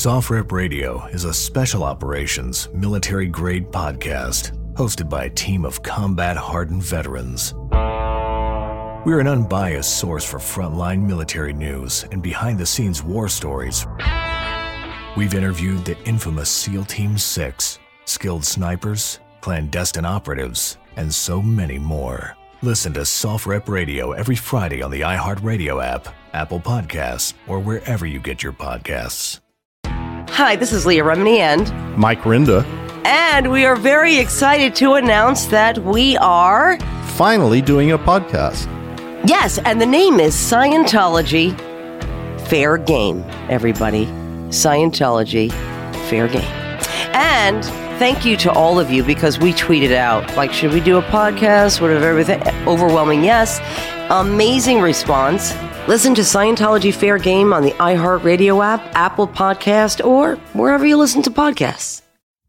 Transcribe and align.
SOFREP 0.00 0.50
Radio 0.50 1.04
is 1.08 1.24
a 1.24 1.34
special 1.34 1.84
operations, 1.84 2.70
military 2.72 3.26
grade 3.26 3.70
podcast 3.70 4.56
hosted 4.72 5.10
by 5.10 5.24
a 5.24 5.30
team 5.30 5.66
of 5.66 5.82
combat 5.82 6.38
hardened 6.38 6.82
veterans. 6.82 7.52
We're 9.04 9.20
an 9.20 9.26
unbiased 9.26 9.98
source 9.98 10.24
for 10.24 10.38
frontline 10.38 11.06
military 11.06 11.52
news 11.52 12.06
and 12.12 12.22
behind 12.22 12.58
the 12.58 12.64
scenes 12.64 13.02
war 13.02 13.28
stories. 13.28 13.86
We've 15.18 15.34
interviewed 15.34 15.84
the 15.84 15.98
infamous 16.06 16.48
SEAL 16.48 16.86
Team 16.86 17.18
6, 17.18 17.78
skilled 18.06 18.46
snipers, 18.46 19.20
clandestine 19.42 20.06
operatives, 20.06 20.78
and 20.96 21.14
so 21.14 21.42
many 21.42 21.78
more. 21.78 22.38
Listen 22.62 22.94
to 22.94 23.00
SOFREP 23.00 23.68
Radio 23.68 24.12
every 24.12 24.36
Friday 24.36 24.80
on 24.80 24.92
the 24.92 25.02
iHeartRadio 25.02 25.84
app, 25.84 26.08
Apple 26.32 26.58
Podcasts, 26.58 27.34
or 27.46 27.60
wherever 27.60 28.06
you 28.06 28.18
get 28.18 28.42
your 28.42 28.54
podcasts. 28.54 29.40
Hi, 30.40 30.56
this 30.56 30.72
is 30.72 30.86
Leah 30.86 31.04
Remini 31.04 31.40
and 31.40 31.70
Mike 31.98 32.22
Rinder. 32.22 32.64
And 33.04 33.52
we 33.52 33.66
are 33.66 33.76
very 33.76 34.16
excited 34.16 34.74
to 34.76 34.94
announce 34.94 35.44
that 35.48 35.76
we 35.84 36.16
are 36.16 36.80
finally 37.08 37.60
doing 37.60 37.92
a 37.92 37.98
podcast. 37.98 38.64
Yes, 39.28 39.58
and 39.66 39.82
the 39.82 39.84
name 39.84 40.18
is 40.18 40.34
Scientology 40.34 41.54
Fair 42.48 42.78
Game, 42.78 43.22
everybody. 43.50 44.06
Scientology 44.48 45.52
Fair 46.08 46.26
Game. 46.26 46.40
And 47.12 47.62
thank 47.98 48.24
you 48.24 48.34
to 48.38 48.50
all 48.50 48.80
of 48.80 48.90
you 48.90 49.04
because 49.04 49.38
we 49.38 49.52
tweeted 49.52 49.92
out, 49.94 50.38
like, 50.38 50.54
should 50.54 50.72
we 50.72 50.80
do 50.80 50.96
a 50.96 51.02
podcast? 51.02 51.82
Whatever, 51.82 52.06
everything. 52.08 52.42
Overwhelming 52.66 53.24
yes. 53.24 53.60
Amazing 54.08 54.80
response. 54.80 55.52
Listen 55.90 56.14
to 56.14 56.22
Scientology 56.22 56.94
Fair 56.94 57.18
Game 57.18 57.52
on 57.52 57.64
the 57.64 57.72
iHeartRadio 57.72 58.64
app, 58.64 58.80
Apple 58.94 59.26
Podcast, 59.26 60.06
or 60.06 60.36
wherever 60.52 60.86
you 60.86 60.96
listen 60.96 61.20
to 61.22 61.32
podcasts. 61.32 62.02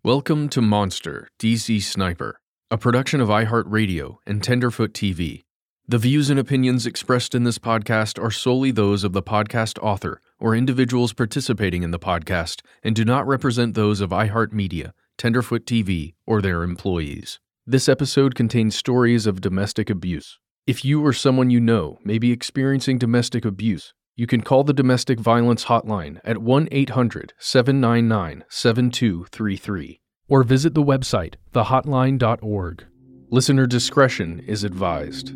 Welcome 0.04 0.48
to 0.50 0.62
Monster, 0.62 1.28
DC 1.40 1.82
Sniper, 1.82 2.40
a 2.70 2.78
production 2.78 3.20
of 3.20 3.30
iHeartRadio 3.30 4.18
and 4.28 4.44
Tenderfoot 4.44 4.94
TV. 4.94 5.42
The 5.88 5.98
views 5.98 6.30
and 6.30 6.40
opinions 6.40 6.86
expressed 6.86 7.34
in 7.34 7.44
this 7.44 7.58
podcast 7.58 8.24
are 8.24 8.30
solely 8.30 8.70
those 8.70 9.04
of 9.04 9.14
the 9.14 9.24
podcast 9.24 9.80
author 9.82 10.22
or 10.40 10.56
individuals 10.56 11.12
participating 11.12 11.82
in 11.82 11.90
the 11.90 11.98
podcast 11.98 12.62
and 12.84 12.96
do 12.96 13.04
not 13.04 13.26
represent 13.26 13.74
those 13.74 14.02
of 14.02 14.12
iHeartMedia 14.12 14.92
Tenderfoot 15.18 15.66
TV, 15.66 16.14
or 16.28 16.44
their 16.44 16.62
employees. 16.62 17.40
This 17.66 17.90
episode 17.90 18.36
contains 18.36 18.76
stories 18.76 19.26
of 19.26 19.42
domestic 19.42 19.90
abuse. 19.90 20.38
If 20.72 20.86
you 20.86 21.06
or 21.06 21.12
someone 21.12 21.50
you 21.50 21.60
know 21.60 22.00
may 22.06 22.18
be 22.18 22.32
experiencing 22.32 22.98
domestic 22.98 23.44
abuse, 23.44 23.94
you 24.16 24.26
can 24.26 24.40
call 24.40 24.64
the 24.64 24.72
Domestic 24.72 25.20
Violence 25.20 25.66
Hotline 25.66 26.22
at 26.24 26.38
1 26.38 26.70
800 26.72 27.34
799 27.38 28.46
7233 28.48 30.00
or 30.30 30.44
visit 30.44 30.74
the 30.74 30.82
website 30.82 31.36
thehotline.org. 31.54 32.86
Listener 33.30 33.68
discretion 33.68 34.40
is 34.48 34.64
advised. 34.64 35.34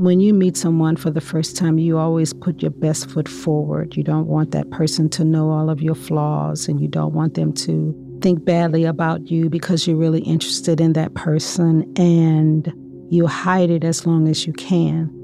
When 0.00 0.18
you 0.18 0.32
meet 0.32 0.56
someone 0.56 0.96
for 0.96 1.10
the 1.10 1.20
first 1.20 1.58
time, 1.58 1.78
you 1.78 1.98
always 1.98 2.32
put 2.32 2.62
your 2.62 2.70
best 2.70 3.10
foot 3.10 3.28
forward. 3.28 3.98
You 3.98 4.02
don't 4.02 4.28
want 4.28 4.50
that 4.52 4.70
person 4.70 5.10
to 5.10 5.24
know 5.24 5.50
all 5.50 5.68
of 5.68 5.82
your 5.82 5.94
flaws, 5.94 6.68
and 6.68 6.80
you 6.80 6.88
don't 6.88 7.12
want 7.12 7.34
them 7.34 7.52
to 7.52 7.94
think 8.22 8.42
badly 8.42 8.84
about 8.84 9.30
you 9.30 9.50
because 9.50 9.86
you're 9.86 9.98
really 9.98 10.22
interested 10.22 10.80
in 10.80 10.94
that 10.94 11.12
person, 11.12 11.92
and 11.98 12.72
you 13.10 13.26
hide 13.26 13.68
it 13.68 13.84
as 13.84 14.06
long 14.06 14.26
as 14.26 14.46
you 14.46 14.54
can. 14.54 15.14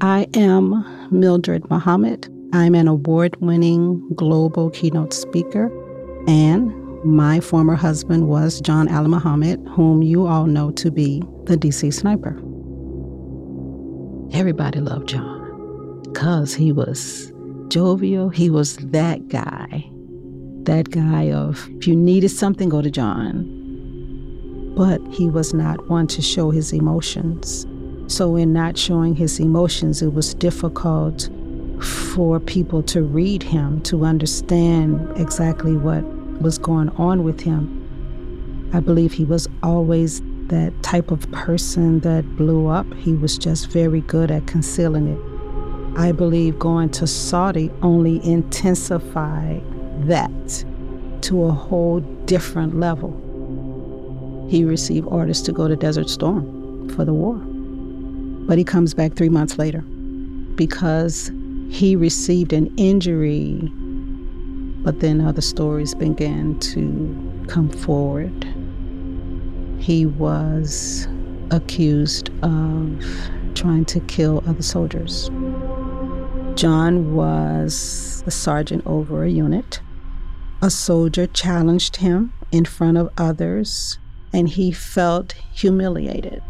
I 0.00 0.26
am 0.34 0.84
Mildred 1.12 1.70
Muhammad. 1.70 2.28
I'm 2.52 2.74
an 2.74 2.88
award 2.88 3.36
winning 3.40 4.08
global 4.16 4.70
keynote 4.70 5.14
speaker, 5.14 5.70
and 6.26 6.74
my 7.04 7.38
former 7.38 7.76
husband 7.76 8.26
was 8.26 8.60
John 8.60 8.88
Allen 8.88 9.12
Muhammad, 9.12 9.64
whom 9.68 10.02
you 10.02 10.26
all 10.26 10.46
know 10.46 10.72
to 10.72 10.90
be 10.90 11.22
the 11.44 11.56
DC 11.56 11.94
sniper. 11.94 12.36
Everybody 14.34 14.80
loved 14.80 15.08
John 15.10 16.00
because 16.04 16.54
he 16.54 16.72
was 16.72 17.30
jovial. 17.68 18.30
He 18.30 18.48
was 18.48 18.78
that 18.78 19.28
guy, 19.28 19.90
that 20.62 20.90
guy 20.90 21.30
of 21.30 21.68
if 21.76 21.86
you 21.86 21.94
needed 21.94 22.30
something, 22.30 22.70
go 22.70 22.80
to 22.80 22.90
John. 22.90 23.44
But 24.74 25.06
he 25.08 25.28
was 25.28 25.52
not 25.52 25.86
one 25.90 26.06
to 26.08 26.22
show 26.22 26.50
his 26.50 26.72
emotions. 26.72 27.66
So, 28.06 28.34
in 28.36 28.54
not 28.54 28.78
showing 28.78 29.14
his 29.14 29.38
emotions, 29.38 30.00
it 30.00 30.14
was 30.14 30.32
difficult 30.32 31.28
for 32.14 32.40
people 32.40 32.82
to 32.84 33.02
read 33.02 33.42
him, 33.42 33.82
to 33.82 34.06
understand 34.06 35.12
exactly 35.16 35.76
what 35.76 36.04
was 36.40 36.56
going 36.56 36.88
on 36.90 37.22
with 37.22 37.40
him. 37.40 38.70
I 38.72 38.80
believe 38.80 39.12
he 39.12 39.24
was 39.24 39.46
always 39.62 40.22
that 40.52 40.82
type 40.82 41.10
of 41.10 41.28
person 41.32 42.00
that 42.00 42.36
blew 42.36 42.66
up. 42.66 42.86
He 42.94 43.14
was 43.14 43.38
just 43.38 43.72
very 43.72 44.02
good 44.02 44.30
at 44.30 44.46
concealing 44.46 45.08
it. 45.08 45.98
I 45.98 46.12
believe 46.12 46.58
going 46.58 46.90
to 46.90 47.06
Saudi 47.06 47.70
only 47.80 48.22
intensified 48.24 49.62
that 50.06 50.64
to 51.22 51.44
a 51.44 51.52
whole 51.52 52.00
different 52.26 52.78
level. 52.78 53.10
He 54.50 54.62
received 54.64 55.06
orders 55.06 55.40
to 55.42 55.52
go 55.52 55.68
to 55.68 55.74
Desert 55.74 56.10
Storm 56.10 56.90
for 56.90 57.06
the 57.06 57.14
war. 57.14 57.36
But 58.46 58.58
he 58.58 58.64
comes 58.64 58.92
back 58.92 59.14
three 59.14 59.30
months 59.30 59.56
later 59.56 59.80
because 59.80 61.32
he 61.70 61.96
received 61.96 62.52
an 62.52 62.70
injury. 62.76 63.54
But 64.84 65.00
then 65.00 65.22
other 65.22 65.40
stories 65.40 65.94
began 65.94 66.58
to 66.60 67.46
come 67.48 67.70
forward 67.70 68.46
he 69.82 70.06
was 70.06 71.08
accused 71.50 72.30
of 72.42 73.04
trying 73.54 73.84
to 73.84 73.98
kill 74.00 74.42
other 74.46 74.62
soldiers. 74.62 75.28
John 76.54 77.14
was 77.14 78.22
a 78.24 78.30
sergeant 78.30 78.86
over 78.86 79.24
a 79.24 79.28
unit. 79.28 79.80
A 80.62 80.70
soldier 80.70 81.26
challenged 81.26 81.96
him 81.96 82.32
in 82.52 82.64
front 82.64 82.96
of 82.96 83.10
others, 83.18 83.98
and 84.32 84.48
he 84.48 84.70
felt 84.70 85.32
humiliated. 85.52 86.42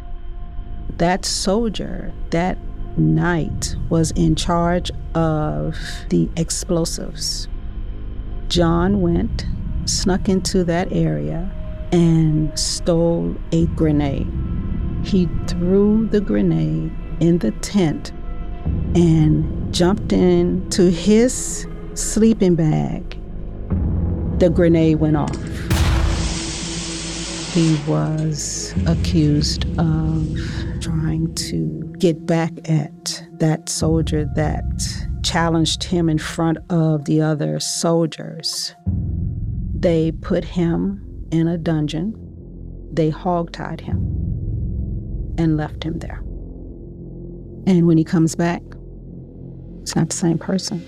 That 0.99 1.25
soldier 1.25 2.13
that 2.31 2.59
night 2.99 3.75
was 3.89 4.11
in 4.11 4.35
charge 4.35 4.91
of 5.15 5.79
the 6.11 6.29
explosives. 6.37 7.49
John 8.49 9.01
went, 9.01 9.47
snuck 9.87 10.29
into 10.29 10.65
that 10.65 10.93
area, 10.93 11.51
and 11.93 12.59
stole 12.59 13.37
a 13.53 13.67
grenade. 13.67 14.31
He 15.05 15.29
threw 15.47 16.09
the 16.09 16.21
grenade 16.21 16.93
in 17.21 17.39
the 17.39 17.51
tent 17.51 18.13
and 18.95 19.73
jumped 19.73 20.13
into 20.13 20.91
his 20.91 21.67
sleeping 21.95 22.55
bag. 22.55 23.19
The 24.39 24.51
grenade 24.51 24.97
went 24.97 25.17
off. 25.17 25.37
He 27.53 27.79
was 27.87 28.75
accused 28.87 29.67
of 29.79 30.27
trying 30.81 31.35
to 31.35 31.95
get 31.99 32.25
back 32.25 32.53
at 32.69 33.23
that 33.35 33.69
soldier 33.69 34.27
that 34.37 34.65
challenged 35.23 35.85
him 35.85 36.09
in 36.09 36.19
front 36.19 36.59
of 36.71 37.05
the 37.05 37.21
other 37.21 37.61
soldiers. 37.61 38.75
They 39.75 40.13
put 40.13 40.45
him 40.45 41.12
in 41.33 41.49
a 41.49 41.59
dungeon. 41.59 42.15
They 42.93 43.11
hogtied 43.11 43.81
him 43.81 43.97
and 45.39 45.57
left 45.57 45.83
him 45.83 45.99
there. 45.99 46.19
And 47.67 47.87
when 47.87 47.97
he 47.97 48.05
comes 48.05 48.35
back, 48.35 48.63
it's 49.81 49.97
not 49.97 50.11
the 50.11 50.17
same 50.17 50.39
person. 50.39 50.87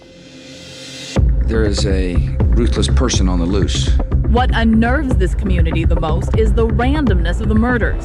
There 1.46 1.64
is 1.64 1.84
a 1.86 2.16
ruthless 2.56 2.88
person 2.88 3.28
on 3.28 3.38
the 3.38 3.46
loose. 3.46 3.90
What 4.28 4.50
unnerves 4.52 5.16
this 5.16 5.34
community 5.34 5.84
the 5.84 5.98
most 5.98 6.36
is 6.36 6.52
the 6.52 6.66
randomness 6.66 7.40
of 7.40 7.48
the 7.48 7.54
murders. 7.54 8.04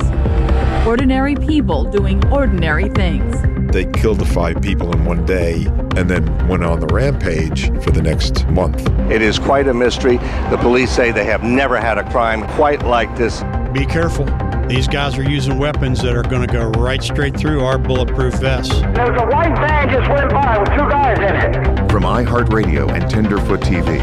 Ordinary 0.87 1.35
people 1.35 1.83
doing 1.85 2.25
ordinary 2.31 2.89
things. 2.89 3.35
They 3.71 3.85
killed 3.85 4.19
the 4.19 4.25
five 4.25 4.61
people 4.61 4.91
in 4.93 5.05
one 5.05 5.25
day 5.25 5.65
and 5.95 6.09
then 6.09 6.47
went 6.47 6.63
on 6.63 6.79
the 6.79 6.87
rampage 6.87 7.67
for 7.83 7.91
the 7.91 8.01
next 8.01 8.47
month. 8.47 8.89
It 9.11 9.21
is 9.21 9.37
quite 9.37 9.67
a 9.67 9.73
mystery. 9.73 10.17
The 10.49 10.57
police 10.59 10.91
say 10.91 11.11
they 11.11 11.25
have 11.25 11.43
never 11.43 11.79
had 11.79 11.99
a 11.99 12.09
crime 12.09 12.47
quite 12.55 12.83
like 12.83 13.15
this. 13.15 13.43
Be 13.71 13.85
careful. 13.85 14.25
These 14.67 14.87
guys 14.87 15.17
are 15.17 15.23
using 15.23 15.59
weapons 15.59 16.01
that 16.01 16.15
are 16.15 16.23
going 16.23 16.45
to 16.45 16.51
go 16.51 16.69
right 16.71 17.01
straight 17.01 17.37
through 17.37 17.63
our 17.63 17.77
bulletproof 17.77 18.35
vests. 18.35 18.73
There's 18.79 19.21
a 19.21 19.25
white 19.27 19.55
van 19.55 19.89
just 19.89 20.09
went 20.09 20.31
by 20.31 20.57
with 20.57 20.69
two 20.69 20.89
guys 20.89 21.17
in 21.19 21.35
it. 21.35 21.91
From 21.91 22.03
iHeartRadio 22.03 22.91
and 22.91 23.09
Tenderfoot 23.09 23.61
TV, 23.61 23.99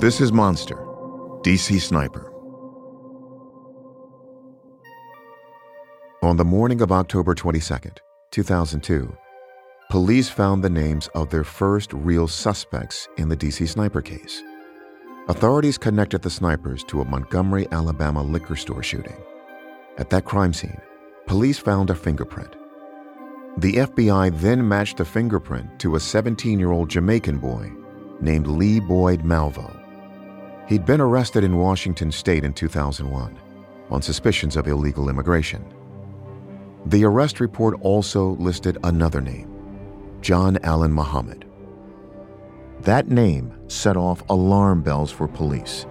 this 0.00 0.20
is 0.20 0.32
Monster, 0.32 0.76
DC 1.42 1.80
Sniper. 1.80 2.26
On 6.22 6.36
the 6.36 6.44
morning 6.44 6.82
of 6.82 6.92
October 6.92 7.34
22nd, 7.34 7.98
2002, 8.30 9.12
police 9.90 10.28
found 10.28 10.62
the 10.62 10.70
names 10.70 11.08
of 11.16 11.30
their 11.30 11.42
first 11.42 11.92
real 11.92 12.28
suspects 12.28 13.08
in 13.16 13.28
the 13.28 13.36
DC 13.36 13.68
sniper 13.68 14.00
case. 14.00 14.42
Authorities 15.28 15.76
connected 15.76 16.22
the 16.22 16.30
snipers 16.30 16.84
to 16.84 17.00
a 17.00 17.04
Montgomery, 17.04 17.66
Alabama 17.72 18.22
liquor 18.22 18.54
store 18.54 18.84
shooting. 18.84 19.16
At 19.98 20.10
that 20.10 20.24
crime 20.24 20.52
scene, 20.52 20.80
police 21.26 21.58
found 21.58 21.90
a 21.90 21.94
fingerprint. 21.94 22.54
The 23.58 23.74
FBI 23.74 24.38
then 24.40 24.66
matched 24.66 24.98
the 24.98 25.04
fingerprint 25.04 25.80
to 25.80 25.96
a 25.96 26.00
17 26.00 26.60
year 26.60 26.70
old 26.70 26.88
Jamaican 26.88 27.38
boy 27.38 27.72
named 28.20 28.46
Lee 28.46 28.78
Boyd 28.78 29.22
Malvo. 29.22 29.76
He'd 30.68 30.86
been 30.86 31.00
arrested 31.00 31.42
in 31.42 31.58
Washington 31.58 32.12
state 32.12 32.44
in 32.44 32.52
2001 32.52 33.36
on 33.90 34.02
suspicions 34.02 34.54
of 34.54 34.68
illegal 34.68 35.08
immigration. 35.08 35.64
The 36.86 37.04
arrest 37.04 37.40
report 37.40 37.78
also 37.82 38.36
listed 38.36 38.78
another 38.84 39.20
name 39.20 39.48
John 40.22 40.58
Allen 40.62 40.92
Muhammad. 40.92 41.44
That 42.80 43.08
name 43.08 43.52
set 43.68 43.96
off 43.96 44.22
alarm 44.30 44.82
bells 44.82 45.10
for 45.10 45.28
police. 45.28 45.86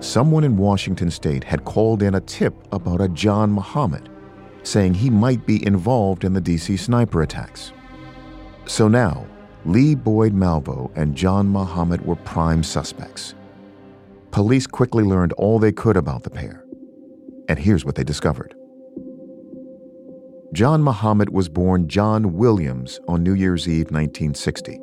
Someone 0.00 0.44
in 0.44 0.58
Washington 0.58 1.10
state 1.10 1.44
had 1.44 1.64
called 1.64 2.02
in 2.02 2.14
a 2.14 2.20
tip 2.20 2.54
about 2.72 3.00
a 3.00 3.08
John 3.08 3.50
Muhammad, 3.50 4.10
saying 4.62 4.94
he 4.94 5.08
might 5.08 5.46
be 5.46 5.66
involved 5.66 6.24
in 6.24 6.34
the 6.34 6.42
DC 6.42 6.78
sniper 6.78 7.22
attacks. 7.22 7.72
So 8.66 8.88
now, 8.88 9.26
Lee 9.64 9.94
Boyd 9.94 10.34
Malvo 10.34 10.90
and 10.94 11.14
John 11.14 11.48
Muhammad 11.48 12.04
were 12.04 12.16
prime 12.16 12.62
suspects. 12.62 13.34
Police 14.30 14.66
quickly 14.66 15.04
learned 15.04 15.32
all 15.34 15.58
they 15.58 15.72
could 15.72 15.96
about 15.96 16.22
the 16.22 16.30
pair. 16.30 16.64
And 17.48 17.58
here's 17.58 17.84
what 17.84 17.94
they 17.94 18.04
discovered. 18.04 18.54
John 20.54 20.84
Muhammad 20.84 21.30
was 21.30 21.48
born 21.48 21.88
John 21.88 22.34
Williams 22.34 23.00
on 23.08 23.24
New 23.24 23.34
Year's 23.34 23.68
Eve 23.68 23.90
1960 23.90 24.78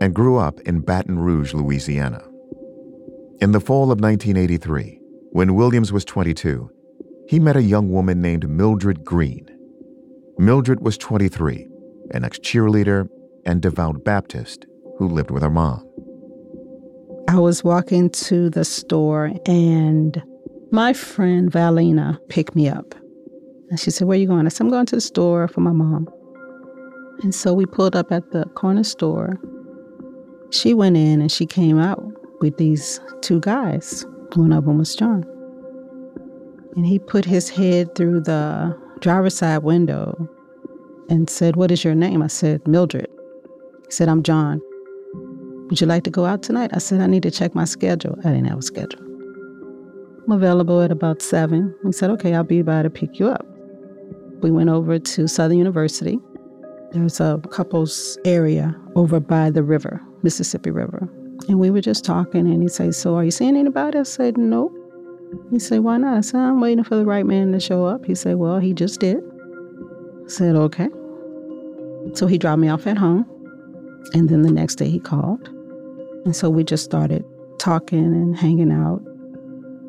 and 0.00 0.14
grew 0.14 0.38
up 0.38 0.58
in 0.60 0.80
Baton 0.80 1.18
Rouge, 1.18 1.52
Louisiana. 1.52 2.24
In 3.42 3.52
the 3.52 3.60
fall 3.60 3.92
of 3.92 4.00
1983, 4.00 4.98
when 5.32 5.54
Williams 5.54 5.92
was 5.92 6.06
22, 6.06 6.70
he 7.28 7.38
met 7.38 7.56
a 7.56 7.62
young 7.62 7.90
woman 7.90 8.22
named 8.22 8.48
Mildred 8.48 9.04
Green. 9.04 9.46
Mildred 10.38 10.80
was 10.80 10.96
23, 10.96 11.68
an 12.12 12.24
ex 12.24 12.38
cheerleader 12.38 13.06
and 13.44 13.60
devout 13.60 14.02
Baptist 14.04 14.64
who 14.96 15.08
lived 15.08 15.30
with 15.30 15.42
her 15.42 15.50
mom. 15.50 15.86
I 17.28 17.38
was 17.38 17.62
walking 17.62 18.08
to 18.08 18.48
the 18.48 18.64
store 18.64 19.30
and 19.44 20.22
my 20.70 20.94
friend 20.94 21.52
Valina 21.52 22.18
picked 22.30 22.56
me 22.56 22.70
up. 22.70 22.94
And 23.72 23.80
she 23.80 23.90
said, 23.90 24.06
Where 24.06 24.18
are 24.18 24.20
you 24.20 24.26
going? 24.26 24.44
I 24.44 24.50
said, 24.50 24.64
I'm 24.64 24.70
going 24.70 24.84
to 24.84 24.96
the 24.96 25.00
store 25.00 25.48
for 25.48 25.60
my 25.60 25.72
mom. 25.72 26.06
And 27.22 27.34
so 27.34 27.54
we 27.54 27.64
pulled 27.64 27.96
up 27.96 28.12
at 28.12 28.30
the 28.30 28.44
corner 28.54 28.84
store. 28.84 29.40
She 30.50 30.74
went 30.74 30.98
in 30.98 31.22
and 31.22 31.32
she 31.32 31.46
came 31.46 31.78
out 31.78 32.04
with 32.42 32.58
these 32.58 33.00
two 33.22 33.40
guys. 33.40 34.04
One 34.34 34.52
of 34.52 34.66
them 34.66 34.76
was 34.76 34.94
John. 34.94 35.24
And 36.76 36.84
he 36.84 36.98
put 36.98 37.24
his 37.24 37.48
head 37.48 37.94
through 37.94 38.20
the 38.20 38.78
driver's 39.00 39.38
side 39.38 39.62
window 39.62 40.28
and 41.08 41.30
said, 41.30 41.56
What 41.56 41.70
is 41.70 41.82
your 41.82 41.94
name? 41.94 42.22
I 42.22 42.26
said, 42.26 42.68
Mildred. 42.68 43.08
He 43.86 43.90
said, 43.90 44.10
I'm 44.10 44.22
John. 44.22 44.60
Would 45.70 45.80
you 45.80 45.86
like 45.86 46.04
to 46.04 46.10
go 46.10 46.26
out 46.26 46.42
tonight? 46.42 46.72
I 46.74 46.78
said, 46.78 47.00
I 47.00 47.06
need 47.06 47.22
to 47.22 47.30
check 47.30 47.54
my 47.54 47.64
schedule. 47.64 48.18
I 48.18 48.32
didn't 48.32 48.48
have 48.48 48.58
a 48.58 48.62
schedule. 48.62 49.00
I'm 50.26 50.32
available 50.32 50.82
at 50.82 50.92
about 50.92 51.22
seven. 51.22 51.74
He 51.86 51.92
said, 51.92 52.10
Okay, 52.10 52.34
I'll 52.34 52.44
be 52.44 52.60
by 52.60 52.82
to 52.82 52.90
pick 52.90 53.18
you 53.18 53.28
up. 53.28 53.46
We 54.42 54.50
went 54.50 54.70
over 54.70 54.98
to 54.98 55.28
Southern 55.28 55.58
University. 55.58 56.18
There's 56.90 57.20
a 57.20 57.40
couples 57.50 58.18
area 58.24 58.76
over 58.96 59.20
by 59.20 59.50
the 59.50 59.62
river, 59.62 60.02
Mississippi 60.24 60.70
River. 60.70 61.08
And 61.48 61.60
we 61.60 61.70
were 61.70 61.80
just 61.80 62.04
talking, 62.04 62.40
and 62.40 62.60
he 62.60 62.68
said, 62.68 62.94
So 62.94 63.14
are 63.14 63.24
you 63.24 63.30
seeing 63.30 63.56
anybody? 63.56 63.98
I 63.98 64.02
said, 64.02 64.36
Nope. 64.36 64.72
He 65.50 65.60
said, 65.60 65.80
Why 65.80 65.96
not? 65.96 66.18
I 66.18 66.20
said, 66.22 66.40
I'm 66.40 66.60
waiting 66.60 66.82
for 66.82 66.96
the 66.96 67.06
right 67.06 67.24
man 67.24 67.52
to 67.52 67.60
show 67.60 67.84
up. 67.86 68.04
He 68.04 68.16
said, 68.16 68.36
Well, 68.36 68.58
he 68.58 68.74
just 68.74 68.98
did. 68.98 69.22
I 70.24 70.28
said, 70.28 70.56
Okay. 70.56 70.88
So 72.14 72.26
he 72.26 72.36
dropped 72.36 72.60
me 72.60 72.68
off 72.68 72.86
at 72.88 72.98
home. 72.98 73.24
And 74.12 74.28
then 74.28 74.42
the 74.42 74.50
next 74.52 74.74
day 74.74 74.90
he 74.90 74.98
called. 74.98 75.48
And 76.24 76.34
so 76.34 76.50
we 76.50 76.64
just 76.64 76.84
started 76.84 77.24
talking 77.58 78.04
and 78.04 78.36
hanging 78.36 78.72
out. 78.72 79.00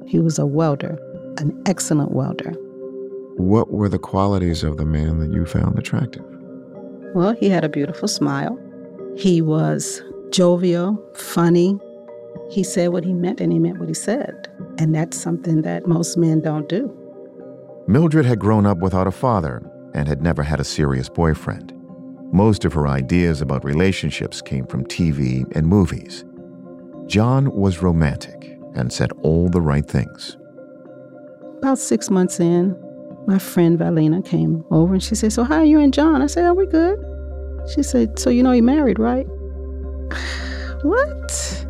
He 0.07 0.19
was 0.19 0.37
a 0.37 0.45
welder, 0.45 0.99
an 1.39 1.59
excellent 1.65 2.11
welder. 2.11 2.53
What 3.37 3.71
were 3.71 3.89
the 3.89 3.99
qualities 3.99 4.63
of 4.63 4.77
the 4.77 4.85
man 4.85 5.19
that 5.19 5.31
you 5.31 5.45
found 5.45 5.77
attractive? 5.79 6.23
Well, 7.15 7.33
he 7.33 7.49
had 7.49 7.63
a 7.63 7.69
beautiful 7.69 8.07
smile. 8.07 8.57
He 9.17 9.41
was 9.41 10.01
jovial, 10.31 10.97
funny. 11.15 11.77
He 12.49 12.63
said 12.63 12.89
what 12.89 13.03
he 13.03 13.13
meant 13.13 13.41
and 13.41 13.51
he 13.51 13.59
meant 13.59 13.79
what 13.79 13.87
he 13.87 13.95
said. 13.95 14.47
And 14.77 14.93
that's 14.93 15.17
something 15.17 15.61
that 15.63 15.87
most 15.87 16.17
men 16.17 16.41
don't 16.41 16.69
do. 16.69 16.95
Mildred 17.87 18.25
had 18.25 18.39
grown 18.39 18.65
up 18.65 18.79
without 18.79 19.07
a 19.07 19.11
father 19.11 19.61
and 19.93 20.07
had 20.07 20.21
never 20.21 20.43
had 20.43 20.59
a 20.59 20.63
serious 20.63 21.09
boyfriend. 21.09 21.73
Most 22.31 22.65
of 22.65 22.73
her 22.73 22.87
ideas 22.87 23.41
about 23.41 23.63
relationships 23.63 24.41
came 24.41 24.65
from 24.65 24.85
TV 24.85 25.45
and 25.55 25.67
movies. 25.67 26.25
John 27.05 27.51
was 27.51 27.83
romantic 27.83 28.57
and 28.73 28.91
said 28.91 29.11
all 29.21 29.49
the 29.49 29.61
right 29.61 29.85
things. 29.85 30.37
About 31.59 31.77
six 31.77 32.09
months 32.09 32.39
in, 32.39 32.75
my 33.27 33.39
friend 33.39 33.79
Valina 33.79 34.25
came 34.25 34.63
over 34.71 34.93
and 34.93 35.03
she 35.03 35.15
said, 35.15 35.31
So, 35.33 35.43
how 35.43 35.57
are 35.57 35.65
you 35.65 35.79
and 35.79 35.93
John? 35.93 36.21
I 36.21 36.27
said, 36.27 36.45
Are 36.45 36.53
we 36.53 36.65
good? 36.65 36.99
She 37.73 37.83
said, 37.83 38.19
So, 38.19 38.29
you 38.29 38.43
know, 38.43 38.51
you 38.51 38.63
married, 38.63 38.99
right? 38.99 39.25
what? 40.83 41.65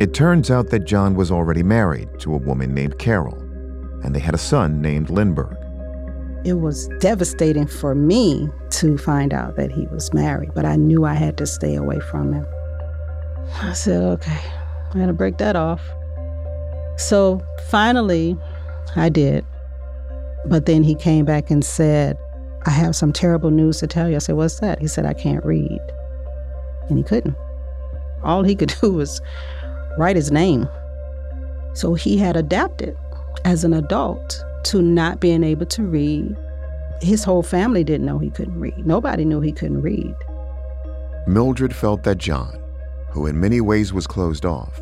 It 0.00 0.14
turns 0.14 0.50
out 0.50 0.70
that 0.70 0.86
John 0.86 1.14
was 1.14 1.30
already 1.30 1.62
married 1.62 2.08
to 2.20 2.34
a 2.34 2.38
woman 2.38 2.74
named 2.74 2.98
Carol, 2.98 3.38
and 4.02 4.14
they 4.14 4.20
had 4.20 4.34
a 4.34 4.38
son 4.38 4.80
named 4.80 5.10
Lindbergh. 5.10 5.56
It 6.44 6.54
was 6.54 6.88
devastating 7.00 7.66
for 7.66 7.94
me 7.94 8.48
to 8.70 8.96
find 8.96 9.34
out 9.34 9.56
that 9.56 9.70
he 9.70 9.86
was 9.88 10.12
married, 10.14 10.54
but 10.54 10.64
I 10.64 10.76
knew 10.76 11.04
I 11.04 11.12
had 11.12 11.36
to 11.36 11.46
stay 11.46 11.74
away 11.74 12.00
from 12.00 12.32
him. 12.32 12.46
I 13.60 13.74
said, 13.74 14.02
okay, 14.02 14.40
I 14.94 14.98
had 14.98 15.06
to 15.08 15.12
break 15.12 15.36
that 15.38 15.54
off. 15.54 15.82
So 16.96 17.42
finally, 17.68 18.38
I 18.96 19.10
did. 19.10 19.44
But 20.46 20.66
then 20.66 20.82
he 20.82 20.94
came 20.94 21.24
back 21.24 21.50
and 21.50 21.64
said, 21.64 22.16
I 22.66 22.70
have 22.70 22.94
some 22.94 23.12
terrible 23.12 23.50
news 23.50 23.78
to 23.78 23.86
tell 23.86 24.08
you. 24.08 24.16
I 24.16 24.18
said, 24.18 24.36
What's 24.36 24.60
that? 24.60 24.80
He 24.80 24.88
said, 24.88 25.06
I 25.06 25.14
can't 25.14 25.44
read. 25.44 25.80
And 26.88 26.98
he 26.98 27.04
couldn't. 27.04 27.36
All 28.22 28.42
he 28.42 28.54
could 28.54 28.74
do 28.80 28.92
was 28.92 29.20
write 29.98 30.16
his 30.16 30.30
name. 30.30 30.68
So 31.74 31.94
he 31.94 32.18
had 32.18 32.36
adapted 32.36 32.96
as 33.44 33.64
an 33.64 33.72
adult 33.72 34.44
to 34.64 34.82
not 34.82 35.20
being 35.20 35.44
able 35.44 35.66
to 35.66 35.82
read. 35.82 36.36
His 37.00 37.24
whole 37.24 37.42
family 37.42 37.84
didn't 37.84 38.06
know 38.06 38.18
he 38.18 38.30
couldn't 38.30 38.60
read. 38.60 38.86
Nobody 38.86 39.24
knew 39.24 39.40
he 39.40 39.52
couldn't 39.52 39.80
read. 39.80 40.14
Mildred 41.26 41.74
felt 41.74 42.02
that 42.02 42.18
John, 42.18 42.62
who 43.10 43.26
in 43.26 43.40
many 43.40 43.60
ways 43.60 43.92
was 43.92 44.06
closed 44.06 44.44
off, 44.44 44.80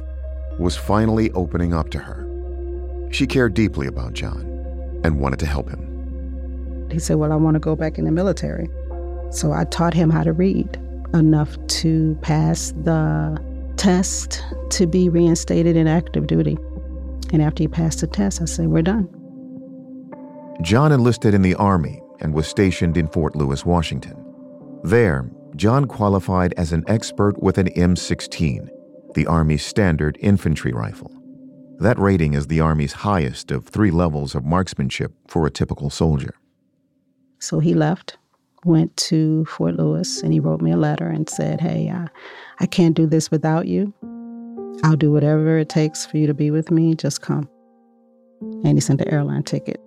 was 0.58 0.76
finally 0.76 1.30
opening 1.32 1.72
up 1.72 1.90
to 1.90 1.98
her. 1.98 2.24
She 3.12 3.26
cared 3.26 3.54
deeply 3.54 3.86
about 3.86 4.14
John 4.14 4.57
and 5.04 5.20
wanted 5.20 5.38
to 5.40 5.46
help 5.46 5.68
him. 5.68 6.88
He 6.90 6.98
said, 6.98 7.16
Well, 7.16 7.32
I 7.32 7.36
want 7.36 7.54
to 7.54 7.60
go 7.60 7.76
back 7.76 7.98
in 7.98 8.04
the 8.04 8.12
military. 8.12 8.68
So 9.30 9.52
I 9.52 9.64
taught 9.64 9.94
him 9.94 10.10
how 10.10 10.22
to 10.22 10.32
read 10.32 10.78
enough 11.14 11.56
to 11.66 12.18
pass 12.22 12.72
the 12.82 13.42
test 13.76 14.42
to 14.70 14.86
be 14.86 15.08
reinstated 15.08 15.76
in 15.76 15.86
active 15.86 16.26
duty. 16.26 16.56
And 17.32 17.42
after 17.42 17.62
he 17.62 17.68
passed 17.68 18.00
the 18.00 18.06
test, 18.06 18.40
I 18.40 18.46
said, 18.46 18.68
We're 18.68 18.82
done. 18.82 19.08
John 20.62 20.92
enlisted 20.92 21.34
in 21.34 21.42
the 21.42 21.54
Army 21.54 22.00
and 22.20 22.34
was 22.34 22.48
stationed 22.48 22.96
in 22.96 23.06
Fort 23.08 23.36
Lewis, 23.36 23.64
Washington. 23.64 24.16
There, 24.82 25.30
John 25.56 25.86
qualified 25.86 26.54
as 26.56 26.72
an 26.72 26.84
expert 26.88 27.40
with 27.42 27.58
an 27.58 27.68
M16, 27.70 28.68
the 29.14 29.26
Army's 29.26 29.64
standard 29.64 30.18
infantry 30.20 30.72
rifle. 30.72 31.12
That 31.80 31.98
rating 31.98 32.34
is 32.34 32.48
the 32.48 32.60
Army's 32.60 32.92
highest 32.92 33.52
of 33.52 33.66
three 33.66 33.92
levels 33.92 34.34
of 34.34 34.44
marksmanship 34.44 35.12
for 35.28 35.46
a 35.46 35.50
typical 35.50 35.90
soldier. 35.90 36.34
So 37.38 37.60
he 37.60 37.72
left, 37.74 38.18
went 38.64 38.96
to 38.96 39.44
Fort 39.44 39.76
Lewis, 39.76 40.20
and 40.22 40.32
he 40.32 40.40
wrote 40.40 40.60
me 40.60 40.72
a 40.72 40.76
letter 40.76 41.06
and 41.06 41.28
said, 41.28 41.60
Hey, 41.60 41.88
I, 41.88 42.08
I 42.58 42.66
can't 42.66 42.96
do 42.96 43.06
this 43.06 43.30
without 43.30 43.68
you. 43.68 43.94
I'll 44.82 44.96
do 44.96 45.12
whatever 45.12 45.58
it 45.58 45.68
takes 45.68 46.04
for 46.04 46.18
you 46.18 46.26
to 46.26 46.34
be 46.34 46.50
with 46.50 46.72
me. 46.72 46.94
Just 46.94 47.22
come. 47.22 47.48
And 48.40 48.76
he 48.76 48.80
sent 48.80 48.98
the 48.98 49.12
airline 49.12 49.44
ticket. 49.44 49.80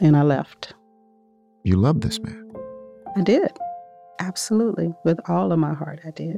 And 0.00 0.16
I 0.16 0.22
left. 0.22 0.74
You 1.64 1.76
love 1.76 2.02
this 2.02 2.20
man. 2.20 2.52
I 3.16 3.22
did. 3.22 3.50
Absolutely. 4.20 4.92
With 5.04 5.18
all 5.28 5.50
of 5.50 5.58
my 5.58 5.74
heart, 5.74 6.00
I 6.06 6.10
did. 6.10 6.36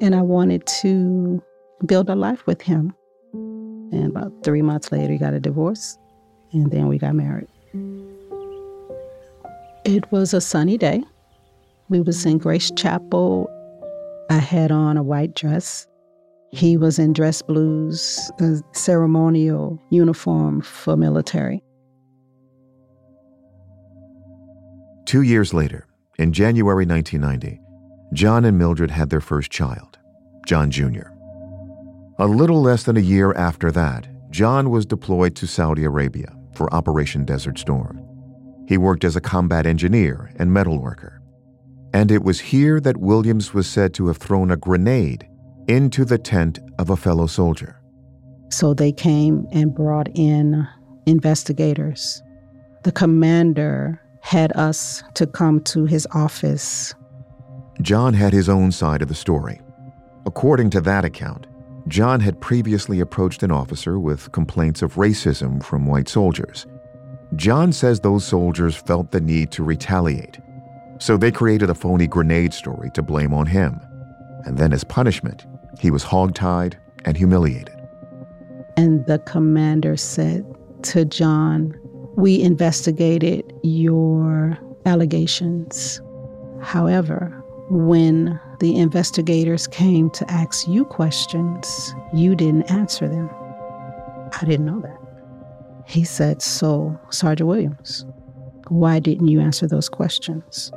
And 0.00 0.14
I 0.14 0.22
wanted 0.22 0.66
to 0.82 1.42
build 1.84 2.08
a 2.08 2.14
life 2.14 2.46
with 2.46 2.62
him. 2.62 2.94
And 3.92 4.06
about 4.06 4.32
three 4.42 4.62
months 4.62 4.92
later, 4.92 5.12
he 5.12 5.18
got 5.18 5.34
a 5.34 5.40
divorce. 5.40 5.98
And 6.52 6.70
then 6.70 6.88
we 6.88 6.98
got 6.98 7.14
married. 7.14 7.48
It 9.84 10.10
was 10.12 10.34
a 10.34 10.40
sunny 10.40 10.76
day. 10.76 11.02
We 11.88 12.00
was 12.00 12.24
in 12.24 12.38
Grace 12.38 12.70
Chapel. 12.76 13.48
I 14.30 14.38
had 14.38 14.70
on 14.70 14.96
a 14.96 15.02
white 15.02 15.34
dress. 15.34 15.86
He 16.52 16.76
was 16.76 16.98
in 16.98 17.12
dress 17.12 17.42
blues, 17.42 18.30
a 18.40 18.56
ceremonial 18.72 19.80
uniform 19.90 20.60
for 20.62 20.96
military. 20.96 21.62
Two 25.06 25.22
years 25.22 25.54
later, 25.54 25.86
in 26.18 26.32
January 26.32 26.84
1990, 26.84 27.60
John 28.12 28.44
and 28.44 28.58
Mildred 28.58 28.90
had 28.90 29.10
their 29.10 29.20
first 29.20 29.50
child, 29.50 29.98
John 30.46 30.70
Jr. 30.70 31.08
A 32.20 32.26
little 32.28 32.60
less 32.60 32.82
than 32.82 32.98
a 32.98 33.00
year 33.00 33.32
after 33.32 33.70
that, 33.70 34.06
John 34.30 34.68
was 34.68 34.84
deployed 34.84 35.34
to 35.36 35.46
Saudi 35.46 35.84
Arabia 35.84 36.36
for 36.52 36.70
Operation 36.74 37.24
Desert 37.24 37.58
Storm. 37.58 37.98
He 38.68 38.76
worked 38.76 39.04
as 39.04 39.16
a 39.16 39.22
combat 39.22 39.64
engineer 39.64 40.30
and 40.36 40.52
metal 40.52 40.78
worker. 40.82 41.22
And 41.94 42.10
it 42.10 42.22
was 42.22 42.38
here 42.38 42.78
that 42.80 42.98
Williams 42.98 43.54
was 43.54 43.66
said 43.66 43.94
to 43.94 44.08
have 44.08 44.18
thrown 44.18 44.50
a 44.50 44.58
grenade 44.58 45.26
into 45.66 46.04
the 46.04 46.18
tent 46.18 46.58
of 46.78 46.90
a 46.90 46.96
fellow 46.96 47.26
soldier. 47.26 47.80
So 48.50 48.74
they 48.74 48.92
came 48.92 49.46
and 49.50 49.74
brought 49.74 50.10
in 50.14 50.68
investigators. 51.06 52.22
The 52.84 52.92
commander 52.92 53.98
had 54.20 54.54
us 54.58 55.02
to 55.14 55.26
come 55.26 55.60
to 55.60 55.86
his 55.86 56.06
office. 56.12 56.94
John 57.80 58.12
had 58.12 58.34
his 58.34 58.50
own 58.50 58.72
side 58.72 59.00
of 59.00 59.08
the 59.08 59.14
story. 59.14 59.62
According 60.26 60.68
to 60.70 60.82
that 60.82 61.06
account, 61.06 61.46
John 61.90 62.20
had 62.20 62.40
previously 62.40 63.00
approached 63.00 63.42
an 63.42 63.50
officer 63.50 63.98
with 63.98 64.30
complaints 64.30 64.80
of 64.80 64.94
racism 64.94 65.60
from 65.60 65.86
white 65.86 66.08
soldiers. 66.08 66.64
John 67.34 67.72
says 67.72 67.98
those 67.98 68.24
soldiers 68.24 68.76
felt 68.76 69.10
the 69.10 69.20
need 69.20 69.50
to 69.50 69.64
retaliate, 69.64 70.38
so 71.00 71.16
they 71.16 71.32
created 71.32 71.68
a 71.68 71.74
phony 71.74 72.06
grenade 72.06 72.54
story 72.54 72.90
to 72.94 73.02
blame 73.02 73.34
on 73.34 73.46
him. 73.46 73.80
And 74.44 74.56
then, 74.56 74.72
as 74.72 74.84
punishment, 74.84 75.46
he 75.80 75.90
was 75.90 76.04
hogtied 76.04 76.74
and 77.04 77.16
humiliated. 77.16 77.74
And 78.76 79.04
the 79.06 79.18
commander 79.18 79.96
said 79.96 80.46
to 80.84 81.04
John, 81.04 81.74
We 82.16 82.40
investigated 82.40 83.52
your 83.64 84.56
allegations. 84.86 86.00
However, 86.62 87.39
when 87.70 88.40
the 88.58 88.76
investigators 88.76 89.68
came 89.68 90.10
to 90.10 90.28
ask 90.28 90.66
you 90.66 90.84
questions, 90.84 91.94
you 92.12 92.34
didn't 92.34 92.70
answer 92.70 93.08
them. 93.08 93.30
I 94.40 94.44
didn't 94.44 94.66
know 94.66 94.80
that. 94.80 94.98
He 95.86 96.02
said, 96.02 96.42
So, 96.42 96.98
Sergeant 97.10 97.48
Williams, 97.48 98.04
why 98.68 98.98
didn't 98.98 99.28
you 99.28 99.40
answer 99.40 99.68
those 99.68 99.88
questions? 99.88 100.72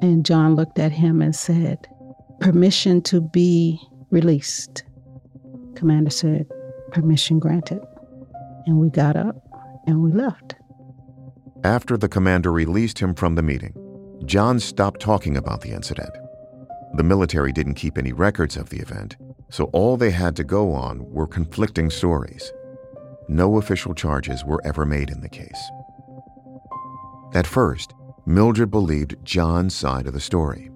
And 0.00 0.24
John 0.24 0.54
looked 0.54 0.78
at 0.78 0.92
him 0.92 1.20
and 1.20 1.36
said, 1.36 1.86
Permission 2.40 3.02
to 3.02 3.20
be 3.20 3.78
released. 4.10 4.82
Commander 5.74 6.10
said, 6.10 6.46
Permission 6.90 7.38
granted. 7.38 7.82
And 8.64 8.78
we 8.78 8.88
got 8.88 9.14
up 9.14 9.36
and 9.86 10.02
we 10.02 10.10
left. 10.10 10.54
After 11.64 11.98
the 11.98 12.08
commander 12.08 12.50
released 12.50 12.98
him 12.98 13.14
from 13.14 13.34
the 13.34 13.42
meeting, 13.42 13.74
John 14.24 14.60
stopped 14.60 15.00
talking 15.00 15.36
about 15.36 15.62
the 15.62 15.72
incident. 15.72 16.10
The 16.94 17.02
military 17.02 17.52
didn't 17.52 17.74
keep 17.74 17.96
any 17.96 18.12
records 18.12 18.56
of 18.56 18.68
the 18.68 18.78
event, 18.78 19.16
so 19.48 19.64
all 19.72 19.96
they 19.96 20.10
had 20.10 20.36
to 20.36 20.44
go 20.44 20.72
on 20.72 21.10
were 21.10 21.26
conflicting 21.26 21.90
stories. 21.90 22.52
No 23.28 23.58
official 23.58 23.94
charges 23.94 24.44
were 24.44 24.60
ever 24.64 24.84
made 24.84 25.10
in 25.10 25.20
the 25.20 25.28
case. 25.28 25.70
At 27.32 27.46
first, 27.46 27.94
Mildred 28.26 28.70
believed 28.70 29.16
John's 29.24 29.74
side 29.74 30.06
of 30.06 30.12
the 30.12 30.20
story. 30.20 30.70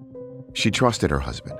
She 0.53 0.71
trusted 0.71 1.11
her 1.11 1.19
husband. 1.19 1.59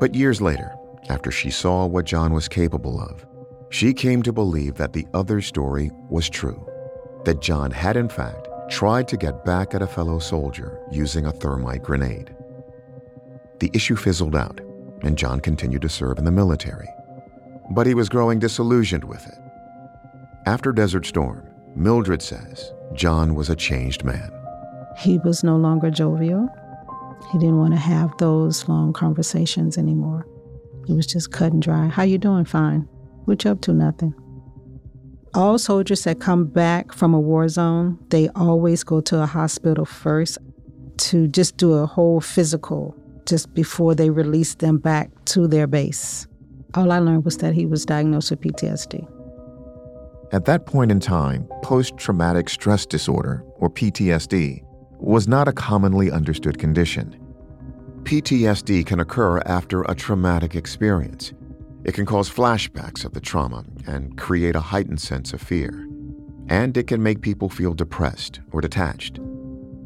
But 0.00 0.14
years 0.14 0.40
later, 0.40 0.74
after 1.08 1.30
she 1.30 1.50
saw 1.50 1.86
what 1.86 2.06
John 2.06 2.32
was 2.32 2.48
capable 2.48 3.00
of, 3.00 3.26
she 3.70 3.92
came 3.92 4.22
to 4.22 4.32
believe 4.32 4.74
that 4.74 4.92
the 4.92 5.06
other 5.14 5.40
story 5.40 5.90
was 6.08 6.28
true. 6.28 6.66
That 7.24 7.40
John 7.40 7.70
had, 7.70 7.96
in 7.96 8.08
fact, 8.08 8.48
tried 8.68 9.08
to 9.08 9.16
get 9.16 9.44
back 9.44 9.74
at 9.74 9.82
a 9.82 9.86
fellow 9.86 10.18
soldier 10.18 10.80
using 10.90 11.26
a 11.26 11.32
thermite 11.32 11.82
grenade. 11.82 12.34
The 13.60 13.70
issue 13.72 13.96
fizzled 13.96 14.34
out, 14.34 14.60
and 15.02 15.16
John 15.16 15.40
continued 15.40 15.82
to 15.82 15.88
serve 15.88 16.18
in 16.18 16.24
the 16.24 16.30
military. 16.30 16.88
But 17.70 17.86
he 17.86 17.94
was 17.94 18.08
growing 18.08 18.38
disillusioned 18.38 19.04
with 19.04 19.26
it. 19.26 19.38
After 20.46 20.72
Desert 20.72 21.06
Storm, 21.06 21.46
Mildred 21.74 22.22
says 22.22 22.72
John 22.92 23.34
was 23.34 23.50
a 23.50 23.56
changed 23.56 24.04
man. 24.04 24.30
He 24.98 25.18
was 25.18 25.42
no 25.42 25.56
longer 25.56 25.90
jovial. 25.90 26.48
He 27.32 27.38
didn't 27.38 27.58
want 27.58 27.72
to 27.74 27.80
have 27.80 28.12
those 28.18 28.68
long 28.68 28.92
conversations 28.92 29.78
anymore. 29.78 30.26
It 30.88 30.92
was 30.92 31.06
just 31.06 31.32
cut 31.32 31.52
and 31.52 31.62
dry. 31.62 31.88
How 31.88 32.02
you 32.02 32.18
doing? 32.18 32.44
Fine. 32.44 32.88
What 33.24 33.44
you 33.44 33.50
up 33.50 33.60
to? 33.62 33.72
Nothing. 33.72 34.14
All 35.34 35.58
soldiers 35.58 36.04
that 36.04 36.20
come 36.20 36.44
back 36.44 36.92
from 36.92 37.12
a 37.12 37.18
war 37.18 37.48
zone, 37.48 37.98
they 38.10 38.28
always 38.36 38.84
go 38.84 39.00
to 39.00 39.20
a 39.20 39.26
hospital 39.26 39.84
first 39.84 40.38
to 40.98 41.26
just 41.26 41.56
do 41.56 41.72
a 41.72 41.86
whole 41.86 42.20
physical 42.20 42.94
just 43.26 43.52
before 43.52 43.96
they 43.96 44.10
release 44.10 44.54
them 44.54 44.78
back 44.78 45.10
to 45.24 45.48
their 45.48 45.66
base. 45.66 46.28
All 46.74 46.92
I 46.92 47.00
learned 47.00 47.24
was 47.24 47.38
that 47.38 47.52
he 47.52 47.66
was 47.66 47.84
diagnosed 47.84 48.30
with 48.30 48.42
PTSD. 48.42 49.08
At 50.32 50.44
that 50.44 50.66
point 50.66 50.92
in 50.92 51.00
time, 51.00 51.48
post 51.62 51.96
traumatic 51.96 52.48
stress 52.48 52.86
disorder, 52.86 53.44
or 53.56 53.68
PTSD, 53.68 54.62
was 55.00 55.26
not 55.26 55.48
a 55.48 55.52
commonly 55.52 56.12
understood 56.12 56.58
condition. 56.58 57.18
PTSD 58.04 58.86
can 58.86 59.00
occur 59.00 59.40
after 59.46 59.82
a 59.82 59.96
traumatic 59.96 60.54
experience. 60.54 61.32
It 61.84 61.92
can 61.92 62.06
cause 62.06 62.30
flashbacks 62.30 63.04
of 63.04 63.12
the 63.12 63.20
trauma 63.20 63.64
and 63.86 64.16
create 64.16 64.56
a 64.56 64.60
heightened 64.60 65.00
sense 65.00 65.34
of 65.34 65.42
fear. 65.42 65.86
And 66.48 66.76
it 66.76 66.86
can 66.86 67.02
make 67.02 67.20
people 67.20 67.48
feel 67.48 67.74
depressed 67.74 68.40
or 68.52 68.60
detached. 68.60 69.18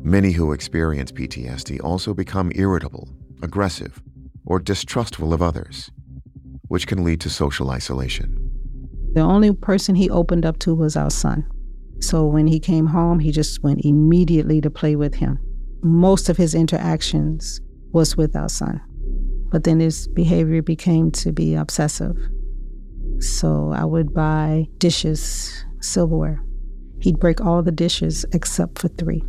Many 0.02 0.30
who 0.30 0.52
experience 0.52 1.10
PTSD 1.10 1.82
also 1.82 2.14
become 2.14 2.52
irritable, 2.54 3.08
aggressive, 3.42 4.00
or 4.46 4.60
distrustful 4.60 5.34
of 5.34 5.42
others, 5.42 5.90
which 6.68 6.86
can 6.86 7.02
lead 7.02 7.20
to 7.22 7.30
social 7.30 7.70
isolation. 7.70 8.48
The 9.14 9.20
only 9.20 9.52
person 9.52 9.96
he 9.96 10.08
opened 10.08 10.46
up 10.46 10.58
to 10.60 10.74
was 10.74 10.96
our 10.96 11.10
son. 11.10 11.46
So 12.00 12.24
when 12.26 12.46
he 12.46 12.60
came 12.60 12.86
home, 12.86 13.18
he 13.18 13.32
just 13.32 13.62
went 13.64 13.84
immediately 13.84 14.60
to 14.60 14.70
play 14.70 14.94
with 14.94 15.14
him. 15.14 15.40
Most 15.82 16.28
of 16.28 16.36
his 16.36 16.54
interactions 16.54 17.60
was 17.92 18.16
with 18.16 18.36
our 18.36 18.48
son. 18.48 18.80
But 19.50 19.64
then 19.64 19.80
his 19.80 20.08
behavior 20.08 20.62
became 20.62 21.10
to 21.12 21.32
be 21.32 21.54
obsessive. 21.54 22.16
So 23.20 23.72
I 23.74 23.84
would 23.84 24.14
buy 24.14 24.68
dishes, 24.78 25.64
silverware. 25.80 26.42
He'd 27.00 27.18
break 27.18 27.40
all 27.40 27.62
the 27.62 27.72
dishes 27.72 28.24
except 28.32 28.78
for 28.78 28.88
three 28.88 29.22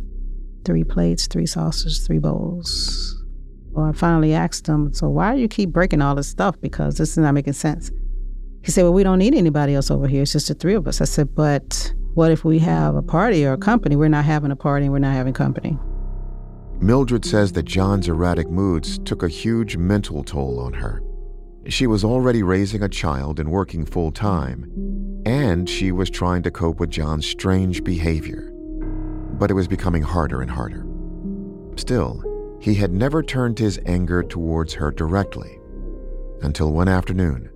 three 0.64 0.84
plates, 0.84 1.26
three 1.26 1.46
saucers, 1.46 2.06
three 2.06 2.18
bowls. 2.18 3.24
Well, 3.70 3.86
I 3.86 3.92
finally 3.92 4.34
asked 4.34 4.66
him, 4.66 4.92
So 4.92 5.08
why 5.08 5.34
do 5.34 5.40
you 5.40 5.48
keep 5.48 5.70
breaking 5.70 6.02
all 6.02 6.14
this 6.14 6.28
stuff? 6.28 6.60
Because 6.60 6.96
this 6.96 7.10
is 7.10 7.18
not 7.18 7.32
making 7.32 7.52
sense. 7.54 7.90
He 8.62 8.70
said, 8.70 8.82
Well, 8.82 8.92
we 8.92 9.02
don't 9.02 9.18
need 9.18 9.34
anybody 9.34 9.74
else 9.74 9.90
over 9.90 10.06
here. 10.06 10.22
It's 10.22 10.32
just 10.32 10.48
the 10.48 10.54
three 10.54 10.74
of 10.74 10.86
us. 10.86 11.00
I 11.00 11.04
said, 11.04 11.34
But 11.34 11.94
what 12.14 12.30
if 12.30 12.44
we 12.44 12.58
have 12.58 12.94
a 12.94 13.02
party 13.02 13.46
or 13.46 13.52
a 13.52 13.58
company? 13.58 13.96
We're 13.96 14.08
not 14.08 14.24
having 14.24 14.50
a 14.50 14.56
party 14.56 14.86
and 14.86 14.92
we're 14.92 14.98
not 14.98 15.14
having 15.14 15.32
company. 15.32 15.78
Mildred 16.82 17.26
says 17.26 17.52
that 17.52 17.64
John's 17.64 18.08
erratic 18.08 18.48
moods 18.48 18.98
took 19.00 19.22
a 19.22 19.28
huge 19.28 19.76
mental 19.76 20.24
toll 20.24 20.58
on 20.58 20.72
her. 20.72 21.02
She 21.66 21.86
was 21.86 22.04
already 22.04 22.42
raising 22.42 22.82
a 22.82 22.88
child 22.88 23.38
and 23.38 23.50
working 23.50 23.84
full 23.84 24.10
time, 24.10 25.22
and 25.26 25.68
she 25.68 25.92
was 25.92 26.08
trying 26.08 26.42
to 26.44 26.50
cope 26.50 26.80
with 26.80 26.88
John's 26.88 27.26
strange 27.26 27.84
behavior. 27.84 28.50
But 29.38 29.50
it 29.50 29.54
was 29.54 29.68
becoming 29.68 30.02
harder 30.02 30.40
and 30.40 30.50
harder. 30.50 30.86
Still, 31.76 32.58
he 32.62 32.74
had 32.74 32.92
never 32.92 33.22
turned 33.22 33.58
his 33.58 33.78
anger 33.84 34.22
towards 34.22 34.72
her 34.74 34.90
directly 34.90 35.60
until 36.40 36.72
one 36.72 36.88
afternoon 36.88 37.50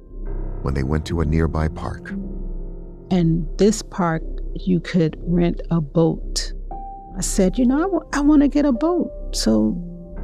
when 0.61 0.75
they 0.75 0.83
went 0.83 1.07
to 1.07 1.23
a 1.23 1.25
nearby 1.25 1.69
park. 1.69 2.11
And 3.11 3.47
this 3.57 3.81
park, 3.81 4.23
you 4.55 4.81
could 4.81 5.17
rent 5.21 5.63
a 5.71 5.81
boat 5.81 6.53
I 7.17 7.21
said, 7.21 7.59
you 7.59 7.67
know, 7.67 7.79
I, 7.79 7.83
w- 7.83 8.09
I 8.13 8.21
want 8.21 8.43
to 8.43 8.49
get 8.49 8.65
a 8.65 8.73
boat 8.73 9.11
so 9.33 9.77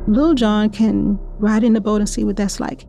Little 0.06 0.34
John 0.34 0.70
can 0.70 1.18
ride 1.38 1.62
in 1.62 1.72
the 1.72 1.80
boat 1.80 2.00
and 2.00 2.08
see 2.08 2.24
what 2.24 2.36
that's 2.36 2.58
like. 2.58 2.86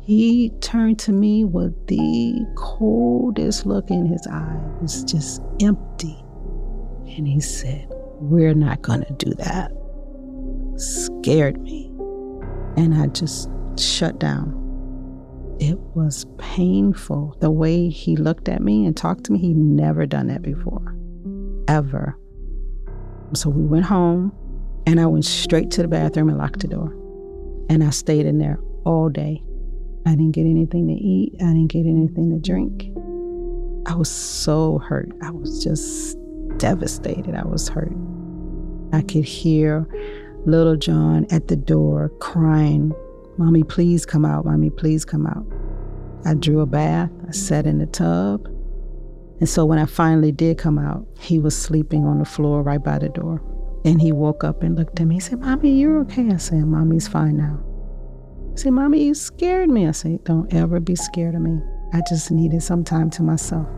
He 0.00 0.50
turned 0.60 0.98
to 1.00 1.12
me 1.12 1.44
with 1.44 1.86
the 1.86 2.46
coldest 2.56 3.66
look 3.66 3.90
in 3.90 4.06
his 4.06 4.26
eye. 4.26 4.56
It 4.76 4.82
was 4.82 5.04
just 5.04 5.42
empty. 5.62 6.16
And 7.16 7.28
he 7.28 7.40
said, 7.40 7.86
We're 8.20 8.54
not 8.54 8.82
going 8.82 9.04
to 9.04 9.12
do 9.12 9.34
that. 9.34 9.70
Scared 10.76 11.60
me. 11.60 11.92
And 12.76 12.94
I 12.94 13.08
just 13.08 13.50
shut 13.78 14.18
down. 14.18 14.54
It 15.60 15.78
was 15.94 16.24
painful. 16.38 17.36
The 17.40 17.50
way 17.50 17.88
he 17.88 18.16
looked 18.16 18.48
at 18.48 18.62
me 18.62 18.86
and 18.86 18.96
talked 18.96 19.24
to 19.24 19.32
me, 19.32 19.38
He'd 19.38 19.56
never 19.56 20.06
done 20.06 20.28
that 20.28 20.42
before. 20.42 20.96
Ever. 21.68 22.16
So 23.34 23.50
we 23.50 23.64
went 23.64 23.84
home, 23.84 24.32
and 24.86 25.00
I 25.00 25.06
went 25.06 25.24
straight 25.24 25.70
to 25.72 25.82
the 25.82 25.88
bathroom 25.88 26.28
and 26.28 26.38
locked 26.38 26.60
the 26.60 26.68
door. 26.68 26.94
And 27.68 27.84
I 27.84 27.90
stayed 27.90 28.26
in 28.26 28.38
there 28.38 28.58
all 28.84 29.08
day. 29.08 29.42
I 30.06 30.10
didn't 30.10 30.32
get 30.32 30.46
anything 30.46 30.86
to 30.88 30.94
eat, 30.94 31.34
I 31.40 31.48
didn't 31.48 31.68
get 31.68 31.86
anything 31.86 32.30
to 32.30 32.38
drink. 32.38 32.90
I 33.86 33.94
was 33.94 34.10
so 34.10 34.78
hurt. 34.78 35.10
I 35.22 35.30
was 35.30 35.62
just 35.62 36.16
devastated. 36.58 37.34
I 37.34 37.44
was 37.44 37.68
hurt. 37.68 37.92
I 38.92 39.02
could 39.02 39.24
hear 39.24 39.86
little 40.46 40.76
John 40.76 41.26
at 41.30 41.48
the 41.48 41.56
door 41.56 42.10
crying, 42.20 42.92
Mommy, 43.38 43.62
please 43.62 44.04
come 44.04 44.24
out. 44.24 44.44
Mommy, 44.44 44.70
please 44.70 45.04
come 45.04 45.26
out. 45.26 45.46
I 46.24 46.34
drew 46.34 46.60
a 46.60 46.66
bath. 46.66 47.10
I 47.28 47.30
sat 47.30 47.66
in 47.66 47.78
the 47.78 47.86
tub. 47.86 48.48
And 49.40 49.48
so 49.48 49.64
when 49.64 49.78
I 49.78 49.86
finally 49.86 50.32
did 50.32 50.58
come 50.58 50.78
out, 50.78 51.06
he 51.18 51.38
was 51.38 51.56
sleeping 51.56 52.04
on 52.04 52.18
the 52.18 52.24
floor 52.24 52.62
right 52.62 52.82
by 52.82 52.98
the 52.98 53.08
door. 53.08 53.42
And 53.84 54.00
he 54.00 54.10
woke 54.10 54.42
up 54.42 54.62
and 54.62 54.76
looked 54.76 54.98
at 55.00 55.06
me. 55.06 55.16
He 55.16 55.20
said, 55.20 55.40
Mommy, 55.40 55.78
you're 55.78 56.00
okay. 56.00 56.28
I 56.30 56.36
said, 56.36 56.64
Mommy's 56.64 57.06
fine 57.06 57.36
now. 57.36 57.60
He 58.52 58.58
said, 58.58 58.72
Mommy, 58.72 59.04
you 59.04 59.14
scared 59.14 59.70
me. 59.70 59.86
I 59.86 59.92
said, 59.92 60.24
Don't 60.24 60.52
ever 60.52 60.80
be 60.80 60.96
scared 60.96 61.36
of 61.36 61.42
me. 61.42 61.60
I 61.92 62.02
just 62.08 62.30
needed 62.30 62.62
some 62.62 62.84
time 62.84 63.08
to 63.10 63.22
myself. 63.22 63.68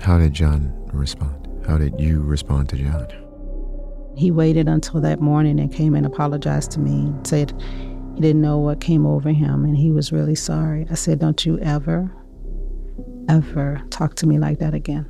How 0.00 0.18
did 0.18 0.32
John 0.32 0.72
respond? 0.92 1.46
How 1.66 1.76
did 1.76 2.00
you 2.00 2.22
respond 2.22 2.70
to 2.70 2.76
John? 2.76 3.06
He 4.16 4.30
waited 4.30 4.66
until 4.66 5.00
that 5.02 5.20
morning 5.20 5.60
and 5.60 5.72
came 5.72 5.94
and 5.94 6.06
apologized 6.06 6.72
to 6.72 6.80
me 6.80 7.12
said 7.24 7.52
he 8.14 8.20
didn't 8.20 8.42
know 8.42 8.58
what 8.58 8.80
came 8.80 9.06
over 9.06 9.30
him 9.30 9.64
and 9.64 9.76
he 9.76 9.90
was 9.90 10.10
really 10.10 10.34
sorry. 10.34 10.86
I 10.90 10.94
said, 10.94 11.20
Don't 11.20 11.44
you 11.46 11.58
ever, 11.60 12.10
ever 13.30 13.80
talk 13.90 14.16
to 14.16 14.26
me 14.26 14.38
like 14.40 14.58
that 14.58 14.74
again. 14.74 15.08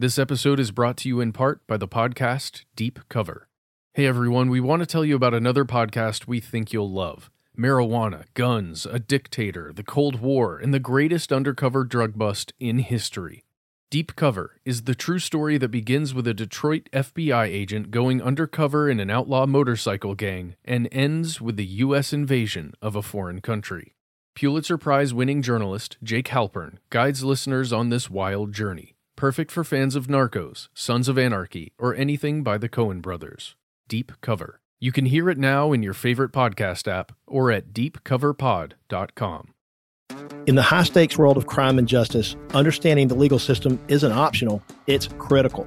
This 0.00 0.16
episode 0.16 0.60
is 0.60 0.70
brought 0.70 0.96
to 0.98 1.08
you 1.08 1.20
in 1.20 1.32
part 1.32 1.66
by 1.66 1.76
the 1.76 1.88
podcast 1.88 2.62
Deep 2.76 3.00
Cover. 3.08 3.48
Hey 3.94 4.06
everyone, 4.06 4.48
we 4.48 4.60
want 4.60 4.78
to 4.78 4.86
tell 4.86 5.04
you 5.04 5.16
about 5.16 5.34
another 5.34 5.64
podcast 5.64 6.28
we 6.28 6.38
think 6.38 6.72
you'll 6.72 6.90
love 6.90 7.30
marijuana, 7.58 8.22
guns, 8.34 8.86
a 8.86 9.00
dictator, 9.00 9.72
the 9.74 9.82
Cold 9.82 10.20
War, 10.20 10.58
and 10.58 10.72
the 10.72 10.78
greatest 10.78 11.32
undercover 11.32 11.82
drug 11.82 12.16
bust 12.16 12.52
in 12.60 12.78
history. 12.78 13.42
Deep 13.90 14.14
Cover 14.16 14.60
is 14.66 14.82
the 14.82 14.94
true 14.94 15.18
story 15.18 15.56
that 15.56 15.70
begins 15.70 16.12
with 16.12 16.26
a 16.26 16.34
Detroit 16.34 16.90
FBI 16.92 17.46
agent 17.46 17.90
going 17.90 18.20
undercover 18.20 18.90
in 18.90 19.00
an 19.00 19.08
outlaw 19.08 19.46
motorcycle 19.46 20.14
gang 20.14 20.56
and 20.62 20.90
ends 20.92 21.40
with 21.40 21.56
the 21.56 21.64
U.S. 21.64 22.12
invasion 22.12 22.74
of 22.82 22.94
a 22.94 23.00
foreign 23.00 23.40
country. 23.40 23.94
Pulitzer 24.34 24.76
Prize 24.76 25.14
winning 25.14 25.40
journalist 25.40 25.96
Jake 26.02 26.28
Halpern 26.28 26.76
guides 26.90 27.24
listeners 27.24 27.72
on 27.72 27.88
this 27.88 28.10
wild 28.10 28.52
journey, 28.52 28.94
perfect 29.16 29.50
for 29.50 29.64
fans 29.64 29.96
of 29.96 30.06
Narcos, 30.06 30.68
Sons 30.74 31.08
of 31.08 31.16
Anarchy, 31.16 31.72
or 31.78 31.94
anything 31.94 32.42
by 32.42 32.58
the 32.58 32.68
Coen 32.68 33.00
brothers. 33.00 33.56
Deep 33.88 34.12
Cover. 34.20 34.60
You 34.78 34.92
can 34.92 35.06
hear 35.06 35.30
it 35.30 35.38
now 35.38 35.72
in 35.72 35.82
your 35.82 35.94
favorite 35.94 36.32
podcast 36.32 36.86
app 36.86 37.12
or 37.26 37.50
at 37.50 37.72
deepcoverpod.com. 37.72 39.54
In 40.48 40.54
the 40.54 40.62
high 40.62 40.84
stakes 40.84 41.18
world 41.18 41.36
of 41.36 41.46
crime 41.46 41.78
and 41.78 41.86
justice, 41.86 42.34
understanding 42.54 43.08
the 43.08 43.14
legal 43.14 43.38
system 43.38 43.78
isn't 43.88 44.12
optional, 44.12 44.62
it's 44.86 45.10
critical. 45.18 45.66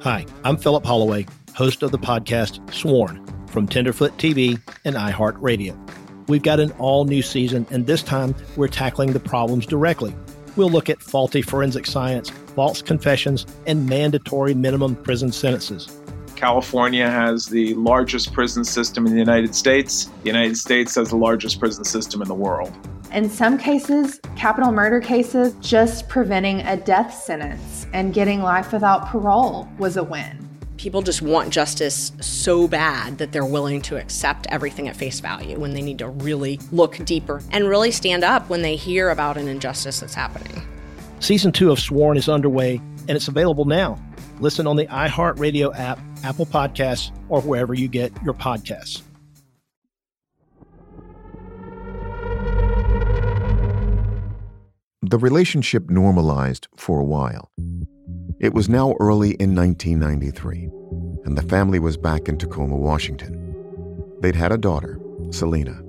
Hi, 0.00 0.26
I'm 0.42 0.56
Philip 0.56 0.84
Holloway, 0.84 1.26
host 1.54 1.84
of 1.84 1.92
the 1.92 1.98
podcast 1.98 2.74
Sworn 2.74 3.24
from 3.46 3.68
Tenderfoot 3.68 4.18
TV 4.18 4.60
and 4.84 4.96
iHeartRadio. 4.96 5.78
We've 6.26 6.42
got 6.42 6.58
an 6.58 6.72
all 6.72 7.04
new 7.04 7.22
season, 7.22 7.68
and 7.70 7.86
this 7.86 8.02
time 8.02 8.34
we're 8.56 8.66
tackling 8.66 9.12
the 9.12 9.20
problems 9.20 9.64
directly. 9.64 10.12
We'll 10.56 10.70
look 10.70 10.90
at 10.90 11.00
faulty 11.00 11.42
forensic 11.42 11.86
science, 11.86 12.30
false 12.56 12.82
confessions, 12.82 13.46
and 13.68 13.88
mandatory 13.88 14.54
minimum 14.54 14.96
prison 14.96 15.30
sentences. 15.30 15.88
California 16.34 17.08
has 17.08 17.46
the 17.46 17.74
largest 17.74 18.32
prison 18.32 18.64
system 18.64 19.06
in 19.06 19.12
the 19.12 19.20
United 19.20 19.54
States. 19.54 20.06
The 20.22 20.26
United 20.26 20.56
States 20.56 20.96
has 20.96 21.10
the 21.10 21.16
largest 21.16 21.60
prison 21.60 21.84
system 21.84 22.20
in 22.20 22.26
the 22.26 22.34
world. 22.34 22.76
In 23.12 23.30
some 23.30 23.56
cases, 23.56 24.20
capital 24.36 24.72
murder 24.72 25.00
cases, 25.00 25.54
just 25.60 26.08
preventing 26.08 26.60
a 26.62 26.76
death 26.76 27.14
sentence 27.14 27.86
and 27.94 28.12
getting 28.12 28.42
life 28.42 28.72
without 28.72 29.06
parole 29.06 29.68
was 29.78 29.96
a 29.96 30.02
win. 30.02 30.46
People 30.76 31.00
just 31.00 31.22
want 31.22 31.50
justice 31.50 32.12
so 32.20 32.68
bad 32.68 33.16
that 33.18 33.32
they're 33.32 33.46
willing 33.46 33.80
to 33.82 33.96
accept 33.96 34.46
everything 34.50 34.88
at 34.88 34.96
face 34.96 35.20
value 35.20 35.58
when 35.58 35.72
they 35.72 35.80
need 35.80 35.98
to 35.98 36.08
really 36.08 36.60
look 36.72 36.96
deeper 37.06 37.42
and 37.52 37.68
really 37.68 37.90
stand 37.90 38.24
up 38.24 38.50
when 38.50 38.60
they 38.60 38.76
hear 38.76 39.10
about 39.10 39.38
an 39.38 39.48
injustice 39.48 40.00
that's 40.00 40.14
happening. 40.14 40.62
Season 41.20 41.50
two 41.50 41.70
of 41.70 41.80
Sworn 41.80 42.18
is 42.18 42.28
underway 42.28 42.80
and 43.08 43.10
it's 43.10 43.28
available 43.28 43.64
now. 43.64 43.98
Listen 44.40 44.66
on 44.66 44.76
the 44.76 44.86
iHeartRadio 44.88 45.78
app, 45.78 45.98
Apple 46.22 46.44
Podcasts, 46.44 47.10
or 47.30 47.40
wherever 47.40 47.72
you 47.72 47.88
get 47.88 48.12
your 48.22 48.34
podcasts. 48.34 49.02
The 55.08 55.18
relationship 55.18 55.88
normalized 55.88 56.66
for 56.74 56.98
a 56.98 57.04
while. 57.04 57.52
It 58.40 58.52
was 58.52 58.68
now 58.68 58.96
early 58.98 59.34
in 59.34 59.54
1993, 59.54 60.68
and 61.24 61.38
the 61.38 61.42
family 61.42 61.78
was 61.78 61.96
back 61.96 62.28
in 62.28 62.36
Tacoma, 62.36 62.74
Washington. 62.74 63.54
They'd 64.20 64.34
had 64.34 64.50
a 64.50 64.58
daughter, 64.58 64.98
Selena, 65.30 65.80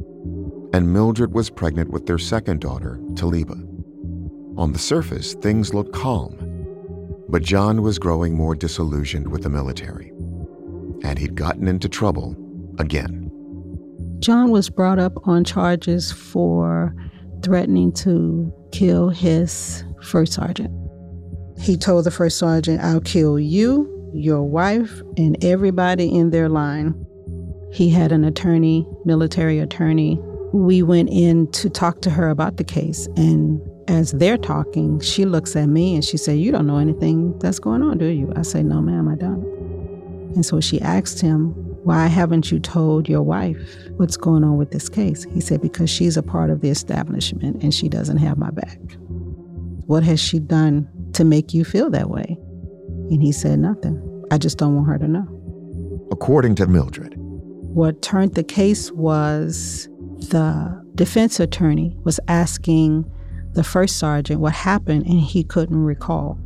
and 0.71 0.93
Mildred 0.93 1.33
was 1.33 1.49
pregnant 1.49 1.89
with 1.89 2.05
their 2.05 2.19
second 2.19 2.61
daughter, 2.61 2.99
Taliba. 3.15 3.57
On 4.55 4.71
the 4.71 4.77
surface, 4.77 5.33
things 5.33 5.73
looked 5.73 5.93
calm, 5.93 6.37
but 7.27 7.41
John 7.41 7.81
was 7.81 7.97
growing 7.97 8.35
more 8.35 8.53
disillusioned 8.53 9.29
with 9.29 9.41
the 9.41 9.49
military, 9.49 10.09
and 11.03 11.17
he'd 11.17 11.33
gotten 11.33 11.67
into 11.67 11.89
trouble 11.89 12.35
again. 12.77 13.31
John 14.19 14.51
was 14.51 14.69
brought 14.69 14.99
up 14.99 15.27
on 15.27 15.43
charges 15.43 16.11
for 16.11 16.93
threatening 17.43 17.91
to 17.93 18.53
kill 18.71 19.09
his 19.09 19.83
first 20.01 20.33
sergeant. 20.33 20.71
He 21.59 21.77
told 21.77 22.05
the 22.05 22.11
first 22.11 22.37
sergeant, 22.37 22.81
I'll 22.81 23.01
kill 23.01 23.39
you, 23.39 24.11
your 24.13 24.43
wife, 24.43 25.01
and 25.17 25.43
everybody 25.43 26.13
in 26.15 26.29
their 26.29 26.49
line. 26.49 26.93
He 27.73 27.89
had 27.89 28.11
an 28.11 28.23
attorney, 28.23 28.87
military 29.05 29.59
attorney. 29.59 30.19
We 30.53 30.83
went 30.83 31.09
in 31.09 31.51
to 31.51 31.69
talk 31.69 32.01
to 32.01 32.09
her 32.09 32.29
about 32.29 32.57
the 32.57 32.63
case, 32.63 33.07
and 33.17 33.61
as 33.87 34.11
they're 34.11 34.37
talking, 34.37 34.99
she 34.99 35.25
looks 35.25 35.55
at 35.55 35.67
me 35.67 35.95
and 35.95 36.03
she 36.03 36.17
said, 36.17 36.39
You 36.39 36.51
don't 36.51 36.67
know 36.67 36.77
anything 36.77 37.37
that's 37.39 37.59
going 37.59 37.81
on, 37.81 37.97
do 37.97 38.05
you? 38.05 38.31
I 38.35 38.41
say, 38.41 38.63
No, 38.63 38.81
ma'am, 38.81 39.07
I 39.07 39.15
don't. 39.15 39.43
And 40.35 40.45
so 40.45 40.59
she 40.59 40.79
asked 40.81 41.21
him, 41.21 41.66
Why 41.87 42.07
haven't 42.07 42.51
you 42.51 42.59
told 42.59 43.07
your 43.07 43.21
wife 43.21 43.57
what's 43.95 44.17
going 44.17 44.43
on 44.43 44.57
with 44.57 44.71
this 44.71 44.89
case? 44.89 45.23
He 45.31 45.39
said, 45.39 45.61
Because 45.61 45.89
she's 45.89 46.17
a 46.17 46.21
part 46.21 46.49
of 46.49 46.59
the 46.59 46.69
establishment 46.69 47.63
and 47.63 47.73
she 47.73 47.87
doesn't 47.87 48.17
have 48.17 48.37
my 48.37 48.51
back. 48.51 48.77
What 49.85 50.03
has 50.03 50.19
she 50.19 50.39
done 50.39 50.89
to 51.13 51.23
make 51.23 51.53
you 51.53 51.63
feel 51.63 51.89
that 51.91 52.09
way? 52.09 52.37
And 53.09 53.23
he 53.23 53.31
said, 53.31 53.59
Nothing. 53.59 54.25
I 54.29 54.37
just 54.37 54.57
don't 54.57 54.75
want 54.75 54.89
her 54.89 54.97
to 54.97 55.07
know. 55.07 56.07
According 56.11 56.55
to 56.55 56.67
Mildred, 56.67 57.13
what 57.15 58.01
turned 58.01 58.35
the 58.35 58.43
case 58.43 58.91
was 58.91 59.87
the 60.29 60.85
defense 60.95 61.39
attorney 61.39 61.95
was 62.03 62.19
asking 62.27 63.09
the 63.53 63.63
first 63.63 63.95
sergeant 63.95 64.41
what 64.41 64.51
happened 64.51 65.05
and 65.05 65.21
he 65.21 65.41
couldn't 65.41 65.81
recall. 65.81 66.37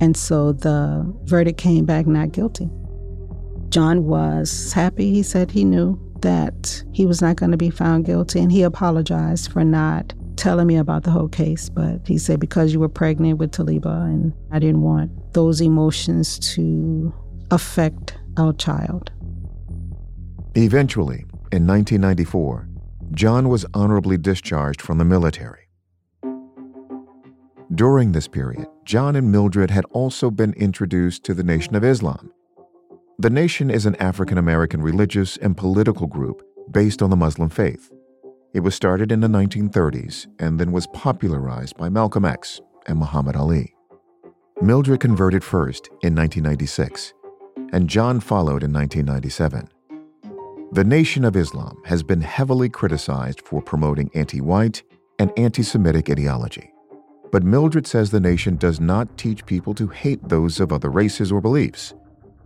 And 0.00 0.16
so 0.16 0.52
the 0.52 1.04
verdict 1.24 1.58
came 1.58 1.84
back 1.84 2.06
not 2.06 2.32
guilty. 2.32 2.70
John 3.76 4.06
was 4.06 4.72
happy. 4.72 5.10
He 5.10 5.22
said 5.22 5.50
he 5.50 5.62
knew 5.62 6.00
that 6.20 6.82
he 6.92 7.04
was 7.04 7.20
not 7.20 7.36
going 7.36 7.50
to 7.50 7.58
be 7.58 7.68
found 7.68 8.06
guilty 8.06 8.40
and 8.40 8.50
he 8.50 8.62
apologized 8.62 9.52
for 9.52 9.64
not 9.64 10.14
telling 10.36 10.66
me 10.66 10.76
about 10.76 11.02
the 11.02 11.10
whole 11.10 11.28
case. 11.28 11.68
But 11.68 12.00
he 12.08 12.16
said, 12.16 12.40
because 12.40 12.72
you 12.72 12.80
were 12.80 12.88
pregnant 12.88 13.38
with 13.38 13.50
Taliba 13.50 14.06
and 14.06 14.32
I 14.50 14.60
didn't 14.60 14.80
want 14.80 15.34
those 15.34 15.60
emotions 15.60 16.38
to 16.54 17.12
affect 17.50 18.16
our 18.38 18.54
child. 18.54 19.12
Eventually, 20.54 21.26
in 21.52 21.66
1994, 21.66 22.66
John 23.10 23.50
was 23.50 23.66
honorably 23.74 24.16
discharged 24.16 24.80
from 24.80 24.96
the 24.96 25.04
military. 25.04 25.68
During 27.74 28.12
this 28.12 28.26
period, 28.26 28.68
John 28.86 29.16
and 29.16 29.30
Mildred 29.30 29.70
had 29.70 29.84
also 29.90 30.30
been 30.30 30.54
introduced 30.54 31.24
to 31.24 31.34
the 31.34 31.44
Nation 31.44 31.74
of 31.74 31.84
Islam. 31.84 32.32
The 33.18 33.30
Nation 33.30 33.70
is 33.70 33.86
an 33.86 33.96
African 33.96 34.36
American 34.36 34.82
religious 34.82 35.38
and 35.38 35.56
political 35.56 36.06
group 36.06 36.42
based 36.70 37.00
on 37.00 37.08
the 37.08 37.16
Muslim 37.16 37.48
faith. 37.48 37.90
It 38.52 38.60
was 38.60 38.74
started 38.74 39.10
in 39.10 39.20
the 39.20 39.26
1930s 39.26 40.26
and 40.38 40.60
then 40.60 40.70
was 40.70 40.86
popularized 40.88 41.78
by 41.78 41.88
Malcolm 41.88 42.26
X 42.26 42.60
and 42.86 42.98
Muhammad 42.98 43.34
Ali. 43.34 43.74
Mildred 44.60 45.00
converted 45.00 45.42
first 45.42 45.86
in 46.02 46.14
1996, 46.14 47.14
and 47.72 47.88
John 47.88 48.20
followed 48.20 48.62
in 48.62 48.70
1997. 48.70 49.70
The 50.72 50.84
Nation 50.84 51.24
of 51.24 51.36
Islam 51.36 51.80
has 51.86 52.02
been 52.02 52.20
heavily 52.20 52.68
criticized 52.68 53.40
for 53.40 53.62
promoting 53.62 54.10
anti 54.12 54.42
white 54.42 54.82
and 55.18 55.32
anti 55.38 55.62
Semitic 55.62 56.10
ideology. 56.10 56.70
But 57.32 57.44
Mildred 57.44 57.86
says 57.86 58.10
the 58.10 58.20
nation 58.20 58.56
does 58.56 58.78
not 58.78 59.16
teach 59.16 59.46
people 59.46 59.72
to 59.76 59.88
hate 59.88 60.28
those 60.28 60.60
of 60.60 60.70
other 60.70 60.90
races 60.90 61.32
or 61.32 61.40
beliefs. 61.40 61.94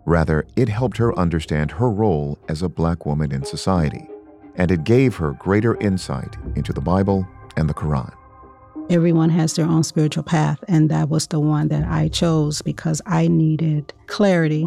Rather, 0.04 0.46
it 0.56 0.68
helped 0.68 0.96
her 0.96 1.16
understand 1.18 1.70
her 1.72 1.90
role 1.90 2.38
as 2.48 2.62
a 2.62 2.68
black 2.68 3.06
woman 3.06 3.32
in 3.32 3.44
society, 3.44 4.08
and 4.56 4.70
it 4.70 4.84
gave 4.84 5.16
her 5.16 5.32
greater 5.32 5.76
insight 5.80 6.36
into 6.56 6.72
the 6.72 6.80
Bible 6.80 7.26
and 7.56 7.68
the 7.68 7.74
Quran. 7.74 8.12
Everyone 8.88 9.30
has 9.30 9.54
their 9.54 9.66
own 9.66 9.84
spiritual 9.84 10.24
path, 10.24 10.58
and 10.66 10.90
that 10.90 11.08
was 11.08 11.26
the 11.28 11.38
one 11.38 11.68
that 11.68 11.86
I 11.86 12.08
chose 12.08 12.60
because 12.62 13.00
I 13.06 13.28
needed 13.28 13.92
clarity 14.08 14.64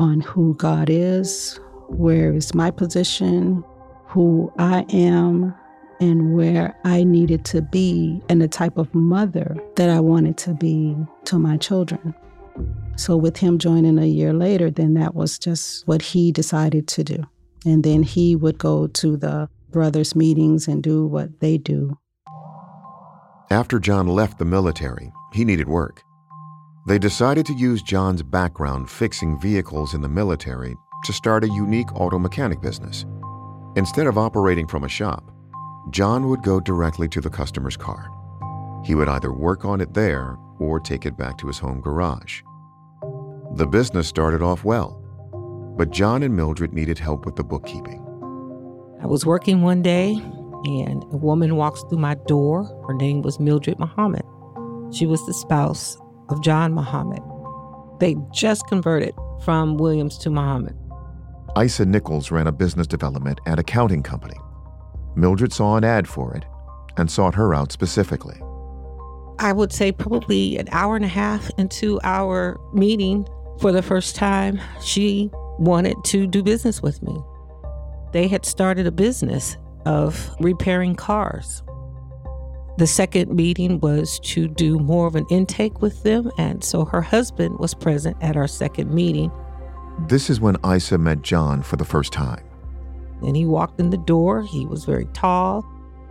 on 0.00 0.22
who 0.22 0.54
God 0.54 0.88
is, 0.90 1.60
where 1.88 2.32
is 2.32 2.54
my 2.54 2.70
position, 2.70 3.62
who 4.06 4.52
I 4.58 4.84
am, 4.92 5.54
and 6.00 6.34
where 6.34 6.74
I 6.84 7.04
needed 7.04 7.44
to 7.46 7.62
be, 7.62 8.20
and 8.28 8.40
the 8.40 8.48
type 8.48 8.78
of 8.78 8.92
mother 8.94 9.56
that 9.76 9.90
I 9.90 10.00
wanted 10.00 10.36
to 10.38 10.54
be 10.54 10.96
to 11.26 11.38
my 11.38 11.56
children. 11.58 12.14
So, 12.96 13.16
with 13.16 13.38
him 13.38 13.58
joining 13.58 13.98
a 13.98 14.06
year 14.06 14.32
later, 14.32 14.70
then 14.70 14.94
that 14.94 15.14
was 15.14 15.38
just 15.38 15.86
what 15.86 16.02
he 16.02 16.32
decided 16.32 16.86
to 16.88 17.04
do. 17.04 17.24
And 17.64 17.82
then 17.82 18.02
he 18.02 18.36
would 18.36 18.58
go 18.58 18.86
to 18.88 19.16
the 19.16 19.48
brothers' 19.70 20.14
meetings 20.14 20.68
and 20.68 20.82
do 20.82 21.06
what 21.06 21.40
they 21.40 21.56
do. 21.58 21.98
After 23.50 23.78
John 23.78 24.06
left 24.06 24.38
the 24.38 24.44
military, 24.44 25.12
he 25.32 25.44
needed 25.44 25.68
work. 25.68 26.02
They 26.86 26.98
decided 26.98 27.46
to 27.46 27.54
use 27.54 27.82
John's 27.82 28.22
background 28.22 28.90
fixing 28.90 29.40
vehicles 29.40 29.94
in 29.94 30.00
the 30.00 30.08
military 30.08 30.76
to 31.04 31.12
start 31.12 31.44
a 31.44 31.48
unique 31.48 31.92
auto 31.94 32.18
mechanic 32.18 32.60
business. 32.60 33.04
Instead 33.76 34.06
of 34.06 34.18
operating 34.18 34.66
from 34.66 34.84
a 34.84 34.88
shop, 34.88 35.30
John 35.90 36.28
would 36.28 36.42
go 36.42 36.60
directly 36.60 37.08
to 37.08 37.20
the 37.20 37.30
customer's 37.30 37.76
car. 37.76 38.10
He 38.84 38.94
would 38.94 39.08
either 39.08 39.32
work 39.32 39.64
on 39.64 39.80
it 39.80 39.94
there 39.94 40.36
or 40.58 40.78
take 40.80 41.06
it 41.06 41.16
back 41.16 41.38
to 41.38 41.46
his 41.46 41.58
home 41.58 41.80
garage. 41.80 42.42
The 43.56 43.66
business 43.66 44.06
started 44.06 44.42
off 44.42 44.64
well, 44.64 44.92
but 45.76 45.90
John 45.90 46.22
and 46.22 46.36
Mildred 46.36 46.72
needed 46.72 46.98
help 46.98 47.26
with 47.26 47.36
the 47.36 47.44
bookkeeping. 47.44 48.00
I 49.02 49.06
was 49.06 49.26
working 49.26 49.62
one 49.62 49.82
day 49.82 50.12
and 50.64 51.02
a 51.10 51.16
woman 51.16 51.56
walks 51.56 51.82
through 51.88 51.98
my 51.98 52.14
door. 52.26 52.64
Her 52.86 52.94
name 52.94 53.22
was 53.22 53.40
Mildred 53.40 53.78
Muhammad. 53.78 54.22
She 54.94 55.06
was 55.06 55.24
the 55.26 55.34
spouse 55.34 55.98
of 56.28 56.42
John 56.42 56.74
Muhammad. 56.74 57.22
They 57.98 58.16
just 58.32 58.66
converted 58.68 59.14
from 59.42 59.78
Williams 59.78 60.16
to 60.18 60.30
Muhammad. 60.30 60.76
Isa 61.60 61.84
Nichols 61.84 62.30
ran 62.30 62.46
a 62.46 62.52
business 62.52 62.86
development 62.86 63.40
and 63.46 63.58
accounting 63.58 64.02
company. 64.02 64.36
Mildred 65.16 65.52
saw 65.52 65.76
an 65.76 65.84
ad 65.84 66.06
for 66.06 66.34
it 66.36 66.44
and 66.96 67.10
sought 67.10 67.34
her 67.34 67.52
out 67.52 67.72
specifically. 67.72 68.40
I 69.40 69.52
would 69.52 69.72
say 69.72 69.90
probably 69.90 70.58
an 70.58 70.68
hour 70.70 70.94
and 70.94 71.04
a 71.04 71.08
half 71.08 71.50
into 71.58 71.98
our 72.04 72.60
meeting 72.72 73.26
for 73.58 73.72
the 73.72 73.82
first 73.82 74.16
time, 74.16 74.60
she 74.82 75.30
wanted 75.58 75.96
to 76.04 76.26
do 76.26 76.42
business 76.42 76.82
with 76.82 77.02
me. 77.02 77.16
They 78.12 78.28
had 78.28 78.44
started 78.44 78.86
a 78.86 78.92
business 78.92 79.56
of 79.86 80.30
repairing 80.40 80.94
cars. 80.94 81.62
The 82.78 82.86
second 82.86 83.34
meeting 83.34 83.78
was 83.80 84.18
to 84.20 84.48
do 84.48 84.78
more 84.78 85.06
of 85.06 85.14
an 85.14 85.26
intake 85.30 85.82
with 85.82 86.02
them, 86.02 86.30
and 86.38 86.64
so 86.64 86.84
her 86.86 87.02
husband 87.02 87.58
was 87.58 87.74
present 87.74 88.16
at 88.22 88.36
our 88.36 88.48
second 88.48 88.92
meeting. 88.92 89.30
This 90.08 90.30
is 90.30 90.40
when 90.40 90.56
Isa 90.64 90.96
met 90.96 91.20
John 91.22 91.62
for 91.62 91.76
the 91.76 91.84
first 91.84 92.12
time. 92.12 92.42
And 93.22 93.36
he 93.36 93.44
walked 93.44 93.80
in 93.80 93.90
the 93.90 93.98
door. 93.98 94.42
He 94.42 94.64
was 94.64 94.86
very 94.86 95.06
tall, 95.12 95.62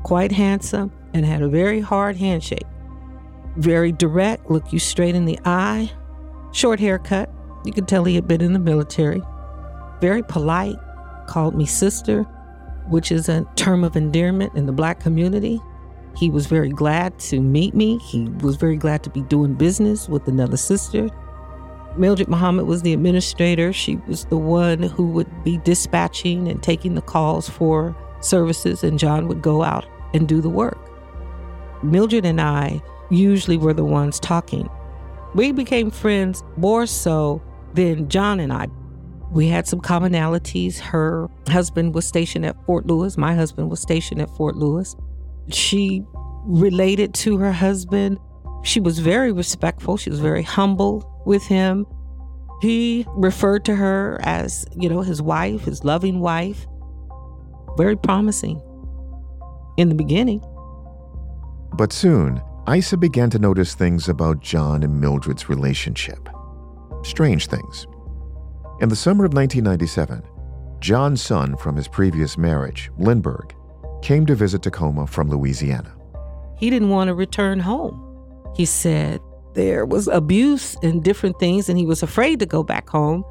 quite 0.03 0.31
handsome, 0.31 0.91
and 1.13 1.25
had 1.25 1.41
a 1.41 1.49
very 1.49 1.79
hard 1.79 2.17
handshake. 2.17 2.67
Very 3.57 3.91
direct, 3.91 4.51
look 4.51 4.71
you 4.71 4.77
straight 4.77 5.15
in 5.15 5.25
the 5.25 5.39
eye, 5.45 5.91
short 6.51 6.79
haircut. 6.79 7.29
You 7.65 7.73
could 7.73 7.87
tell 7.87 8.03
he 8.03 8.15
had 8.15 8.27
been 8.27 8.41
in 8.41 8.53
the 8.53 8.59
military. 8.59 9.21
Very 10.01 10.23
polite, 10.23 10.77
called 11.27 11.55
me 11.55 11.65
sister, 11.65 12.23
which 12.87 13.11
is 13.11 13.29
a 13.29 13.45
term 13.55 13.83
of 13.83 13.95
endearment 13.95 14.53
in 14.55 14.65
the 14.65 14.71
black 14.71 14.99
community. 14.99 15.61
He 16.17 16.29
was 16.29 16.47
very 16.47 16.69
glad 16.69 17.19
to 17.19 17.39
meet 17.39 17.75
me. 17.75 17.99
He 17.99 18.27
was 18.41 18.55
very 18.55 18.77
glad 18.77 19.03
to 19.03 19.09
be 19.09 19.21
doing 19.21 19.53
business 19.53 20.09
with 20.09 20.27
another 20.27 20.57
sister. 20.57 21.09
Mildred 21.97 22.27
Muhammad 22.27 22.65
was 22.65 22.81
the 22.81 22.93
administrator. 22.93 23.71
She 23.73 23.97
was 24.07 24.25
the 24.25 24.37
one 24.37 24.83
who 24.83 25.07
would 25.07 25.43
be 25.43 25.57
dispatching 25.59 26.47
and 26.47 26.61
taking 26.63 26.95
the 26.95 27.01
calls 27.01 27.47
for 27.49 27.95
services, 28.21 28.83
and 28.83 28.97
John 28.97 29.27
would 29.27 29.41
go 29.41 29.63
out 29.63 29.85
and 30.13 30.27
do 30.27 30.41
the 30.41 30.49
work. 30.49 30.77
Mildred 31.83 32.25
and 32.25 32.41
I 32.41 32.81
usually 33.09 33.57
were 33.57 33.73
the 33.73 33.85
ones 33.85 34.19
talking. 34.19 34.69
We 35.35 35.51
became 35.51 35.91
friends 35.91 36.43
more 36.57 36.85
so 36.85 37.41
than 37.73 38.09
John 38.09 38.39
and 38.39 38.51
I. 38.51 38.67
We 39.31 39.47
had 39.47 39.67
some 39.67 39.79
commonalities. 39.79 40.79
Her 40.79 41.29
husband 41.47 41.93
was 41.93 42.07
stationed 42.07 42.45
at 42.45 42.55
Fort 42.65 42.87
Lewis, 42.87 43.17
my 43.17 43.35
husband 43.35 43.69
was 43.69 43.79
stationed 43.79 44.21
at 44.21 44.29
Fort 44.31 44.55
Lewis. 44.55 44.95
She 45.49 46.03
related 46.45 47.13
to 47.15 47.37
her 47.37 47.51
husband. 47.51 48.17
She 48.63 48.79
was 48.79 48.99
very 48.99 49.31
respectful, 49.31 49.97
she 49.97 50.09
was 50.09 50.19
very 50.19 50.43
humble 50.43 51.21
with 51.25 51.43
him. 51.43 51.85
He 52.61 53.05
referred 53.09 53.63
to 53.65 53.75
her 53.75 54.19
as, 54.23 54.65
you 54.75 54.89
know, 54.89 55.01
his 55.01 55.21
wife, 55.21 55.61
his 55.61 55.83
loving 55.83 56.19
wife. 56.19 56.67
Very 57.77 57.95
promising 57.95 58.61
in 59.77 59.87
the 59.87 59.95
beginning. 59.95 60.43
But 61.73 61.93
soon, 61.93 62.41
Isa 62.69 62.97
began 62.97 63.31
to 63.31 63.39
notice 63.39 63.73
things 63.73 64.09
about 64.09 64.41
John 64.41 64.83
and 64.83 65.01
Mildred's 65.01 65.49
relationship. 65.49 66.29
Strange 67.03 67.47
things. 67.47 67.87
In 68.79 68.89
the 68.89 68.95
summer 68.95 69.25
of 69.25 69.33
1997, 69.33 70.21
John's 70.79 71.19
son 71.19 71.57
from 71.57 71.75
his 71.75 71.87
previous 71.87 72.37
marriage, 72.37 72.91
Lindbergh, 72.99 73.55
came 74.03 74.23
to 74.27 74.35
visit 74.35 74.61
Tacoma 74.61 75.07
from 75.07 75.29
Louisiana. 75.29 75.95
He 76.59 76.69
didn't 76.69 76.89
want 76.89 77.07
to 77.07 77.15
return 77.15 77.59
home. 77.59 78.05
He 78.55 78.65
said 78.65 79.19
there 79.55 79.85
was 79.85 80.07
abuse 80.07 80.75
and 80.83 81.03
different 81.03 81.39
things, 81.39 81.69
and 81.69 81.79
he 81.79 81.87
was 81.87 82.03
afraid 82.03 82.39
to 82.39 82.45
go 82.45 82.61
back 82.61 82.87
home. 82.87 83.23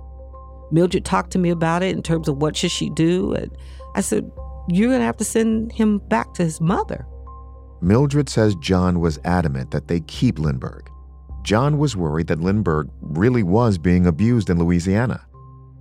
Mildred 0.72 1.04
talked 1.04 1.30
to 1.32 1.38
me 1.38 1.50
about 1.50 1.84
it 1.84 1.94
in 1.94 2.02
terms 2.02 2.26
of 2.26 2.38
what 2.38 2.56
should 2.56 2.72
she 2.72 2.90
do. 2.90 3.34
And 3.34 3.56
I 3.94 4.00
said, 4.00 4.28
You're 4.68 4.88
going 4.88 5.00
to 5.00 5.06
have 5.06 5.16
to 5.18 5.24
send 5.24 5.70
him 5.70 5.98
back 5.98 6.34
to 6.34 6.42
his 6.42 6.60
mother. 6.60 7.06
Mildred 7.80 8.28
says 8.28 8.54
John 8.56 9.00
was 9.00 9.18
adamant 9.24 9.70
that 9.70 9.88
they 9.88 10.00
keep 10.00 10.38
Lindbergh. 10.38 10.90
John 11.42 11.78
was 11.78 11.96
worried 11.96 12.26
that 12.26 12.40
Lindbergh 12.40 12.90
really 13.00 13.42
was 13.42 13.78
being 13.78 14.06
abused 14.06 14.50
in 14.50 14.58
Louisiana. 14.58 15.24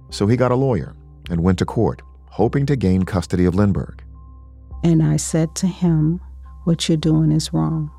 So 0.10 0.28
he 0.28 0.38
got 0.38 0.52
a 0.52 0.56
lawyer 0.56 0.96
and 1.30 1.44
went 1.44 1.60
to 1.60 1.66
court, 1.66 2.02
hoping 2.28 2.66
to 2.68 2.76
gain 2.76 3.04
custody 3.04 3.46
of 3.46 3.56
Lindbergh. 3.56 4.04
And 4.84 5.04
I 5.04 5.18
said 5.18 5.56
to 5.56 5.68
him, 5.68 6.22
What 6.64 6.88
you're 6.88 6.98
doing 6.98 7.32
is 7.32 7.52
wrong. 7.52 7.92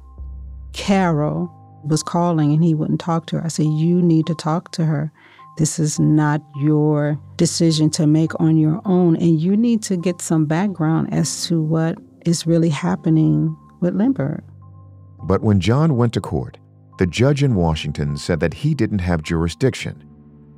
Carol 0.73 1.53
was 1.85 2.03
calling 2.03 2.53
and 2.53 2.65
he 2.65 2.75
wouldn't 2.75 3.01
talk 3.01 3.27
to 3.27 3.37
her. 3.37 3.45
I 3.45 3.49
said, 3.49 3.67
You 3.67 4.01
need 4.01 4.27
to 4.27 4.35
talk 4.35 4.71
to 4.73 4.85
her. 4.85 5.13
This 5.59 5.81
is 5.81 5.99
not 5.99 6.41
your 6.61 7.19
decision 7.37 7.91
to 7.91 8.07
make 8.07 8.39
on 8.41 8.57
your 8.57 8.81
own. 8.85 9.17
And 9.17 9.41
you 9.41 9.57
need 9.57 9.83
to 9.83 9.97
get 9.97 10.23
some 10.23 10.47
background 10.47 11.13
as 11.13 11.47
to 11.47 11.61
what 11.61 11.99
is 12.25 12.47
really 12.47 12.69
happening 12.69 13.57
with 13.81 13.95
Lindbergh. 13.95 14.45
But 15.25 15.43
when 15.43 15.61
John 15.61 15.97
went 15.97 16.13
to 16.15 16.21
court, 16.21 16.59
the 16.99 17.07
judge 17.07 17.43
in 17.43 17.55
Washington 17.55 18.17
said 18.17 18.41
that 18.41 18.55
he 18.55 18.75
didn't 18.75 19.01
have 19.01 19.23
jurisdiction, 19.23 20.05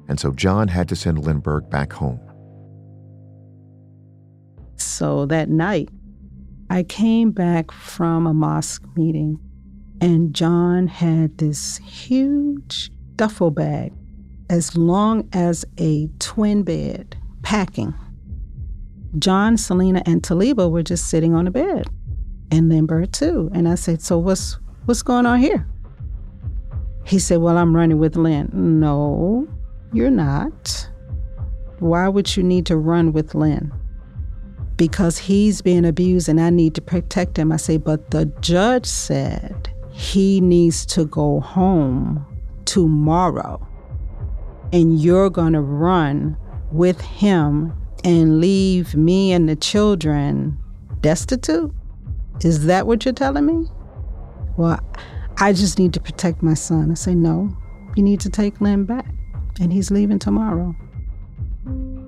and 0.09 0.19
so 0.19 0.33
John 0.33 0.69
had 0.69 0.89
to 0.89 0.97
send 0.97 1.19
Lindbergh 1.19 1.69
back 1.71 1.93
home. 1.93 2.21
So 4.77 5.27
that 5.27 5.49
night, 5.49 5.91
I 6.71 6.83
came 6.83 7.31
back 7.31 7.71
from 7.73 8.27
a 8.27 8.35
mosque 8.35 8.85
meeting, 8.97 9.39
and 10.01 10.35
John 10.35 10.87
had 10.87 11.39
this 11.39 11.79
huge 11.79 12.91
duffel 13.17 13.51
bag 13.51 13.93
as 14.49 14.77
long 14.77 15.29
as 15.33 15.65
a 15.79 16.09
twin 16.19 16.63
bed 16.63 17.17
packing. 17.43 17.95
John, 19.19 19.57
Selena, 19.57 20.03
and 20.07 20.23
Taliba 20.23 20.71
were 20.71 20.83
just 20.83 21.09
sitting 21.09 21.35
on 21.35 21.45
the 21.45 21.51
bed 21.51 21.87
and 22.51 22.69
Lindbergh 22.69 23.13
too. 23.13 23.51
And 23.53 23.69
I 23.69 23.75
said, 23.75 24.03
So 24.03 24.19
what's 24.19 24.59
what's 24.85 25.03
going 25.03 25.27
on 25.27 25.39
here? 25.39 25.67
He 27.05 27.19
said, 27.19 27.39
Well, 27.39 27.57
I'm 27.57 27.75
running 27.75 27.99
with 27.99 28.17
Lynn. 28.17 28.51
No, 28.53 29.49
you're 29.93 30.11
not. 30.11 30.89
Why 31.79 32.09
would 32.09 32.37
you 32.37 32.43
need 32.43 32.67
to 32.67 32.77
run 32.77 33.13
with 33.13 33.35
Lynn? 33.35 33.73
Because 34.77 35.19
he's 35.19 35.63
being 35.63 35.85
abused 35.85 36.29
and 36.29 36.41
I 36.41 36.51
need 36.51 36.75
to 36.75 36.81
protect 36.81 37.39
him. 37.39 37.53
I 37.53 37.57
say, 37.57 37.77
but 37.77 38.11
the 38.11 38.27
judge 38.41 38.87
said 38.87 39.71
he 39.91 40.41
needs 40.41 40.87
to 40.87 41.07
go 41.07 41.41
home 41.41 42.25
tomorrow. 42.65 43.67
And 44.73 45.01
you're 45.01 45.31
going 45.31 45.55
to 45.55 45.61
run 45.61 46.37
with 46.71 47.01
him 47.01 47.73
and 48.05 48.41
leave 48.41 48.95
me 48.95 49.33
and 49.33 49.49
the 49.49 49.57
children 49.57 50.59
destitute? 51.01 51.73
Is 52.43 52.67
that 52.67 52.87
what 52.87 53.05
you're 53.05 53.15
telling 53.15 53.47
me? 53.47 53.69
Well, 54.57 54.81
I 55.39 55.53
just 55.53 55.79
need 55.79 55.93
to 55.95 56.01
protect 56.01 56.43
my 56.43 56.55
son. 56.55 56.91
I 56.91 56.95
say, 56.95 57.15
No, 57.15 57.55
you 57.97 58.03
need 58.03 58.21
to 58.21 58.31
take 58.31 58.61
Lynn 58.61 58.85
back, 58.85 59.07
and 59.61 59.73
he's 59.73 59.91
leaving 59.91 60.19
tomorrow. 60.19 60.75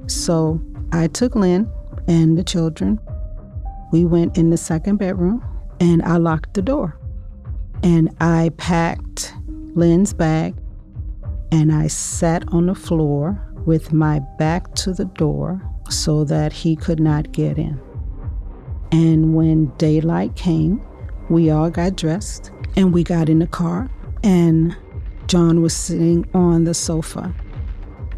So 0.06 0.60
I 0.92 1.06
took 1.08 1.34
Lynn 1.34 1.70
and 2.08 2.36
the 2.36 2.44
children. 2.44 2.98
We 3.92 4.04
went 4.04 4.36
in 4.36 4.50
the 4.50 4.56
second 4.56 4.96
bedroom 4.96 5.44
and 5.80 6.02
I 6.02 6.16
locked 6.16 6.54
the 6.54 6.62
door. 6.62 6.98
And 7.82 8.14
I 8.20 8.50
packed 8.56 9.34
Lynn's 9.74 10.14
bag 10.14 10.54
and 11.50 11.72
I 11.72 11.88
sat 11.88 12.44
on 12.48 12.66
the 12.66 12.74
floor 12.74 13.40
with 13.66 13.92
my 13.92 14.20
back 14.38 14.74
to 14.76 14.92
the 14.92 15.04
door 15.04 15.60
so 15.90 16.24
that 16.24 16.52
he 16.52 16.76
could 16.76 17.00
not 17.00 17.32
get 17.32 17.58
in. 17.58 17.80
And 18.92 19.34
when 19.34 19.66
daylight 19.78 20.36
came, 20.36 20.80
we 21.28 21.50
all 21.50 21.70
got 21.70 21.96
dressed 21.96 22.50
and 22.76 22.92
we 22.92 23.02
got 23.02 23.28
in 23.28 23.38
the 23.38 23.46
car, 23.46 23.90
and 24.22 24.76
John 25.26 25.62
was 25.62 25.74
sitting 25.74 26.26
on 26.34 26.64
the 26.64 26.74
sofa. 26.74 27.34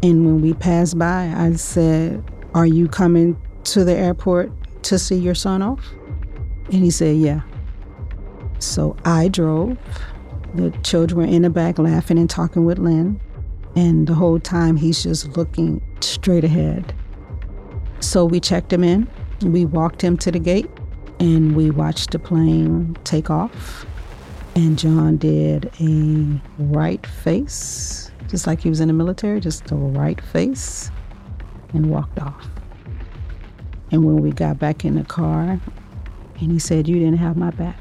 And 0.03 0.25
when 0.25 0.41
we 0.41 0.53
passed 0.53 0.97
by, 0.97 1.33
I 1.35 1.53
said, 1.53 2.23
Are 2.53 2.65
you 2.65 2.87
coming 2.87 3.39
to 3.65 3.83
the 3.83 3.95
airport 3.95 4.51
to 4.83 4.99
see 4.99 5.15
your 5.15 5.35
son 5.35 5.61
off? 5.61 5.83
And 6.65 6.83
he 6.83 6.91
said, 6.91 7.17
Yeah. 7.17 7.41
So 8.59 8.95
I 9.05 9.27
drove. 9.27 9.77
The 10.53 10.71
children 10.83 11.19
were 11.19 11.25
in 11.25 11.41
the 11.41 11.49
back 11.49 11.79
laughing 11.79 12.17
and 12.17 12.29
talking 12.29 12.65
with 12.65 12.79
Lynn. 12.79 13.19
And 13.75 14.07
the 14.07 14.13
whole 14.13 14.39
time 14.39 14.77
he's 14.77 15.03
just 15.03 15.35
looking 15.35 15.81
straight 15.99 16.45
ahead. 16.45 16.93
So 17.99 18.23
we 18.23 18.39
checked 18.39 18.71
him 18.71 18.83
in. 18.83 19.09
We 19.41 19.65
walked 19.65 20.01
him 20.01 20.17
to 20.17 20.31
the 20.31 20.39
gate 20.39 20.69
and 21.19 21.55
we 21.55 21.71
watched 21.71 22.11
the 22.11 22.19
plane 22.19 22.97
take 23.03 23.29
off. 23.29 23.85
And 24.55 24.79
John 24.79 25.17
did 25.17 25.71
a 25.81 26.41
right 26.57 27.05
face, 27.05 28.09
just 28.29 28.47
like 28.47 28.61
he 28.61 28.69
was 28.69 28.79
in 28.79 28.87
the 28.87 28.93
military, 28.93 29.41
just 29.41 29.69
a 29.71 29.75
right 29.75 30.19
face, 30.21 30.89
and 31.73 31.89
walked 31.89 32.19
off. 32.19 32.47
And 33.91 34.05
when 34.05 34.17
we 34.17 34.31
got 34.31 34.57
back 34.57 34.85
in 34.85 34.95
the 34.95 35.03
car, 35.03 35.59
and 36.39 36.51
he 36.51 36.59
said, 36.59 36.87
You 36.87 36.99
didn't 36.99 37.17
have 37.17 37.35
my 37.35 37.51
back. 37.51 37.79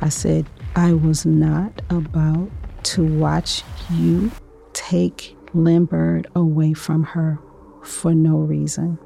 I 0.00 0.08
said, 0.08 0.46
I 0.74 0.94
was 0.94 1.24
not 1.24 1.80
about 1.90 2.50
to 2.84 3.04
watch 3.04 3.62
you 3.90 4.30
take 4.72 5.36
Byrd 5.52 6.26
away 6.34 6.72
from 6.72 7.04
her 7.04 7.38
for 7.82 8.14
no 8.14 8.38
reason. 8.38 8.98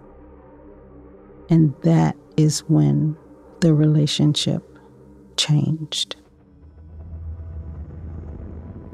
And 1.48 1.74
that 1.82 2.16
is 2.36 2.60
when 2.60 3.16
the 3.60 3.74
relationship 3.74 4.62
changed. 5.36 6.16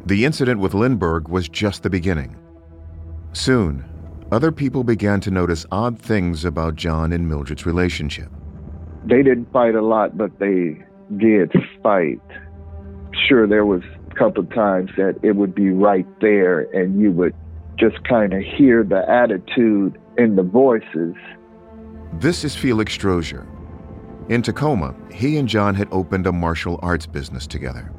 The 0.06 0.24
incident 0.24 0.60
with 0.60 0.74
Lindbergh 0.74 1.28
was 1.28 1.48
just 1.48 1.82
the 1.82 1.90
beginning. 1.90 2.36
Soon, 3.32 3.84
other 4.32 4.50
people 4.50 4.84
began 4.84 5.20
to 5.20 5.30
notice 5.30 5.66
odd 5.70 5.98
things 5.98 6.44
about 6.44 6.74
John 6.74 7.12
and 7.12 7.28
Mildred's 7.28 7.66
relationship. 7.66 8.30
They 9.04 9.22
didn't 9.22 9.52
fight 9.52 9.74
a 9.74 9.82
lot, 9.82 10.16
but 10.16 10.38
they 10.38 10.84
did 11.16 11.52
fight. 11.82 12.20
Sure, 13.28 13.46
there 13.46 13.66
was 13.66 13.82
a 14.10 14.14
couple 14.14 14.44
of 14.44 14.52
times 14.54 14.90
that 14.96 15.18
it 15.22 15.36
would 15.36 15.54
be 15.54 15.70
right 15.70 16.06
there, 16.20 16.60
and 16.72 17.00
you 17.00 17.12
would 17.12 17.34
just 17.78 18.02
kind 18.04 18.32
of 18.32 18.42
hear 18.42 18.84
the 18.84 19.08
attitude 19.08 19.98
in 20.18 20.36
the 20.36 20.42
voices. 20.42 21.14
This 22.14 22.44
is 22.44 22.56
Felix 22.56 22.96
Strozier. 22.96 23.46
In 24.28 24.42
Tacoma, 24.42 24.94
he 25.12 25.38
and 25.38 25.48
John 25.48 25.76
had 25.76 25.88
opened 25.92 26.26
a 26.26 26.32
martial 26.32 26.78
arts 26.82 27.06
business 27.06 27.46
together. 27.46 27.92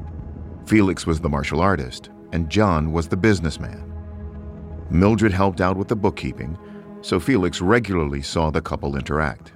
Felix 0.65 1.07
was 1.07 1.21
the 1.21 1.29
martial 1.29 1.61
artist, 1.61 2.09
and 2.33 2.49
John 2.49 2.91
was 2.91 3.07
the 3.07 3.17
businessman. 3.17 3.91
Mildred 4.89 5.31
helped 5.31 5.61
out 5.61 5.77
with 5.77 5.87
the 5.87 5.95
bookkeeping, 5.95 6.57
so 7.01 7.19
Felix 7.19 7.61
regularly 7.61 8.21
saw 8.21 8.51
the 8.51 8.61
couple 8.61 8.97
interact. 8.97 9.53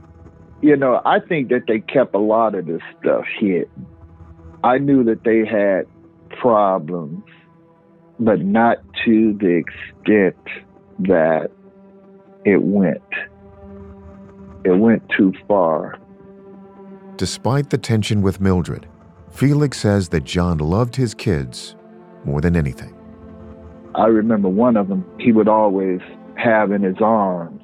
You 0.62 0.78
know, 0.78 1.02
I 1.06 1.20
think 1.20 1.50
that 1.50 1.64
they 1.68 1.82
kept 1.82 2.16
a 2.16 2.20
lot 2.20 2.56
of 2.56 2.66
this 2.66 2.82
stuff 3.00 3.26
hidden. 3.38 3.86
I 4.64 4.78
knew 4.78 5.04
that 5.04 5.26
they 5.26 5.46
had 5.46 5.86
problems, 6.40 7.24
but 8.20 8.40
not 8.40 8.78
to 9.04 9.34
the 9.34 9.62
extent 9.64 10.38
that 11.00 11.52
it 12.46 12.64
went. 12.64 13.04
It 14.66 14.78
went 14.80 15.08
too 15.16 15.32
far. 15.48 16.00
Despite 17.18 17.70
the 17.70 17.78
tension 17.78 18.24
with 18.24 18.42
Mildred, 18.42 18.88
Felix 19.30 19.78
says 19.78 20.10
that 20.10 20.24
John 20.24 20.58
loved 20.58 20.96
his 20.96 21.14
kids 21.14 21.76
more 22.24 22.42
than 22.42 22.56
anything. 22.56 22.94
I 23.94 24.08
remember 24.08 24.50
one 24.50 24.76
of 24.76 24.88
them 24.88 25.06
he 25.20 25.32
would 25.32 25.48
always 25.48 26.02
have 26.36 26.72
in 26.72 26.82
his 26.82 26.98
arms. 27.00 27.62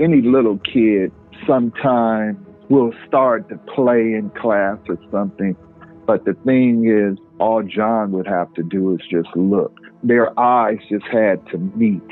Any 0.00 0.22
little 0.22 0.58
kid 0.58 1.12
sometime 1.46 2.44
will 2.68 2.92
start 3.06 3.48
to 3.50 3.56
play 3.74 4.14
in 4.14 4.30
class 4.30 4.78
or 4.88 4.98
something. 5.12 5.56
But 6.04 6.24
the 6.24 6.34
thing 6.44 6.84
is, 6.86 7.16
all 7.38 7.62
John 7.62 8.10
would 8.12 8.26
have 8.26 8.52
to 8.54 8.64
do 8.64 8.92
is 8.94 9.00
just 9.08 9.28
look. 9.36 9.78
Their 10.02 10.38
eyes 10.38 10.78
just 10.88 11.06
had 11.06 11.46
to 11.52 11.58
meet. 11.58 12.02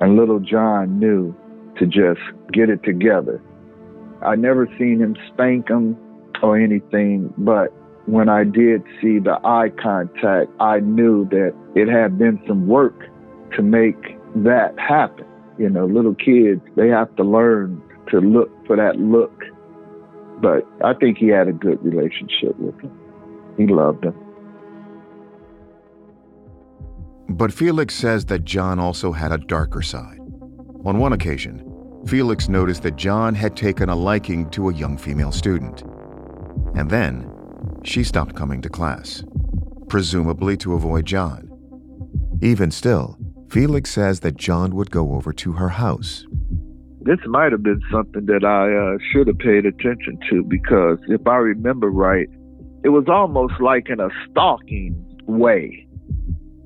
And 0.00 0.16
little 0.16 0.40
John 0.40 1.00
knew 1.00 1.34
to 1.78 1.86
just 1.86 2.20
get 2.52 2.70
it 2.70 2.84
together. 2.84 3.42
I 4.24 4.36
never 4.36 4.66
seen 4.78 5.00
him 5.00 5.16
spank 5.32 5.68
him 5.68 5.96
or 6.42 6.58
anything, 6.58 7.32
but 7.38 7.72
when 8.06 8.28
I 8.28 8.44
did 8.44 8.82
see 9.00 9.18
the 9.18 9.38
eye 9.44 9.70
contact, 9.80 10.50
I 10.60 10.80
knew 10.80 11.24
that 11.30 11.54
it 11.74 11.88
had 11.88 12.18
been 12.18 12.42
some 12.46 12.66
work 12.66 12.98
to 13.56 13.62
make 13.62 14.18
that 14.36 14.78
happen. 14.78 15.26
You 15.58 15.68
know, 15.68 15.86
little 15.86 16.14
kids, 16.14 16.60
they 16.76 16.88
have 16.88 17.14
to 17.16 17.22
learn 17.22 17.80
to 18.10 18.18
look 18.18 18.50
for 18.66 18.76
that 18.76 18.96
look. 18.96 19.32
But 20.40 20.66
I 20.84 20.94
think 20.94 21.18
he 21.18 21.28
had 21.28 21.46
a 21.46 21.52
good 21.52 21.82
relationship 21.84 22.58
with 22.58 22.78
him. 22.80 22.90
He 23.56 23.66
loved 23.66 24.04
him. 24.04 24.14
But 27.28 27.52
Felix 27.52 27.94
says 27.94 28.26
that 28.26 28.44
John 28.44 28.78
also 28.78 29.12
had 29.12 29.32
a 29.32 29.38
darker 29.38 29.82
side. 29.82 30.18
On 30.84 30.98
one 30.98 31.12
occasion, 31.12 31.71
Felix 32.06 32.48
noticed 32.48 32.82
that 32.82 32.96
John 32.96 33.34
had 33.34 33.56
taken 33.56 33.88
a 33.88 33.96
liking 33.96 34.50
to 34.50 34.68
a 34.68 34.74
young 34.74 34.98
female 34.98 35.32
student. 35.32 35.82
And 36.74 36.90
then, 36.90 37.30
she 37.84 38.02
stopped 38.02 38.34
coming 38.34 38.60
to 38.62 38.68
class, 38.68 39.24
presumably 39.88 40.56
to 40.58 40.74
avoid 40.74 41.06
John. 41.06 41.48
Even 42.42 42.70
still, 42.70 43.18
Felix 43.50 43.90
says 43.90 44.20
that 44.20 44.36
John 44.36 44.74
would 44.74 44.90
go 44.90 45.14
over 45.14 45.32
to 45.34 45.52
her 45.52 45.68
house. 45.68 46.26
This 47.02 47.18
might 47.26 47.52
have 47.52 47.62
been 47.62 47.82
something 47.90 48.26
that 48.26 48.44
I 48.44 48.72
uh, 48.74 48.98
should 49.12 49.26
have 49.26 49.38
paid 49.38 49.66
attention 49.66 50.18
to 50.30 50.42
because 50.44 50.98
if 51.08 51.26
I 51.26 51.36
remember 51.36 51.90
right, 51.90 52.28
it 52.84 52.88
was 52.88 53.04
almost 53.08 53.54
like 53.60 53.88
in 53.88 54.00
a 54.00 54.08
stalking 54.30 54.94
way. 55.26 55.86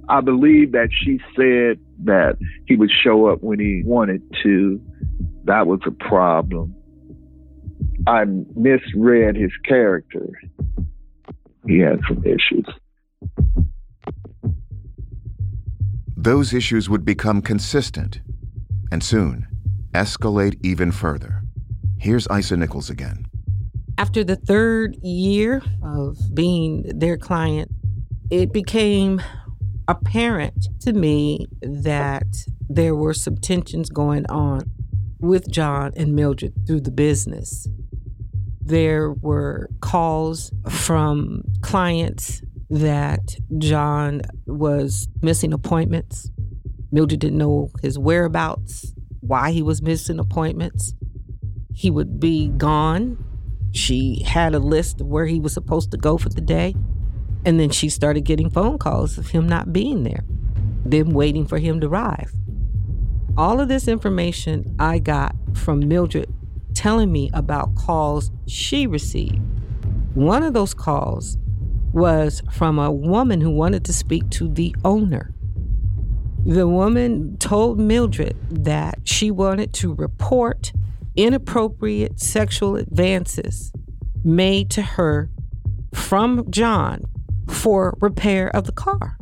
I 0.09 0.21
believe 0.21 0.73
that 0.73 0.89
she 0.93 1.19
said 1.35 1.79
that 2.05 2.37
he 2.67 2.77
would 2.77 2.91
show 3.03 3.27
up 3.27 3.43
when 3.43 3.59
he 3.59 3.83
wanted 3.85 4.23
to. 4.43 4.81
That 5.47 5.69
was 5.69 5.79
a 5.87 5.93
problem. 5.93 6.75
I 8.09 8.25
misread 8.25 9.37
his 9.37 9.53
character. 9.65 10.29
He 11.67 11.79
had 11.79 12.01
some 12.09 12.25
issues. 12.25 12.67
Those 16.17 16.53
issues 16.53 16.91
would 16.91 17.05
become 17.05 17.43
consistent 17.43 18.21
and 18.91 19.05
soon 19.05 19.47
escalate 19.95 20.59
even 20.65 20.91
further. 20.91 21.43
Here's 21.99 22.27
Isa 22.37 22.57
Nichols 22.57 22.91
again. 22.91 23.27
After 23.99 24.25
the 24.25 24.37
third 24.37 24.97
year 25.01 25.63
of 25.83 26.19
being 26.35 26.91
their 26.93 27.17
client, 27.17 27.71
it 28.31 28.53
became 28.53 29.23
apparent 29.87 30.67
to 30.81 30.93
me 30.93 31.47
that 31.63 32.27
there 32.69 32.97
were 32.97 33.15
some 33.15 33.37
tensions 33.37 33.89
going 33.89 34.27
on 34.27 34.63
with 35.21 35.51
John 35.51 35.93
and 35.97 36.15
Mildred 36.15 36.55
through 36.67 36.81
the 36.81 36.91
business. 36.91 37.67
There 38.61 39.13
were 39.13 39.71
calls 39.81 40.53
from 40.69 41.45
clients 41.63 42.43
that 42.69 43.37
John 43.59 44.23
was 44.47 45.09
missing 45.23 45.53
appointments. 45.53 46.31
Mildred 46.91 47.21
didn't 47.21 47.39
know 47.39 47.71
his 47.83 47.99
whereabouts, 47.99 48.93
why 49.21 49.53
he 49.53 49.63
was 49.63 49.83
missing 49.83 50.19
appointments. 50.19 50.95
He 51.73 51.91
would 51.91 52.19
be 52.19 52.49
gone. 52.49 53.23
She 53.73 54.23
had 54.25 54.55
a 54.55 54.59
list 54.59 55.01
of 55.01 55.07
where 55.07 55.27
he 55.27 55.39
was 55.39 55.53
supposed 55.53 55.91
to 55.93 55.97
go 55.97 56.17
for 56.17 56.29
the 56.29 56.41
day. 56.41 56.75
And 57.45 57.61
then 57.61 57.71
she 57.71 57.89
started 57.89 58.23
getting 58.25 58.51
phone 58.51 58.79
calls 58.79 59.19
of 59.19 59.29
him 59.29 59.49
not 59.49 59.73
being 59.73 60.03
there, 60.03 60.25
them 60.85 61.11
waiting 61.11 61.47
for 61.47 61.59
him 61.59 61.81
to 61.81 61.87
arrive. 61.87 62.33
All 63.39 63.61
of 63.61 63.69
this 63.69 63.87
information 63.87 64.75
I 64.79 64.99
got 64.99 65.37
from 65.53 65.87
Mildred 65.87 66.33
telling 66.75 67.13
me 67.13 67.31
about 67.35 67.75
calls 67.75 68.31
she 68.47 68.87
received. 68.87 69.41
One 70.15 70.43
of 70.43 70.55
those 70.55 70.73
calls 70.73 71.37
was 71.93 72.43
from 72.51 72.79
a 72.79 72.91
woman 72.91 73.43
who 73.43 73.51
wanted 73.51 73.85
to 73.87 73.93
speak 73.93 74.31
to 74.31 74.49
the 74.49 74.75
owner. 74.85 75.35
The 76.47 76.67
woman 76.67 77.37
told 77.37 77.79
Mildred 77.79 78.37
that 78.65 79.01
she 79.05 79.31
wanted 79.31 79.75
to 79.75 79.93
report 79.93 80.73
inappropriate 81.15 82.19
sexual 82.19 82.77
advances 82.77 83.71
made 84.25 84.71
to 84.71 84.83
her 84.83 85.31
from 85.93 86.51
John 86.51 87.03
for 87.49 87.99
repair 88.01 88.49
of 88.49 88.65
the 88.65 88.73
car. 88.73 89.19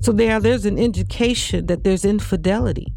So 0.00 0.12
there, 0.12 0.38
there's 0.40 0.66
an 0.66 0.78
indication 0.78 1.66
that 1.66 1.84
there's 1.84 2.04
infidelity. 2.04 2.92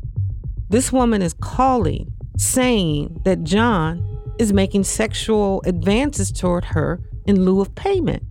This 0.69 0.91
woman 0.91 1.21
is 1.21 1.33
calling, 1.33 2.13
saying 2.37 3.21
that 3.25 3.43
John 3.43 4.03
is 4.39 4.53
making 4.53 4.83
sexual 4.83 5.61
advances 5.65 6.31
toward 6.31 6.65
her 6.65 7.01
in 7.25 7.43
lieu 7.43 7.61
of 7.61 7.73
payment. 7.75 8.23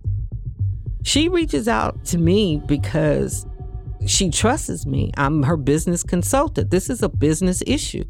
She 1.03 1.29
reaches 1.29 1.67
out 1.67 2.05
to 2.05 2.17
me 2.17 2.61
because 2.65 3.45
she 4.05 4.29
trusts 4.29 4.85
me. 4.85 5.11
I'm 5.17 5.43
her 5.43 5.57
business 5.57 6.03
consultant. 6.03 6.71
This 6.71 6.89
is 6.89 7.01
a 7.03 7.09
business 7.09 7.61
issue. 7.67 8.03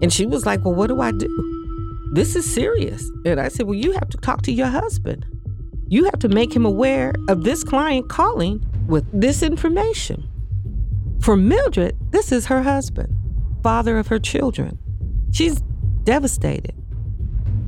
And 0.00 0.12
she 0.12 0.26
was 0.26 0.44
like, 0.44 0.64
Well, 0.64 0.74
what 0.74 0.88
do 0.88 1.00
I 1.00 1.12
do? 1.12 2.08
This 2.12 2.36
is 2.36 2.52
serious. 2.52 3.08
And 3.24 3.40
I 3.40 3.48
said, 3.48 3.66
Well, 3.66 3.74
you 3.74 3.92
have 3.92 4.08
to 4.10 4.18
talk 4.18 4.42
to 4.42 4.52
your 4.52 4.66
husband. 4.66 5.24
You 5.88 6.04
have 6.04 6.18
to 6.20 6.28
make 6.28 6.54
him 6.54 6.64
aware 6.64 7.12
of 7.28 7.44
this 7.44 7.64
client 7.64 8.08
calling 8.08 8.64
with 8.86 9.06
this 9.12 9.42
information. 9.42 10.28
For 11.20 11.36
Mildred, 11.36 11.96
this 12.10 12.32
is 12.32 12.46
her 12.46 12.62
husband, 12.62 13.16
father 13.62 13.98
of 13.98 14.08
her 14.08 14.18
children. 14.18 14.78
She's 15.30 15.62
devastated. 16.04 16.74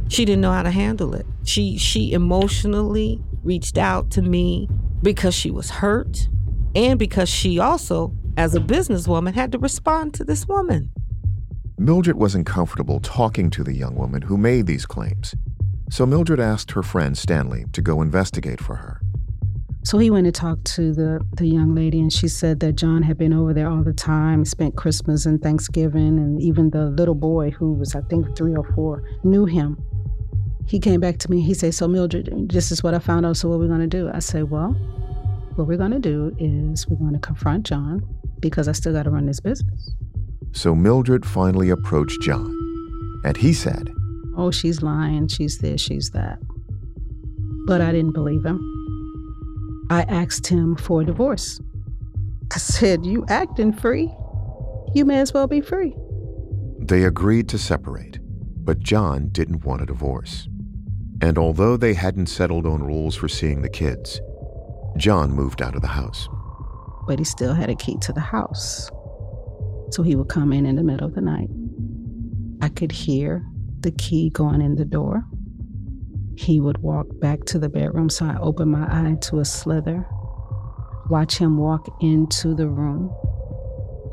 She 0.08 0.24
didn't 0.24 0.42
know 0.42 0.52
how 0.52 0.62
to 0.62 0.70
handle 0.70 1.14
it. 1.14 1.26
She 1.44 1.78
she 1.78 2.12
emotionally 2.12 3.20
reached 3.42 3.78
out 3.78 4.10
to 4.12 4.22
me 4.22 4.68
because 5.02 5.34
she 5.34 5.50
was 5.50 5.70
hurt 5.70 6.28
and 6.74 6.98
because 6.98 7.28
she 7.28 7.58
also, 7.58 8.12
as 8.36 8.54
a 8.54 8.60
businesswoman, 8.60 9.34
had 9.34 9.52
to 9.52 9.58
respond 9.58 10.14
to 10.14 10.24
this 10.24 10.48
woman. 10.48 10.90
Mildred 11.78 12.16
wasn't 12.16 12.46
comfortable 12.46 13.00
talking 13.00 13.50
to 13.50 13.64
the 13.64 13.74
young 13.74 13.94
woman 13.94 14.22
who 14.22 14.36
made 14.36 14.66
these 14.66 14.86
claims, 14.86 15.34
so 15.90 16.06
Mildred 16.06 16.40
asked 16.40 16.72
her 16.72 16.82
friend 16.82 17.16
Stanley 17.16 17.64
to 17.72 17.82
go 17.82 18.02
investigate 18.02 18.60
for 18.60 18.76
her. 18.76 19.00
So 19.84 19.98
he 19.98 20.10
went 20.10 20.26
and 20.26 20.34
talked 20.34 20.64
to 20.76 20.94
the, 20.94 21.20
the 21.36 21.46
young 21.46 21.74
lady, 21.74 22.00
and 22.00 22.10
she 22.10 22.26
said 22.26 22.60
that 22.60 22.72
John 22.72 23.02
had 23.02 23.18
been 23.18 23.34
over 23.34 23.52
there 23.52 23.68
all 23.68 23.82
the 23.82 23.92
time, 23.92 24.46
spent 24.46 24.76
Christmas 24.76 25.26
and 25.26 25.42
Thanksgiving, 25.42 26.18
and 26.18 26.40
even 26.40 26.70
the 26.70 26.86
little 26.86 27.14
boy, 27.14 27.50
who 27.50 27.74
was, 27.74 27.94
I 27.94 28.00
think, 28.00 28.34
three 28.34 28.56
or 28.56 28.64
four, 28.72 29.04
knew 29.24 29.44
him. 29.44 29.76
He 30.66 30.80
came 30.80 31.00
back 31.00 31.18
to 31.18 31.30
me. 31.30 31.42
He 31.42 31.52
said, 31.52 31.74
So, 31.74 31.86
Mildred, 31.86 32.48
this 32.50 32.72
is 32.72 32.82
what 32.82 32.94
I 32.94 32.98
found 32.98 33.26
out. 33.26 33.36
So, 33.36 33.50
what 33.50 33.56
are 33.56 33.58
we 33.58 33.68
going 33.68 33.80
to 33.80 33.86
do? 33.86 34.10
I 34.10 34.20
said, 34.20 34.50
Well, 34.50 34.70
what 35.56 35.68
we're 35.68 35.76
going 35.76 35.90
to 35.90 35.98
do 35.98 36.34
is 36.38 36.88
we're 36.88 36.96
going 36.96 37.12
to 37.12 37.18
confront 37.18 37.66
John 37.66 38.02
because 38.40 38.68
I 38.68 38.72
still 38.72 38.94
got 38.94 39.02
to 39.02 39.10
run 39.10 39.26
this 39.26 39.40
business. 39.40 39.90
So, 40.52 40.74
Mildred 40.74 41.26
finally 41.26 41.68
approached 41.68 42.22
John, 42.22 43.20
and 43.22 43.36
he 43.36 43.52
said, 43.52 43.90
Oh, 44.34 44.50
she's 44.50 44.80
lying. 44.80 45.28
She's 45.28 45.58
this, 45.58 45.82
she's 45.82 46.08
that. 46.12 46.38
But 47.66 47.82
I 47.82 47.92
didn't 47.92 48.12
believe 48.12 48.46
him. 48.46 48.83
I 49.90 50.02
asked 50.02 50.46
him 50.46 50.76
for 50.76 51.02
a 51.02 51.04
divorce. 51.04 51.60
I 52.52 52.58
said, 52.58 53.04
You 53.04 53.24
acting 53.28 53.72
free? 53.72 54.14
You 54.94 55.04
may 55.04 55.20
as 55.20 55.34
well 55.34 55.46
be 55.46 55.60
free. 55.60 55.94
They 56.78 57.04
agreed 57.04 57.48
to 57.50 57.58
separate, 57.58 58.18
but 58.64 58.80
John 58.80 59.28
didn't 59.28 59.64
want 59.64 59.82
a 59.82 59.86
divorce. 59.86 60.48
And 61.20 61.38
although 61.38 61.76
they 61.76 61.94
hadn't 61.94 62.26
settled 62.26 62.66
on 62.66 62.82
rules 62.82 63.16
for 63.16 63.28
seeing 63.28 63.62
the 63.62 63.68
kids, 63.68 64.20
John 64.96 65.32
moved 65.32 65.62
out 65.62 65.74
of 65.74 65.80
the 65.80 65.88
house. 65.88 66.28
But 67.06 67.18
he 67.18 67.24
still 67.24 67.54
had 67.54 67.70
a 67.70 67.74
key 67.74 67.96
to 68.02 68.12
the 68.12 68.20
house. 68.20 68.90
So 69.90 70.02
he 70.02 70.16
would 70.16 70.28
come 70.28 70.52
in 70.52 70.66
in 70.66 70.76
the 70.76 70.82
middle 70.82 71.06
of 71.06 71.14
the 71.14 71.20
night. 71.20 71.48
I 72.60 72.68
could 72.68 72.92
hear 72.92 73.44
the 73.80 73.92
key 73.92 74.30
going 74.30 74.60
in 74.60 74.76
the 74.76 74.84
door. 74.84 75.24
He 76.36 76.60
would 76.60 76.78
walk 76.78 77.06
back 77.20 77.44
to 77.46 77.58
the 77.58 77.68
bedroom, 77.68 78.10
so 78.10 78.26
I 78.26 78.38
opened 78.38 78.72
my 78.72 78.86
eye 78.88 79.16
to 79.22 79.38
a 79.38 79.44
slither, 79.44 80.06
watch 81.08 81.38
him 81.38 81.58
walk 81.58 81.86
into 82.00 82.54
the 82.54 82.68
room 82.68 83.14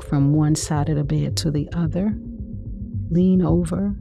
from 0.02 0.32
one 0.32 0.54
side 0.54 0.88
of 0.88 0.96
the 0.96 1.04
bed 1.04 1.36
to 1.38 1.50
the 1.50 1.68
other, 1.72 2.14
lean 3.10 3.42
over 3.42 3.96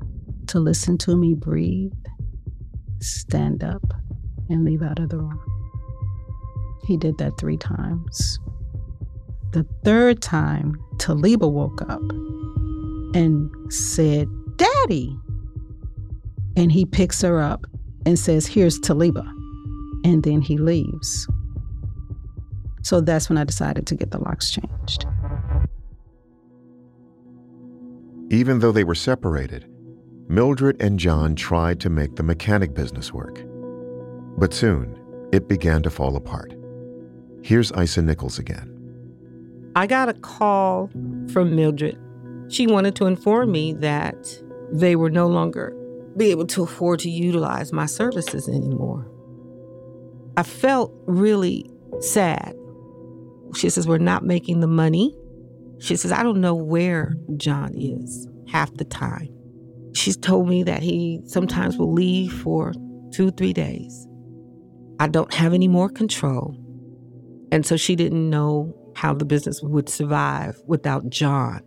to 0.48 0.60
listen 0.60 0.98
to 1.00 1.16
me 1.16 1.34
breathe, 1.34 1.94
stand 3.00 3.64
up, 3.64 3.94
and 4.50 4.66
leave 4.66 4.82
out 4.82 5.00
of 5.00 5.10
the 5.10 5.18
room. 5.18 5.40
He 6.86 6.98
did 6.98 7.18
that 7.20 7.38
three 7.38 7.58
times. 7.58 8.40
The 9.52 9.66
third 9.84 10.22
time, 10.22 10.80
Taliba 10.98 11.52
woke 11.52 11.82
up 11.82 12.02
and 13.14 13.50
said, 13.72 14.28
Daddy. 14.58 15.18
And 16.58 16.72
he 16.72 16.86
picks 16.86 17.22
her 17.22 17.40
up 17.40 17.66
and 18.06 18.18
says, 18.18 18.48
Here's 18.48 18.80
Taliba. 18.80 19.28
And 20.04 20.24
then 20.24 20.42
he 20.42 20.58
leaves. 20.58 21.28
So 22.84 23.02
that's 23.02 23.30
when 23.30 23.38
I 23.38 23.44
decided 23.44 23.86
to 23.88 23.96
get 23.96 24.12
the 24.12 24.18
locks 24.18 24.50
changed. 24.52 25.06
Even 28.30 28.60
though 28.60 28.72
they 28.72 28.84
were 28.84 28.96
separated, 28.96 29.68
Mildred 30.28 30.82
and 30.82 30.98
John 30.98 31.36
tried 31.36 31.80
to 31.82 31.90
make 31.90 32.16
the 32.16 32.24
mechanic 32.24 32.74
business 32.74 33.14
work. 33.14 33.44
But 34.38 34.54
soon, 34.54 34.98
it 35.32 35.48
began 35.48 35.84
to 35.84 35.90
fall 35.90 36.16
apart. 36.16 36.56
Here's 37.44 37.72
Isa 37.74 38.02
Nichols 38.02 38.40
again. 38.40 38.70
I 39.76 39.88
got 39.88 40.10
a 40.10 40.14
call 40.14 40.90
from 41.32 41.56
Mildred. 41.56 41.98
She 42.48 42.68
wanted 42.68 42.96
to 42.96 43.06
inform 43.06 43.52
me 43.52 43.74
that 43.74 44.42
they 44.72 44.96
were 44.96 45.10
no 45.10 45.28
longer 45.28 45.76
be 46.18 46.32
able 46.32 46.48
to 46.48 46.64
afford 46.64 47.00
to 47.00 47.10
utilize 47.10 47.72
my 47.72 47.86
services 47.86 48.48
anymore. 48.48 49.10
I 50.38 50.44
felt 50.44 50.94
really 51.06 51.70
sad. 52.00 52.56
She 53.56 53.70
says, 53.70 53.88
We're 53.88 53.98
not 53.98 54.24
making 54.24 54.60
the 54.60 54.68
money. 54.68 55.16
She 55.80 55.96
says, 55.96 56.12
I 56.12 56.24
don't 56.24 56.42
know 56.42 56.56
where 56.56 57.16
John 57.38 57.74
is 57.76 58.28
half 58.48 58.74
the 58.76 58.86
time. 58.86 59.30
She's 59.94 60.16
told 60.16 60.48
me 60.48 60.64
that 60.64 60.84
he 60.84 61.22
sometimes 61.26 61.78
will 61.78 61.92
leave 61.92 62.32
for 62.32 62.74
two, 63.12 63.32
three 63.32 63.54
days. 63.54 64.08
I 65.00 65.08
don't 65.08 65.34
have 65.34 65.54
any 65.54 65.68
more 65.68 65.90
control. 65.90 66.56
And 67.52 67.66
so 67.66 67.76
she 67.76 67.96
didn't 67.96 68.30
know 68.30 68.74
how 68.96 69.14
the 69.14 69.26
business 69.26 69.62
would 69.62 69.90
survive 69.90 70.62
without 70.66 71.10
John. 71.10 71.62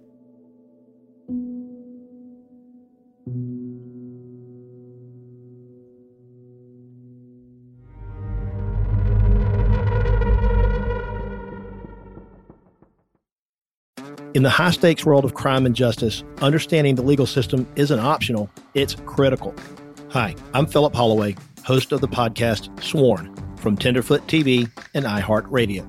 In 14.35 14.43
the 14.43 14.51
high 14.51 14.73
stakes 14.73 15.07
world 15.07 15.25
of 15.25 15.35
crime 15.35 15.65
and 15.65 15.77
justice, 15.77 16.25
understanding 16.43 16.97
the 16.97 17.03
legal 17.03 17.25
system 17.25 17.69
isn't 17.77 18.01
optional, 18.01 18.51
it's 18.75 18.97
critical. 19.07 19.55
Hi, 20.09 20.35
I'm 20.53 20.67
Philip 20.67 20.93
Holloway, 20.93 21.37
host 21.65 21.93
of 21.93 22.01
the 22.01 22.09
podcast 22.09 22.83
Sworn 22.83 23.33
from 23.55 23.77
Tenderfoot 23.77 24.27
TV 24.27 24.69
and 24.93 25.05
iHeartRadio. 25.05 25.87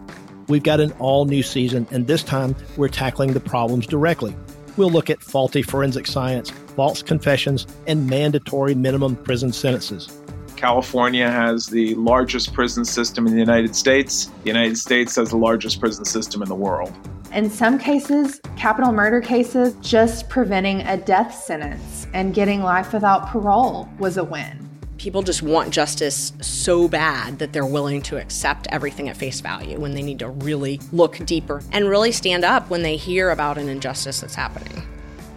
We've 0.47 0.62
got 0.62 0.79
an 0.79 0.91
all 0.99 1.25
new 1.25 1.41
season, 1.41 1.88
and 1.89 2.05
this 2.05 2.22
time 2.22 2.55
we're 2.78 2.88
tackling 2.88 3.34
the 3.34 3.39
problems 3.39 3.88
directly. 3.88 4.36
We'll 4.78 4.91
look 4.91 5.09
at 5.09 5.24
faulty 5.24 5.63
forensic 5.63 6.05
science, 6.05 6.51
false 6.76 7.01
confessions, 7.01 7.65
and 7.88 8.07
mandatory 8.07 8.76
minimum 8.76 9.15
prison 9.15 9.53
sentences. 9.53 10.15
California 10.55 11.32
has 11.32 11.65
the 11.65 11.95
largest 11.95 12.53
prison 12.53 12.86
system 12.86 13.26
in 13.26 13.34
the 13.34 13.39
United 13.39 13.76
States. 13.76 14.26
The 14.43 14.49
United 14.49 14.78
States 14.78 15.15
has 15.15 15.32
the 15.32 15.38
largest 15.38 15.80
prison 15.80 16.05
system 16.05 16.43
in 16.43 16.47
the 16.47 16.53
world. 16.53 16.93
In 17.36 17.49
some 17.49 17.77
cases, 17.77 18.39
capital 18.55 18.93
murder 18.93 19.19
cases, 19.19 19.75
just 19.81 20.29
preventing 20.29 20.79
a 20.83 20.95
death 20.95 21.36
sentence 21.36 22.07
and 22.13 22.33
getting 22.33 22.61
life 22.61 22.93
without 22.93 23.27
parole 23.27 23.89
was 23.99 24.15
a 24.15 24.23
win. 24.23 24.69
People 24.97 25.21
just 25.21 25.43
want 25.43 25.73
justice 25.73 26.31
so 26.39 26.88
bad 26.88 27.38
that 27.39 27.51
they're 27.51 27.65
willing 27.65 28.01
to 28.03 28.15
accept 28.15 28.67
everything 28.71 29.09
at 29.09 29.17
face 29.17 29.41
value 29.41 29.77
when 29.77 29.91
they 29.91 30.01
need 30.01 30.19
to 30.19 30.29
really 30.29 30.79
look 30.93 31.17
deeper 31.25 31.61
and 31.73 31.89
really 31.89 32.13
stand 32.13 32.45
up 32.45 32.69
when 32.69 32.83
they 32.83 32.95
hear 32.95 33.31
about 33.31 33.57
an 33.57 33.67
injustice 33.67 34.21
that's 34.21 34.33
happening. 34.33 34.81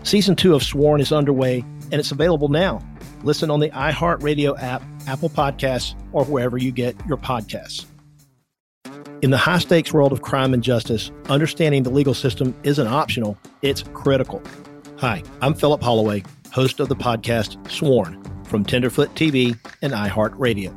Season 0.05 0.36
two 0.36 0.55
of 0.55 0.62
Sworn 0.62 1.01
is 1.01 1.11
underway 1.11 1.64
and 1.90 1.94
it's 1.94 2.12
available 2.12 2.49
now. 2.49 2.80
Listen 3.24 3.51
on 3.51 3.59
the 3.59 3.70
iHeartRadio 3.70 4.62
app, 4.62 4.84
Apple 5.09 5.30
Podcasts, 5.30 5.96
or 6.12 6.24
wherever 6.26 6.59
you 6.59 6.70
get 6.70 6.94
your 7.09 7.16
podcasts. 7.16 7.86
In 9.20 9.30
the 9.30 9.36
high 9.36 9.59
stakes 9.59 9.93
world 9.93 10.12
of 10.12 10.22
crime 10.22 10.55
and 10.55 10.62
justice, 10.62 11.11
understanding 11.28 11.82
the 11.82 11.91
legal 11.91 12.14
system 12.14 12.55
isn't 12.62 12.86
optional, 12.86 13.36
it's 13.62 13.82
critical. 13.93 14.43
Hi, 14.99 15.22
I'm 15.43 15.55
Philip 15.55 15.82
Holloway, 15.82 16.22
host 16.53 16.80
of 16.80 16.89
the 16.89 16.97
podcast 16.97 17.70
Sworn 17.70 18.22
from 18.45 18.64
Tenderfoot 18.64 19.14
TV 19.14 19.59
and 19.82 19.93
iHeartRadio. 19.93 20.74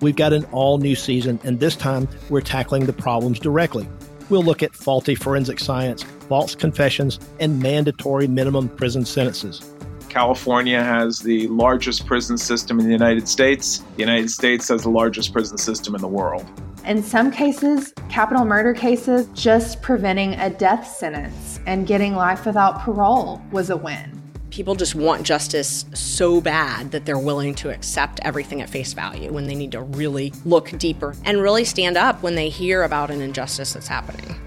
We've 0.00 0.16
got 0.16 0.32
an 0.32 0.44
all 0.46 0.78
new 0.78 0.94
season, 0.94 1.38
and 1.44 1.60
this 1.60 1.76
time 1.76 2.08
we're 2.28 2.40
tackling 2.40 2.86
the 2.86 2.92
problems 2.92 3.38
directly. 3.38 3.88
We'll 4.28 4.42
look 4.42 4.62
at 4.62 4.74
faulty 4.74 5.14
forensic 5.14 5.60
science, 5.60 6.02
false 6.28 6.54
confessions, 6.54 7.20
and 7.40 7.62
mandatory 7.62 8.26
minimum 8.26 8.68
prison 8.70 9.04
sentences. 9.04 9.70
California 10.08 10.82
has 10.82 11.20
the 11.20 11.48
largest 11.48 12.06
prison 12.06 12.38
system 12.38 12.78
in 12.78 12.86
the 12.86 12.92
United 12.92 13.28
States. 13.28 13.78
The 13.96 14.02
United 14.02 14.30
States 14.30 14.68
has 14.68 14.82
the 14.82 14.90
largest 14.90 15.32
prison 15.32 15.58
system 15.58 15.94
in 15.94 16.00
the 16.00 16.08
world. 16.08 16.44
In 16.86 17.02
some 17.02 17.30
cases, 17.30 17.94
capital 18.10 18.44
murder 18.44 18.74
cases, 18.74 19.26
just 19.32 19.80
preventing 19.80 20.34
a 20.34 20.50
death 20.50 20.86
sentence 20.86 21.58
and 21.64 21.86
getting 21.86 22.14
life 22.14 22.44
without 22.44 22.80
parole 22.80 23.40
was 23.50 23.70
a 23.70 23.76
win. 23.76 24.20
People 24.50 24.74
just 24.74 24.94
want 24.94 25.22
justice 25.22 25.86
so 25.94 26.42
bad 26.42 26.90
that 26.90 27.06
they're 27.06 27.18
willing 27.18 27.54
to 27.54 27.70
accept 27.70 28.20
everything 28.22 28.60
at 28.60 28.68
face 28.68 28.92
value 28.92 29.32
when 29.32 29.46
they 29.46 29.54
need 29.54 29.72
to 29.72 29.80
really 29.80 30.30
look 30.44 30.76
deeper 30.78 31.14
and 31.24 31.40
really 31.40 31.64
stand 31.64 31.96
up 31.96 32.22
when 32.22 32.34
they 32.34 32.50
hear 32.50 32.82
about 32.82 33.10
an 33.10 33.22
injustice 33.22 33.72
that's 33.72 33.88
happening. 33.88 34.38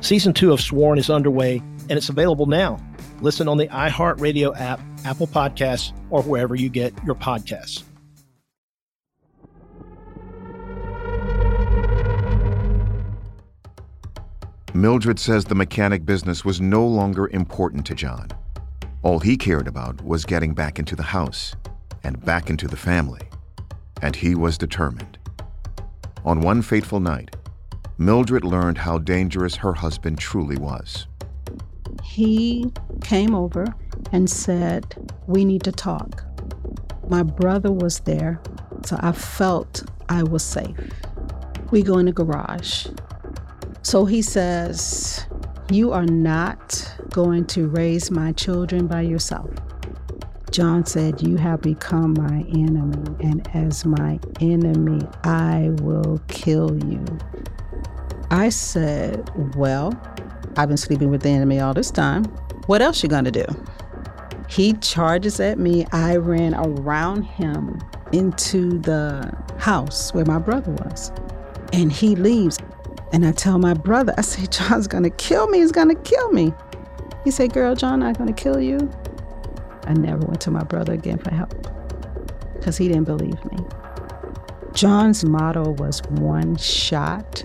Season 0.00 0.32
two 0.32 0.50
of 0.50 0.62
Sworn 0.62 0.98
is 0.98 1.10
underway, 1.10 1.62
and 1.90 1.98
it's 1.98 2.08
available 2.08 2.46
now. 2.46 2.82
Listen 3.20 3.48
on 3.48 3.58
the 3.58 3.68
iHeartRadio 3.68 4.58
app, 4.58 4.80
Apple 5.04 5.26
Podcasts, 5.26 5.92
or 6.08 6.22
wherever 6.22 6.54
you 6.54 6.70
get 6.70 6.94
your 7.04 7.14
podcasts. 7.16 7.84
Mildred 14.74 15.18
says 15.18 15.44
the 15.44 15.54
mechanic 15.54 16.06
business 16.06 16.46
was 16.46 16.58
no 16.58 16.86
longer 16.86 17.28
important 17.28 17.84
to 17.86 17.94
John. 17.94 18.28
All 19.02 19.18
he 19.18 19.36
cared 19.36 19.68
about 19.68 20.02
was 20.02 20.24
getting 20.24 20.54
back 20.54 20.78
into 20.78 20.96
the 20.96 21.02
house 21.02 21.54
and 22.02 22.24
back 22.24 22.48
into 22.48 22.66
the 22.66 22.76
family. 22.76 23.20
And 24.00 24.16
he 24.16 24.34
was 24.34 24.56
determined. 24.56 25.18
On 26.24 26.40
one 26.40 26.62
fateful 26.62 27.00
night, 27.00 27.36
Mildred 27.98 28.44
learned 28.44 28.78
how 28.78 28.96
dangerous 28.96 29.56
her 29.56 29.74
husband 29.74 30.18
truly 30.18 30.56
was. 30.56 31.06
He 32.02 32.72
came 33.02 33.34
over 33.34 33.66
and 34.10 34.30
said, 34.30 34.96
We 35.26 35.44
need 35.44 35.64
to 35.64 35.72
talk. 35.72 36.24
My 37.08 37.22
brother 37.22 37.70
was 37.70 38.00
there, 38.00 38.40
so 38.86 38.96
I 39.00 39.12
felt 39.12 39.84
I 40.08 40.22
was 40.22 40.42
safe. 40.42 40.76
We 41.70 41.82
go 41.82 41.98
in 41.98 42.06
the 42.06 42.12
garage. 42.12 42.86
So 43.92 44.06
he 44.06 44.22
says, 44.22 45.26
You 45.70 45.92
are 45.92 46.06
not 46.06 46.90
going 47.10 47.44
to 47.48 47.68
raise 47.68 48.10
my 48.10 48.32
children 48.32 48.86
by 48.86 49.02
yourself. 49.02 49.50
John 50.50 50.86
said, 50.86 51.20
You 51.20 51.36
have 51.36 51.60
become 51.60 52.14
my 52.14 52.42
enemy, 52.54 53.14
and 53.20 53.46
as 53.54 53.84
my 53.84 54.18
enemy, 54.40 55.06
I 55.24 55.72
will 55.82 56.22
kill 56.28 56.82
you. 56.86 57.04
I 58.30 58.48
said, 58.48 59.30
Well, 59.56 59.92
I've 60.56 60.68
been 60.68 60.78
sleeping 60.78 61.10
with 61.10 61.20
the 61.20 61.28
enemy 61.28 61.60
all 61.60 61.74
this 61.74 61.90
time. 61.90 62.24
What 62.68 62.80
else 62.80 63.02
you 63.02 63.10
gonna 63.10 63.30
do? 63.30 63.44
He 64.48 64.72
charges 64.72 65.38
at 65.38 65.58
me. 65.58 65.84
I 65.92 66.16
ran 66.16 66.54
around 66.54 67.24
him 67.24 67.78
into 68.10 68.78
the 68.78 69.36
house 69.58 70.14
where 70.14 70.24
my 70.24 70.38
brother 70.38 70.70
was. 70.70 71.12
And 71.74 71.92
he 71.92 72.16
leaves. 72.16 72.58
And 73.12 73.26
I 73.26 73.32
tell 73.32 73.58
my 73.58 73.74
brother, 73.74 74.14
I 74.16 74.22
say, 74.22 74.46
John's 74.46 74.86
gonna 74.86 75.10
kill 75.10 75.46
me, 75.48 75.58
he's 75.58 75.72
gonna 75.72 75.94
kill 75.94 76.32
me. 76.32 76.52
He 77.24 77.30
said, 77.30 77.52
Girl, 77.52 77.74
John 77.74 78.00
not 78.00 78.16
gonna 78.16 78.32
kill 78.32 78.60
you. 78.60 78.90
I 79.86 79.92
never 79.92 80.24
went 80.24 80.40
to 80.42 80.50
my 80.50 80.64
brother 80.64 80.94
again 80.94 81.18
for 81.18 81.32
help 81.34 81.54
because 82.54 82.76
he 82.76 82.88
didn't 82.88 83.04
believe 83.04 83.44
me. 83.50 83.58
John's 84.72 85.24
motto 85.24 85.72
was 85.72 86.00
one 86.04 86.56
shot, 86.56 87.44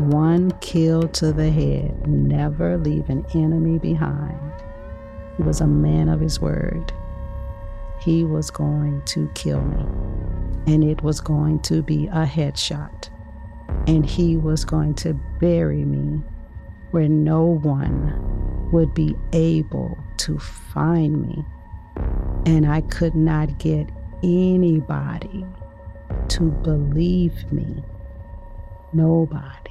one 0.00 0.50
kill 0.60 1.08
to 1.08 1.32
the 1.32 1.50
head, 1.50 2.06
never 2.06 2.76
leave 2.76 3.08
an 3.08 3.24
enemy 3.34 3.78
behind. 3.78 4.38
He 5.36 5.42
was 5.42 5.62
a 5.62 5.66
man 5.66 6.08
of 6.10 6.20
his 6.20 6.40
word. 6.40 6.92
He 8.00 8.24
was 8.24 8.50
going 8.50 9.02
to 9.06 9.30
kill 9.34 9.62
me, 9.62 9.82
and 10.66 10.84
it 10.84 11.02
was 11.02 11.20
going 11.20 11.60
to 11.60 11.82
be 11.82 12.08
a 12.08 12.26
headshot 12.26 13.08
and 13.86 14.04
he 14.04 14.36
was 14.36 14.64
going 14.64 14.94
to 14.94 15.14
bury 15.40 15.84
me 15.84 16.22
where 16.90 17.08
no 17.08 17.44
one 17.44 18.70
would 18.72 18.94
be 18.94 19.16
able 19.32 19.96
to 20.18 20.38
find 20.38 21.26
me. 21.26 21.44
And 22.46 22.66
I 22.66 22.80
could 22.82 23.14
not 23.14 23.58
get 23.58 23.90
anybody 24.22 25.44
to 26.28 26.42
believe 26.62 27.50
me. 27.52 27.82
Nobody. 28.92 29.70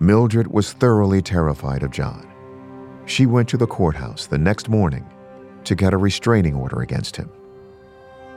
Mildred 0.00 0.46
was 0.46 0.72
thoroughly 0.72 1.20
terrified 1.20 1.82
of 1.82 1.90
John. 1.90 2.30
She 3.06 3.26
went 3.26 3.48
to 3.48 3.56
the 3.56 3.66
courthouse 3.66 4.26
the 4.26 4.38
next 4.38 4.68
morning 4.68 5.08
to 5.64 5.74
get 5.74 5.92
a 5.92 5.96
restraining 5.96 6.54
order 6.54 6.80
against 6.82 7.16
him. 7.16 7.30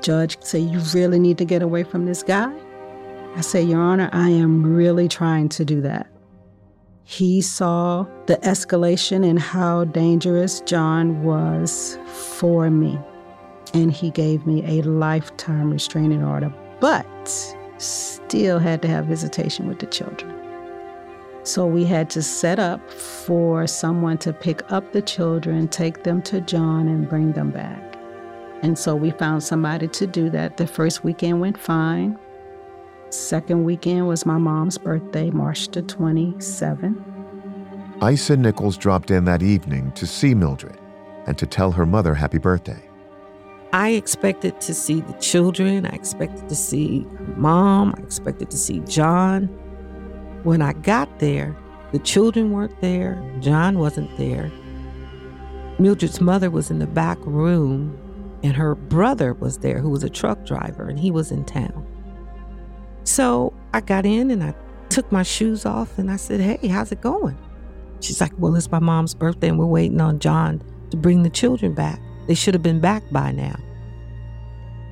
Judge 0.01 0.37
say, 0.41 0.59
You 0.59 0.79
really 0.93 1.19
need 1.19 1.37
to 1.37 1.45
get 1.45 1.61
away 1.61 1.83
from 1.83 2.05
this 2.05 2.23
guy? 2.23 2.51
I 3.35 3.41
say, 3.41 3.61
Your 3.61 3.81
Honor, 3.81 4.09
I 4.11 4.29
am 4.29 4.63
really 4.63 5.07
trying 5.07 5.49
to 5.49 5.65
do 5.65 5.81
that. 5.81 6.07
He 7.03 7.41
saw 7.41 8.05
the 8.27 8.37
escalation 8.37 9.27
and 9.27 9.39
how 9.39 9.85
dangerous 9.85 10.61
John 10.61 11.23
was 11.23 11.97
for 12.05 12.69
me. 12.69 12.99
And 13.73 13.91
he 13.91 14.11
gave 14.11 14.45
me 14.45 14.63
a 14.65 14.81
lifetime 14.83 15.71
restraining 15.71 16.23
order, 16.23 16.53
but 16.79 17.05
still 17.77 18.59
had 18.59 18.81
to 18.81 18.87
have 18.87 19.05
visitation 19.05 19.67
with 19.67 19.79
the 19.79 19.85
children. 19.87 20.37
So 21.43 21.65
we 21.65 21.85
had 21.85 22.09
to 22.11 22.21
set 22.21 22.59
up 22.59 22.91
for 22.91 23.65
someone 23.65 24.17
to 24.19 24.31
pick 24.31 24.69
up 24.71 24.91
the 24.91 25.01
children, 25.01 25.67
take 25.67 26.03
them 26.03 26.21
to 26.23 26.39
John, 26.41 26.87
and 26.87 27.09
bring 27.09 27.31
them 27.31 27.49
back. 27.49 27.90
And 28.61 28.77
so 28.77 28.95
we 28.95 29.11
found 29.11 29.43
somebody 29.43 29.87
to 29.87 30.07
do 30.07 30.29
that. 30.29 30.57
The 30.57 30.67
first 30.67 31.03
weekend 31.03 31.41
went 31.41 31.57
fine. 31.57 32.17
Second 33.09 33.65
weekend 33.65 34.07
was 34.07 34.25
my 34.25 34.37
mom's 34.37 34.77
birthday, 34.77 35.31
March 35.31 35.67
the 35.69 35.81
27th. 35.81 37.03
Isa 38.09 38.37
Nichols 38.37 38.77
dropped 38.77 39.11
in 39.11 39.25
that 39.25 39.43
evening 39.43 39.91
to 39.93 40.07
see 40.07 40.33
Mildred 40.33 40.79
and 41.27 41.37
to 41.37 41.45
tell 41.45 41.71
her 41.71 41.85
mother 41.85 42.15
happy 42.15 42.37
birthday. 42.37 42.81
I 43.73 43.89
expected 43.89 44.59
to 44.61 44.73
see 44.73 45.01
the 45.01 45.13
children. 45.13 45.85
I 45.85 45.89
expected 45.89 46.49
to 46.49 46.55
see 46.55 47.05
mom. 47.35 47.93
I 47.97 48.01
expected 48.01 48.51
to 48.51 48.57
see 48.57 48.79
John. 48.81 49.45
When 50.43 50.61
I 50.61 50.73
got 50.73 51.19
there, 51.19 51.55
the 51.91 51.99
children 51.99 52.51
weren't 52.51 52.79
there. 52.81 53.21
John 53.39 53.79
wasn't 53.79 54.15
there. 54.17 54.51
Mildred's 55.79 56.21
mother 56.21 56.49
was 56.49 56.69
in 56.69 56.79
the 56.79 56.87
back 56.87 57.17
room 57.21 57.97
and 58.43 58.55
her 58.55 58.75
brother 58.75 59.33
was 59.33 59.59
there 59.59 59.79
who 59.79 59.89
was 59.89 60.03
a 60.03 60.09
truck 60.09 60.45
driver 60.45 60.87
and 60.87 60.99
he 60.99 61.11
was 61.11 61.31
in 61.31 61.45
town. 61.45 61.85
So 63.03 63.53
I 63.73 63.81
got 63.81 64.05
in 64.05 64.31
and 64.31 64.43
I 64.43 64.55
took 64.89 65.11
my 65.11 65.23
shoes 65.23 65.65
off 65.65 65.97
and 65.97 66.09
I 66.11 66.15
said, 66.15 66.39
Hey, 66.39 66.67
how's 66.67 66.91
it 66.91 67.01
going? 67.01 67.37
She's 67.99 68.19
like, 68.19 68.33
Well, 68.37 68.55
it's 68.55 68.71
my 68.71 68.79
mom's 68.79 69.13
birthday 69.13 69.49
and 69.49 69.59
we're 69.59 69.65
waiting 69.65 70.01
on 70.01 70.19
John 70.19 70.61
to 70.89 70.97
bring 70.97 71.23
the 71.23 71.29
children 71.29 71.73
back. 71.73 71.99
They 72.27 72.33
should 72.33 72.53
have 72.53 72.63
been 72.63 72.79
back 72.79 73.03
by 73.11 73.31
now. 73.31 73.59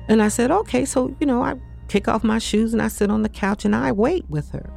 And 0.08 0.22
I 0.22 0.28
said, 0.28 0.50
Okay. 0.50 0.84
So, 0.84 1.14
you 1.20 1.26
know, 1.26 1.42
I 1.42 1.54
kick 1.88 2.06
off 2.06 2.22
my 2.22 2.38
shoes 2.38 2.72
and 2.72 2.80
I 2.80 2.88
sit 2.88 3.10
on 3.10 3.22
the 3.22 3.28
couch 3.28 3.64
and 3.64 3.74
I 3.74 3.92
wait 3.92 4.24
with 4.28 4.50
her. 4.50 4.70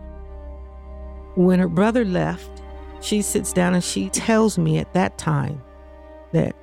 When 1.36 1.59
her 1.59 1.67
brother 1.67 2.05
left, 2.05 2.61
she 3.01 3.21
sits 3.21 3.53
down 3.53 3.74
and 3.76 3.84
she 3.84 4.09
tells 4.09 4.57
me 4.57 4.78
at 4.78 4.93
that 4.93 5.17
time 5.17 5.61
that 6.32 6.55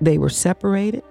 they 0.00 0.16
were 0.16 0.28
separated 0.28 1.02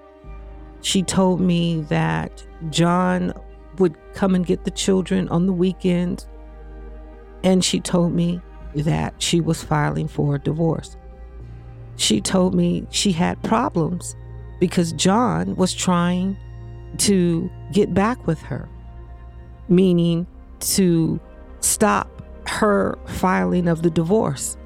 she 0.81 1.03
told 1.03 1.41
me 1.41 1.81
that 1.81 2.45
John 2.69 3.33
would 3.77 3.95
come 4.13 4.35
and 4.35 4.45
get 4.45 4.65
the 4.65 4.71
children 4.71 5.27
on 5.29 5.45
the 5.45 5.53
weekends. 5.53 6.27
And 7.43 7.63
she 7.63 7.79
told 7.79 8.13
me 8.13 8.41
that 8.75 9.13
she 9.21 9.39
was 9.41 9.63
filing 9.63 10.07
for 10.07 10.35
a 10.35 10.39
divorce. 10.39 10.97
She 11.95 12.21
told 12.21 12.53
me 12.53 12.85
she 12.89 13.11
had 13.11 13.41
problems 13.43 14.15
because 14.59 14.91
John 14.93 15.55
was 15.55 15.73
trying 15.73 16.37
to 16.99 17.49
get 17.71 17.93
back 17.93 18.25
with 18.27 18.41
her, 18.41 18.67
meaning 19.67 20.25
to 20.59 21.19
stop 21.59 22.09
her 22.47 22.97
filing 23.07 23.67
of 23.67 23.81
the 23.81 23.89
divorce. 23.89 24.57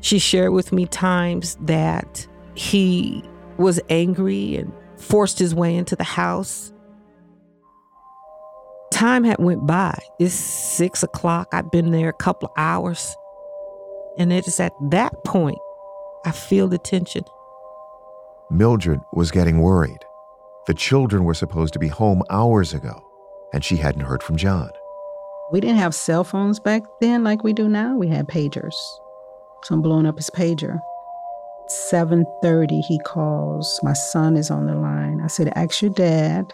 She 0.00 0.18
shared 0.18 0.52
with 0.52 0.72
me 0.72 0.86
times 0.86 1.56
that 1.60 2.26
he 2.54 3.22
was 3.56 3.80
angry 3.88 4.56
and 4.56 4.72
forced 5.02 5.38
his 5.38 5.54
way 5.54 5.76
into 5.76 5.96
the 5.96 6.04
house. 6.04 6.72
Time 8.92 9.24
had 9.24 9.38
went 9.38 9.66
by. 9.66 9.98
It's 10.18 10.34
six 10.34 11.02
o'clock. 11.02 11.48
I've 11.52 11.70
been 11.70 11.90
there 11.90 12.08
a 12.08 12.14
couple 12.14 12.48
of 12.48 12.54
hours. 12.56 13.16
And 14.18 14.32
it 14.32 14.46
is 14.46 14.60
at 14.60 14.72
that 14.90 15.24
point 15.24 15.58
I 16.24 16.30
feel 16.30 16.68
the 16.68 16.78
tension. 16.78 17.24
Mildred 18.50 19.00
was 19.12 19.30
getting 19.30 19.60
worried. 19.60 19.98
The 20.66 20.74
children 20.74 21.24
were 21.24 21.34
supposed 21.34 21.72
to 21.72 21.78
be 21.78 21.88
home 21.88 22.22
hours 22.30 22.74
ago, 22.74 23.02
and 23.52 23.64
she 23.64 23.76
hadn't 23.76 24.02
heard 24.02 24.22
from 24.22 24.36
John. 24.36 24.70
We 25.50 25.60
didn't 25.60 25.78
have 25.78 25.94
cell 25.94 26.22
phones 26.22 26.60
back 26.60 26.82
then 27.00 27.24
like 27.24 27.42
we 27.42 27.52
do 27.52 27.68
now. 27.68 27.96
We 27.96 28.08
had 28.08 28.28
pagers. 28.28 28.74
So 29.64 29.74
I'm 29.74 29.82
blowing 29.82 30.06
up 30.06 30.16
his 30.16 30.30
pager. 30.30 30.78
7:30 31.90 32.82
he 32.82 32.98
calls. 33.00 33.80
My 33.82 33.92
son 33.92 34.36
is 34.36 34.50
on 34.50 34.66
the 34.66 34.74
line. 34.74 35.20
I 35.22 35.28
said, 35.28 35.52
"Ask 35.54 35.80
your 35.80 35.92
dad, 35.92 36.52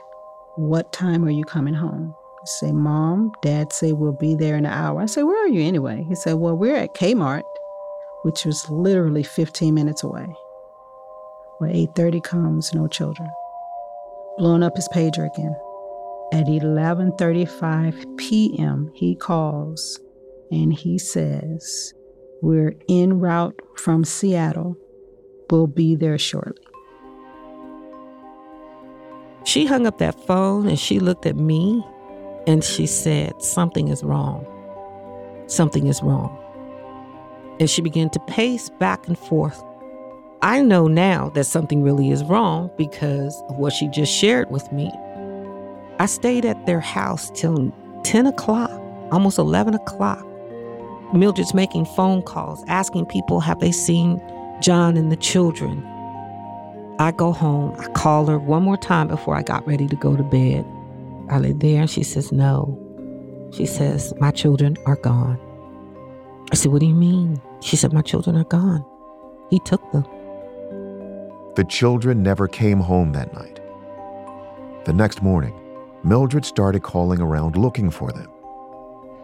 what 0.56 0.92
time 0.92 1.24
are 1.24 1.30
you 1.30 1.44
coming 1.44 1.74
home?" 1.74 2.14
I 2.40 2.44
say, 2.44 2.72
"Mom, 2.72 3.32
Dad 3.42 3.72
say 3.72 3.92
we'll 3.92 4.12
be 4.12 4.34
there 4.34 4.56
in 4.56 4.64
an 4.64 4.72
hour." 4.72 5.00
I 5.00 5.06
say, 5.06 5.22
"Where 5.22 5.44
are 5.44 5.48
you 5.48 5.62
anyway?" 5.62 6.04
He 6.08 6.14
said, 6.14 6.34
"Well, 6.34 6.56
we're 6.56 6.76
at 6.76 6.94
Kmart, 6.94 7.42
which 8.22 8.44
was 8.44 8.70
literally 8.70 9.22
15 9.22 9.74
minutes 9.74 10.04
away." 10.04 10.34
When 11.58 11.70
8:30 11.70 12.20
comes, 12.20 12.72
no 12.72 12.86
children. 12.86 13.28
Blowing 14.38 14.62
up 14.62 14.76
his 14.76 14.88
pager 14.88 15.26
again. 15.26 15.56
At 16.32 16.46
11:35 16.46 18.16
p.m., 18.16 18.92
he 18.94 19.16
calls 19.16 19.98
and 20.50 20.72
he 20.72 20.98
says, 20.98 21.92
"We're 22.40 22.76
en 22.88 23.18
route 23.18 23.60
from 23.76 24.04
Seattle. 24.04 24.76
We'll 25.50 25.66
be 25.66 25.94
there 25.94 26.18
shortly." 26.18 26.64
She 29.44 29.64
hung 29.64 29.86
up 29.86 29.96
that 29.98 30.26
phone 30.26 30.66
and 30.66 30.78
she 30.78 31.00
looked 31.00 31.24
at 31.24 31.36
me 31.36 31.82
and 32.46 32.62
she 32.62 32.86
said, 32.86 33.40
Something 33.42 33.88
is 33.88 34.02
wrong. 34.04 34.46
Something 35.46 35.86
is 35.86 36.02
wrong. 36.02 36.36
And 37.58 37.68
she 37.68 37.80
began 37.80 38.10
to 38.10 38.20
pace 38.20 38.68
back 38.78 39.08
and 39.08 39.18
forth. 39.18 39.62
I 40.42 40.62
know 40.62 40.86
now 40.86 41.30
that 41.30 41.44
something 41.44 41.82
really 41.82 42.10
is 42.10 42.22
wrong 42.24 42.70
because 42.76 43.34
of 43.48 43.56
what 43.56 43.72
she 43.72 43.88
just 43.88 44.12
shared 44.12 44.50
with 44.50 44.70
me. 44.70 44.92
I 45.98 46.06
stayed 46.06 46.44
at 46.44 46.66
their 46.66 46.80
house 46.80 47.30
till 47.34 47.74
10 48.04 48.26
o'clock, 48.26 48.70
almost 49.10 49.38
11 49.38 49.74
o'clock. 49.74 50.24
Mildred's 51.12 51.54
making 51.54 51.86
phone 51.86 52.22
calls, 52.22 52.62
asking 52.68 53.06
people, 53.06 53.40
have 53.40 53.60
they 53.60 53.72
seen 53.72 54.20
John 54.60 54.96
and 54.96 55.12
the 55.12 55.16
children? 55.16 55.84
I 56.98 57.12
go 57.12 57.32
home, 57.32 57.76
I 57.78 57.86
call 57.92 58.26
her 58.26 58.38
one 58.38 58.64
more 58.64 58.76
time 58.76 59.06
before 59.06 59.36
I 59.36 59.42
got 59.42 59.66
ready 59.66 59.86
to 59.86 59.96
go 59.96 60.16
to 60.16 60.22
bed. 60.24 60.64
Are 61.28 61.40
they 61.40 61.52
there? 61.52 61.82
And 61.82 61.90
she 61.90 62.02
says, 62.02 62.32
no. 62.32 62.76
She 63.52 63.66
says, 63.66 64.12
my 64.18 64.30
children 64.30 64.76
are 64.84 64.96
gone. 64.96 65.38
I 66.50 66.56
said, 66.56 66.72
what 66.72 66.80
do 66.80 66.86
you 66.86 66.94
mean? 66.94 67.40
She 67.60 67.76
said, 67.76 67.92
my 67.92 68.02
children 68.02 68.36
are 68.36 68.44
gone. 68.44 68.84
He 69.48 69.60
took 69.60 69.80
them. 69.92 70.04
The 71.54 71.64
children 71.68 72.22
never 72.22 72.48
came 72.48 72.80
home 72.80 73.12
that 73.12 73.32
night. 73.34 73.60
The 74.84 74.92
next 74.92 75.22
morning, 75.22 75.54
Mildred 76.02 76.44
started 76.44 76.82
calling 76.82 77.20
around 77.20 77.56
looking 77.56 77.90
for 77.90 78.10
them. 78.12 78.30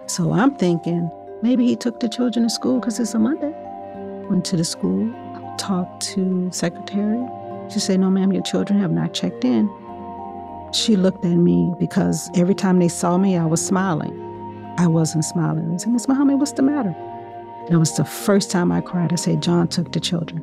So 0.06 0.32
I'm 0.32 0.54
thinking 0.56 1.10
maybe 1.42 1.66
he 1.66 1.76
took 1.76 2.00
the 2.00 2.08
children 2.08 2.44
to 2.44 2.50
school 2.50 2.78
because 2.78 3.00
it's 3.00 3.14
a 3.14 3.18
Monday. 3.18 3.54
Went 4.28 4.44
to 4.46 4.56
the 4.56 4.64
school, 4.64 5.12
talked 5.58 6.02
to 6.14 6.50
secretary. 6.52 7.26
She 7.70 7.80
said, 7.80 8.00
"No, 8.00 8.10
ma'am, 8.10 8.32
your 8.32 8.42
children 8.42 8.78
have 8.80 8.92
not 8.92 9.14
checked 9.14 9.44
in." 9.44 9.70
She 10.74 10.96
looked 10.96 11.24
at 11.24 11.36
me 11.36 11.72
because 11.78 12.28
every 12.34 12.54
time 12.54 12.80
they 12.80 12.88
saw 12.88 13.16
me, 13.16 13.36
I 13.36 13.46
was 13.46 13.64
smiling. 13.64 14.20
I 14.76 14.88
wasn't 14.88 15.24
smiling. 15.24 15.72
I 15.72 15.76
said, 15.76 15.92
Miss 15.92 16.08
Muhammad, 16.08 16.40
what's 16.40 16.52
the 16.52 16.62
matter? 16.62 16.92
That 17.70 17.78
was 17.78 17.96
the 17.96 18.04
first 18.04 18.50
time 18.50 18.72
I 18.72 18.80
cried. 18.80 19.12
I 19.12 19.16
said, 19.16 19.40
John 19.40 19.68
took 19.68 19.92
the 19.92 20.00
children. 20.00 20.42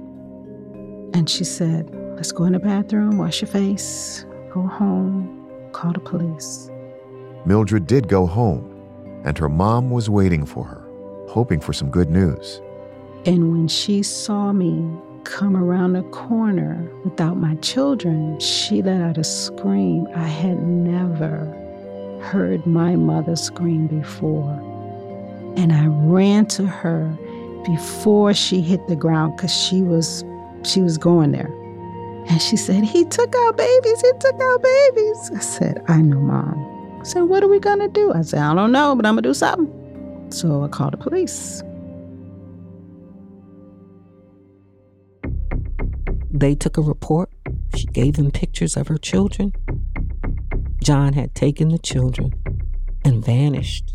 And 1.14 1.30
she 1.30 1.44
said, 1.44 1.90
Let's 2.16 2.32
go 2.32 2.46
in 2.46 2.54
the 2.54 2.60
bathroom, 2.60 3.18
wash 3.18 3.42
your 3.42 3.50
face, 3.50 4.26
go 4.54 4.62
home, 4.62 5.50
call 5.74 5.92
the 5.92 6.00
police. 6.00 6.70
Mildred 7.46 7.86
did 7.86 8.08
go 8.08 8.26
home, 8.26 9.22
and 9.26 9.38
her 9.38 9.50
mom 9.50 9.90
was 9.90 10.10
waiting 10.10 10.46
for 10.46 10.64
her, 10.64 10.88
hoping 11.28 11.60
for 11.60 11.74
some 11.74 11.90
good 11.90 12.10
news. 12.10 12.62
And 13.26 13.52
when 13.52 13.68
she 13.68 14.02
saw 14.02 14.52
me 14.52 14.90
come 15.26 15.56
around 15.56 15.94
the 15.94 16.02
corner 16.04 16.90
without 17.04 17.38
my 17.38 17.56
children, 17.56 18.40
she 18.40 18.82
let 18.82 19.00
out 19.02 19.18
a 19.18 19.24
scream 19.24 20.08
I 20.16 20.28
had 20.28 20.62
never 20.64 21.46
heard 22.24 22.66
my 22.66 22.96
mother 22.96 23.36
scream 23.36 23.88
before. 23.88 24.52
And 25.56 25.72
I 25.72 25.86
ran 25.86 26.48
to 26.48 26.66
her 26.66 27.16
before 27.66 28.34
she 28.34 28.62
hit 28.62 28.88
the 28.88 28.96
ground 28.96 29.36
because 29.36 29.54
she 29.54 29.84
was 29.84 30.24
she 30.64 30.82
was 30.82 30.98
going 30.98 31.32
there. 31.32 31.52
And 32.30 32.42
she 32.42 32.56
said, 32.58 32.84
He 32.84 33.06
took 33.06 33.36
our 33.36 33.54
babies, 33.54 34.02
he 34.02 34.12
took 34.20 34.40
our 34.40 34.60
babies. 34.60 35.32
I 35.36 35.40
said, 35.40 35.84
I 35.88 36.02
know, 36.02 36.20
Mom. 36.20 37.00
I 37.02 37.04
said, 37.04 37.22
What 37.24 37.44
are 37.44 37.48
we 37.48 37.60
gonna 37.60 37.88
do? 37.88 38.14
I 38.14 38.22
said, 38.22 38.40
I 38.40 38.54
don't 38.56 38.72
know, 38.72 38.96
but 38.96 39.06
I'm 39.06 39.14
gonna 39.14 39.24
do 39.24 39.34
something. 39.34 40.32
So 40.32 40.64
I 40.64 40.68
called 40.70 40.94
the 40.94 40.98
police. 40.98 41.64
They 46.34 46.56
took 46.56 46.78
a 46.78 46.82
report. 46.82 47.30
She 47.76 47.88
gave 47.88 48.16
them 48.16 48.32
pictures 48.32 48.78
of 48.78 48.88
her 48.88 48.98
children. 48.98 49.52
John 50.82 51.14
had 51.14 51.36
taken 51.36 51.70
the 51.70 51.78
children 51.78 52.34
and 53.04 53.24
vanished. 53.24 53.94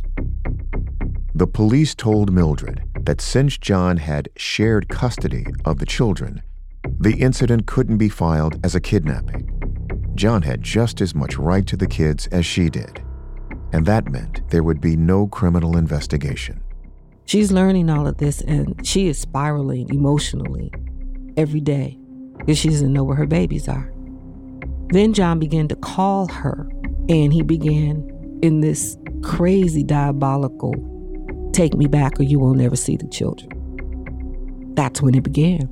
The 1.35 1.47
police 1.47 1.95
told 1.95 2.33
Mildred 2.33 2.83
that 3.05 3.21
since 3.21 3.57
John 3.57 3.97
had 3.97 4.29
shared 4.37 4.89
custody 4.89 5.47
of 5.65 5.79
the 5.79 5.87
children, 5.87 6.43
the 6.99 7.17
incident 7.17 7.67
couldn't 7.67 7.99
be 7.99 8.09
filed 8.09 8.61
as 8.65 8.75
a 8.75 8.81
kidnapping. 8.81 9.51
John 10.15 10.43
had 10.43 10.63
just 10.63 11.01
as 11.01 11.15
much 11.15 11.39
right 11.39 11.67
to 11.67 11.77
the 11.77 11.87
kids 11.87 12.27
as 12.29 12.45
she 12.45 12.69
did, 12.69 13.03
and 13.73 13.87
that 13.87 14.11
meant 14.11 14.49
there 14.51 14.63
would 14.63 14.81
be 14.81 14.97
no 14.97 15.27
criminal 15.27 15.77
investigation. 15.77 16.63
She's 17.25 17.51
learning 17.51 17.91
all 17.91 18.07
of 18.07 18.19
this 18.19 18.41
and 18.43 18.87
she 18.87 19.09
is 19.09 19.19
spiraling 19.19 19.89
emotionally 19.91 20.71
every 21.37 21.61
day 21.61 21.99
because 22.47 22.59
she 22.59 22.69
doesn't 22.69 22.93
know 22.93 23.03
where 23.03 23.17
her 23.17 23.27
babies 23.27 23.69
are. 23.69 23.93
Then 24.91 25.13
John 25.13 25.41
began 25.41 25.67
to 25.67 25.75
call 25.75 26.29
her, 26.29 26.69
and 27.09 27.33
he 27.33 27.43
began 27.43 28.39
in 28.41 28.61
this 28.61 28.97
crazy 29.23 29.83
diabolical 29.83 30.73
take 31.53 31.75
me 31.75 31.87
back 31.87 32.21
or 32.21 32.23
you 32.23 32.39
will 32.39 32.55
never 32.55 32.77
see 32.77 32.97
the 32.97 33.09
children. 33.09 33.51
That's 34.77 35.03
when 35.03 35.15
it 35.15 35.23
began. 35.23 35.69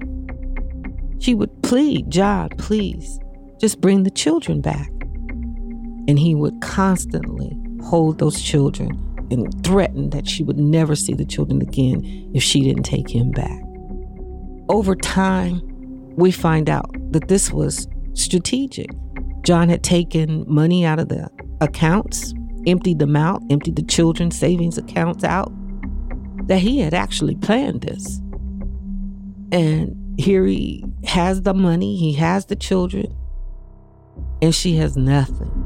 She 1.21 1.35
would 1.35 1.63
plead, 1.63 2.11
John, 2.11 2.49
please, 2.59 3.21
just 3.61 3.81
bring 3.81 4.03
the 4.03 4.11
children 4.11 4.61
back. 4.61 4.89
And 6.09 6.19
he 6.19 6.35
would 6.35 6.61
constantly 6.61 7.57
hold 7.85 8.19
those 8.19 8.41
children 8.41 8.99
and 9.31 9.65
threaten 9.65 10.11
that 10.11 10.27
she 10.27 10.43
would 10.43 10.59
never 10.59 10.97
see 10.97 11.15
the 11.15 11.25
children 11.25 11.63
again 11.63 12.31
if 12.35 12.43
she 12.43 12.63
didn't 12.63 12.83
take 12.83 13.09
him 13.09 13.31
back. 13.31 13.63
Over 14.69 14.97
time, 14.97 15.61
we 16.17 16.31
find 16.31 16.71
out 16.71 16.91
that 17.13 17.29
this 17.29 17.51
was 17.51 17.89
strategic. 18.15 18.91
John 19.43 19.69
had 19.69 19.83
taken 19.83 20.45
money 20.47 20.85
out 20.85 20.99
of 20.99 21.09
the 21.09 21.29
accounts, 21.61 22.33
emptied 22.67 22.99
them 22.99 23.17
out, 23.17 23.43
emptied 23.51 23.77
the 23.77 23.83
children's 23.83 24.39
savings 24.39 24.79
accounts 24.79 25.25
out, 25.25 25.53
that 26.47 26.59
he 26.59 26.81
had 26.81 26.95
actually 26.95 27.37
planned 27.37 27.83
this. 27.83 28.21
And 29.53 30.19
here 30.19 30.45
he 30.47 30.85
has 31.05 31.43
the 31.43 31.55
money, 31.55 31.97
he 31.97 32.15
has 32.15 32.47
the 32.47 32.57
children, 32.57 33.15
and 34.41 34.55
she 34.55 34.77
has 34.77 34.97
nothing. 34.97 35.65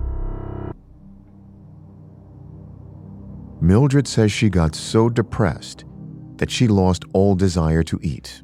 Mildred 3.60 4.06
says 4.06 4.30
she 4.30 4.48
got 4.48 4.74
so 4.74 5.08
depressed 5.08 5.84
that 6.36 6.50
she 6.50 6.68
lost 6.68 7.04
all 7.12 7.34
desire 7.34 7.82
to 7.82 7.98
eat. 8.02 8.42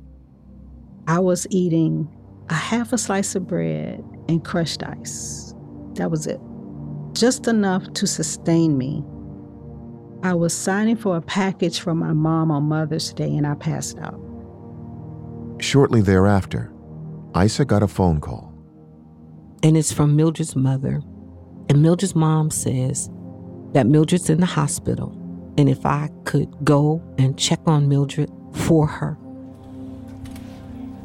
I 1.07 1.19
was 1.19 1.47
eating 1.51 2.09
a 2.49 2.55
half 2.55 2.93
a 2.93 2.99
slice 2.99 3.35
of 3.35 3.47
bread 3.47 4.03
and 4.29 4.45
crushed 4.45 4.83
ice. 4.83 5.55
That 5.95 6.11
was 6.11 6.27
it. 6.27 6.41
Just 7.13 7.47
enough 7.47 7.93
to 7.95 8.07
sustain 8.07 8.77
me. 8.77 9.05
I 10.23 10.35
was 10.35 10.57
signing 10.57 10.97
for 10.97 11.17
a 11.17 11.21
package 11.21 11.81
from 11.81 11.99
my 11.99 12.13
mom 12.13 12.51
on 12.51 12.65
Mother's 12.65 13.13
Day 13.13 13.37
and 13.37 13.47
I 13.47 13.55
passed 13.55 13.99
out. 13.99 14.19
Shortly 15.61 16.01
thereafter, 16.01 16.73
Isa 17.37 17.65
got 17.65 17.83
a 17.83 17.89
phone 17.89 18.21
call. 18.21 18.53
And 19.63 19.77
it's 19.77 19.93
from 19.93 20.17
Mildred's 20.17 20.57
mother. 20.57 21.03
And 21.69 21.83
Mildred's 21.83 22.15
mom 22.15 22.51
says 22.51 23.09
that 23.73 23.87
Mildred's 23.87 24.31
in 24.31 24.41
the 24.41 24.47
hospital 24.47 25.21
and 25.57 25.69
if 25.69 25.85
I 25.87 26.09
could 26.25 26.49
go 26.65 27.03
and 27.19 27.39
check 27.39 27.61
on 27.67 27.89
Mildred 27.89 28.31
for 28.53 28.87
her. 28.87 29.19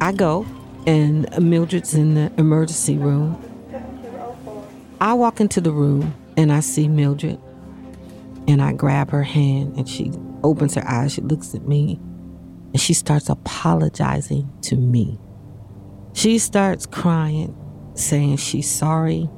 I 0.00 0.12
go, 0.12 0.46
and 0.86 1.28
Mildred's 1.38 1.94
in 1.94 2.14
the 2.14 2.32
emergency 2.38 2.96
room. 2.96 3.38
I 5.00 5.12
walk 5.12 5.40
into 5.40 5.60
the 5.60 5.72
room 5.72 6.14
and 6.36 6.52
I 6.52 6.60
see 6.60 6.88
Mildred, 6.88 7.38
and 8.48 8.62
I 8.62 8.72
grab 8.72 9.10
her 9.10 9.22
hand, 9.22 9.76
and 9.76 9.88
she 9.88 10.10
opens 10.42 10.74
her 10.74 10.86
eyes. 10.88 11.12
She 11.12 11.20
looks 11.20 11.54
at 11.54 11.68
me, 11.68 11.98
and 12.72 12.80
she 12.80 12.94
starts 12.94 13.28
apologizing 13.28 14.50
to 14.62 14.76
me. 14.76 15.18
She 16.14 16.38
starts 16.38 16.86
crying, 16.86 17.54
saying 17.94 18.38
she's 18.38 18.70
sorry. 18.70 19.28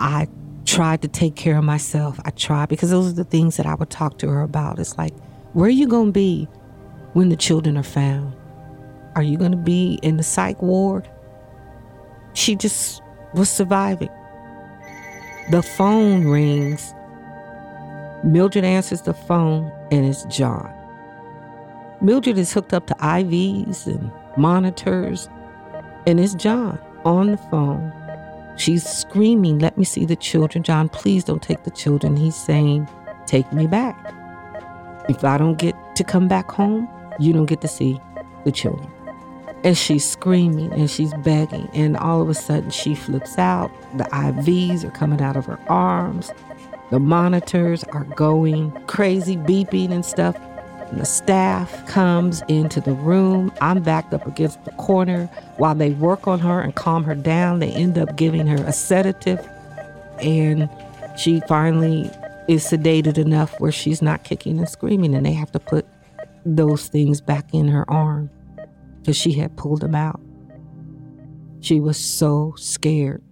I 0.00 0.28
tried 0.66 1.00
to 1.02 1.08
take 1.08 1.34
care 1.34 1.56
of 1.56 1.64
myself. 1.64 2.20
I 2.26 2.30
tried 2.30 2.68
because 2.68 2.90
those 2.90 3.08
are 3.08 3.16
the 3.16 3.24
things 3.24 3.56
that 3.56 3.64
I 3.64 3.74
would 3.74 3.90
talk 3.90 4.18
to 4.18 4.28
her 4.28 4.42
about. 4.42 4.78
It's 4.78 4.98
like, 4.98 5.14
where 5.54 5.66
are 5.66 5.70
you 5.70 5.88
going 5.88 6.08
to 6.08 6.12
be 6.12 6.44
when 7.14 7.30
the 7.30 7.36
children 7.36 7.78
are 7.78 7.82
found? 7.82 8.34
Are 9.18 9.22
you 9.24 9.36
going 9.36 9.50
to 9.50 9.56
be 9.56 9.98
in 10.04 10.16
the 10.16 10.22
psych 10.22 10.62
ward? 10.62 11.10
She 12.34 12.54
just 12.54 13.02
was 13.34 13.50
surviving. 13.50 14.12
The 15.50 15.60
phone 15.60 16.28
rings. 16.28 16.94
Mildred 18.22 18.62
answers 18.62 19.02
the 19.02 19.14
phone, 19.14 19.72
and 19.90 20.06
it's 20.06 20.22
John. 20.26 20.72
Mildred 22.00 22.38
is 22.38 22.52
hooked 22.52 22.72
up 22.72 22.86
to 22.86 22.94
IVs 22.94 23.88
and 23.88 24.12
monitors, 24.36 25.28
and 26.06 26.20
it's 26.20 26.34
John 26.34 26.78
on 27.04 27.32
the 27.32 27.38
phone. 27.50 27.92
She's 28.56 28.88
screaming, 28.88 29.58
Let 29.58 29.76
me 29.76 29.82
see 29.82 30.04
the 30.04 30.14
children. 30.14 30.62
John, 30.62 30.88
please 30.88 31.24
don't 31.24 31.42
take 31.42 31.64
the 31.64 31.72
children. 31.72 32.16
He's 32.16 32.36
saying, 32.36 32.88
Take 33.26 33.52
me 33.52 33.66
back. 33.66 34.14
If 35.08 35.24
I 35.24 35.38
don't 35.38 35.58
get 35.58 35.74
to 35.96 36.04
come 36.04 36.28
back 36.28 36.52
home, 36.52 36.88
you 37.18 37.32
don't 37.32 37.46
get 37.46 37.60
to 37.62 37.68
see 37.68 38.00
the 38.44 38.52
children. 38.52 38.88
And 39.64 39.76
she's 39.76 40.08
screaming 40.08 40.72
and 40.72 40.90
she's 40.90 41.12
begging. 41.24 41.68
And 41.74 41.96
all 41.96 42.22
of 42.22 42.28
a 42.28 42.34
sudden, 42.34 42.70
she 42.70 42.94
flips 42.94 43.38
out. 43.38 43.70
The 43.96 44.04
IVs 44.04 44.84
are 44.84 44.90
coming 44.90 45.20
out 45.20 45.36
of 45.36 45.46
her 45.46 45.58
arms. 45.68 46.30
The 46.90 47.00
monitors 47.00 47.84
are 47.84 48.04
going 48.04 48.70
crazy, 48.86 49.36
beeping 49.36 49.90
and 49.90 50.04
stuff. 50.04 50.36
And 50.90 51.00
the 51.00 51.04
staff 51.04 51.86
comes 51.86 52.42
into 52.48 52.80
the 52.80 52.92
room. 52.92 53.52
I'm 53.60 53.82
backed 53.82 54.14
up 54.14 54.26
against 54.26 54.64
the 54.64 54.70
corner 54.72 55.26
while 55.58 55.74
they 55.74 55.90
work 55.90 56.26
on 56.26 56.38
her 56.38 56.60
and 56.60 56.74
calm 56.74 57.04
her 57.04 57.14
down. 57.14 57.58
They 57.58 57.72
end 57.72 57.98
up 57.98 58.16
giving 58.16 58.46
her 58.46 58.64
a 58.64 58.72
sedative, 58.72 59.46
and 60.22 60.70
she 61.18 61.40
finally 61.40 62.10
is 62.48 62.64
sedated 62.64 63.18
enough 63.18 63.60
where 63.60 63.72
she's 63.72 64.00
not 64.00 64.24
kicking 64.24 64.58
and 64.58 64.68
screaming, 64.68 65.14
and 65.14 65.26
they 65.26 65.34
have 65.34 65.52
to 65.52 65.60
put 65.60 65.84
those 66.46 66.88
things 66.88 67.20
back 67.20 67.52
in 67.52 67.68
her 67.68 67.84
arm 67.90 68.30
because 69.08 69.16
she 69.16 69.32
had 69.32 69.56
pulled 69.56 69.82
him 69.82 69.94
out. 69.94 70.20
She 71.60 71.80
was 71.80 71.96
so 71.96 72.52
scared. 72.58 73.22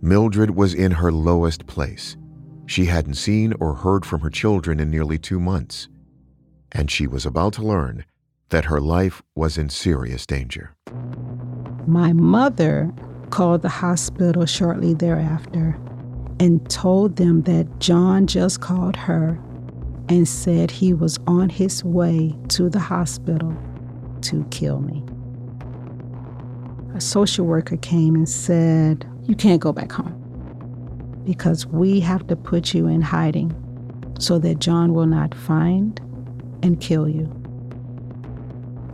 Mildred 0.00 0.56
was 0.56 0.74
in 0.74 0.90
her 0.90 1.12
lowest 1.12 1.68
place. 1.68 2.16
She 2.66 2.86
hadn't 2.86 3.14
seen 3.14 3.54
or 3.60 3.74
heard 3.74 4.04
from 4.04 4.22
her 4.22 4.28
children 4.28 4.80
in 4.80 4.90
nearly 4.90 5.18
two 5.18 5.38
months, 5.38 5.88
and 6.72 6.90
she 6.90 7.06
was 7.06 7.24
about 7.24 7.52
to 7.52 7.62
learn 7.62 8.04
that 8.48 8.64
her 8.64 8.80
life 8.80 9.22
was 9.36 9.56
in 9.56 9.68
serious 9.68 10.26
danger. 10.26 10.74
My 11.86 12.12
mother 12.12 12.92
called 13.30 13.62
the 13.62 13.68
hospital 13.68 14.46
shortly 14.46 14.94
thereafter 14.94 15.78
and 16.40 16.68
told 16.68 17.14
them 17.14 17.42
that 17.42 17.78
John 17.78 18.26
just 18.26 18.60
called 18.60 18.96
her 18.96 19.40
and 20.08 20.26
said 20.26 20.72
he 20.72 20.92
was 20.92 21.20
on 21.28 21.48
his 21.48 21.84
way 21.84 22.36
to 22.48 22.68
the 22.68 22.80
hospital 22.80 23.56
to 24.22 24.44
kill 24.50 24.80
me. 24.80 25.02
A 26.94 27.00
social 27.00 27.46
worker 27.46 27.76
came 27.78 28.14
and 28.14 28.28
said, 28.28 29.06
You 29.24 29.34
can't 29.34 29.60
go 29.60 29.72
back 29.72 29.92
home 29.92 30.18
because 31.24 31.66
we 31.66 32.00
have 32.00 32.26
to 32.26 32.36
put 32.36 32.74
you 32.74 32.86
in 32.86 33.00
hiding 33.00 33.54
so 34.18 34.38
that 34.38 34.58
John 34.58 34.92
will 34.92 35.06
not 35.06 35.34
find 35.34 35.98
and 36.62 36.80
kill 36.80 37.08
you. 37.08 37.30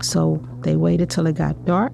So 0.01 0.43
they 0.61 0.77
waited 0.77 1.11
till 1.11 1.27
it 1.27 1.35
got 1.35 1.65
dark, 1.65 1.93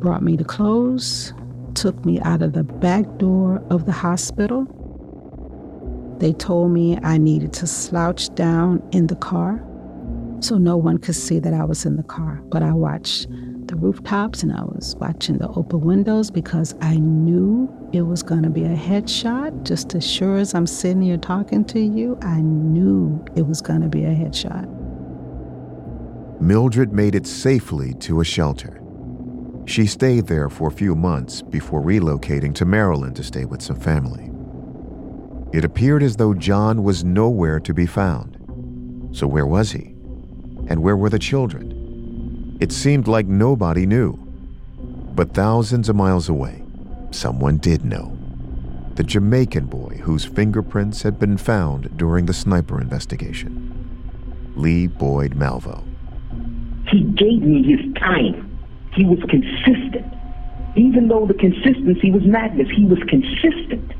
brought 0.00 0.22
me 0.22 0.36
the 0.36 0.44
clothes, 0.44 1.32
took 1.74 2.04
me 2.04 2.20
out 2.20 2.42
of 2.42 2.52
the 2.52 2.64
back 2.64 3.04
door 3.18 3.62
of 3.70 3.86
the 3.86 3.92
hospital. 3.92 4.66
They 6.18 6.32
told 6.32 6.72
me 6.72 6.98
I 7.02 7.18
needed 7.18 7.52
to 7.54 7.66
slouch 7.66 8.34
down 8.34 8.82
in 8.92 9.06
the 9.06 9.16
car 9.16 9.62
so 10.40 10.58
no 10.58 10.76
one 10.76 10.98
could 10.98 11.14
see 11.14 11.38
that 11.38 11.54
I 11.54 11.64
was 11.64 11.84
in 11.84 11.96
the 11.96 12.02
car. 12.02 12.40
But 12.50 12.62
I 12.62 12.72
watched 12.72 13.28
the 13.66 13.76
rooftops 13.76 14.42
and 14.42 14.52
I 14.52 14.62
was 14.62 14.96
watching 15.00 15.38
the 15.38 15.48
open 15.48 15.80
windows 15.80 16.30
because 16.30 16.74
I 16.80 16.96
knew 16.96 17.68
it 17.92 18.02
was 18.02 18.22
going 18.22 18.42
to 18.42 18.50
be 18.50 18.64
a 18.64 18.76
headshot. 18.76 19.64
Just 19.64 19.94
as 19.94 20.08
sure 20.08 20.36
as 20.36 20.54
I'm 20.54 20.66
sitting 20.66 21.02
here 21.02 21.16
talking 21.16 21.64
to 21.66 21.80
you, 21.80 22.18
I 22.22 22.40
knew 22.40 23.24
it 23.34 23.46
was 23.46 23.60
going 23.60 23.80
to 23.80 23.88
be 23.88 24.04
a 24.04 24.10
headshot. 24.10 24.72
Mildred 26.40 26.92
made 26.92 27.14
it 27.14 27.26
safely 27.26 27.94
to 27.94 28.20
a 28.20 28.24
shelter. 28.24 28.82
She 29.64 29.86
stayed 29.86 30.26
there 30.26 30.48
for 30.48 30.68
a 30.68 30.72
few 30.72 30.94
months 30.94 31.42
before 31.42 31.82
relocating 31.82 32.54
to 32.54 32.64
Maryland 32.64 33.16
to 33.16 33.24
stay 33.24 33.44
with 33.46 33.62
some 33.62 33.80
family. 33.80 34.30
It 35.52 35.64
appeared 35.64 36.02
as 36.02 36.16
though 36.16 36.34
John 36.34 36.82
was 36.82 37.04
nowhere 37.04 37.58
to 37.60 37.74
be 37.74 37.86
found. 37.86 38.36
So, 39.12 39.26
where 39.26 39.46
was 39.46 39.72
he? 39.72 39.95
And 40.68 40.82
where 40.82 40.96
were 40.96 41.10
the 41.10 41.18
children? 41.18 42.56
It 42.60 42.72
seemed 42.72 43.06
like 43.06 43.26
nobody 43.26 43.86
knew. 43.86 44.18
But 45.14 45.34
thousands 45.34 45.88
of 45.88 45.96
miles 45.96 46.28
away, 46.28 46.62
someone 47.10 47.58
did 47.58 47.84
know. 47.84 48.16
The 48.96 49.04
Jamaican 49.04 49.66
boy 49.66 50.00
whose 50.02 50.24
fingerprints 50.24 51.02
had 51.02 51.18
been 51.18 51.36
found 51.36 51.96
during 51.96 52.26
the 52.26 52.32
sniper 52.32 52.80
investigation. 52.80 54.52
Lee 54.56 54.86
Boyd 54.86 55.32
Malvo. 55.32 55.84
He 56.88 57.02
gave 57.02 57.42
me 57.42 57.62
his 57.62 57.94
time. 57.94 58.58
He 58.94 59.04
was 59.04 59.18
consistent. 59.28 60.06
Even 60.76 61.08
though 61.08 61.26
the 61.26 61.34
consistency 61.34 62.10
was 62.10 62.22
madness, 62.24 62.68
he 62.74 62.84
was 62.84 62.98
consistent. 63.08 63.92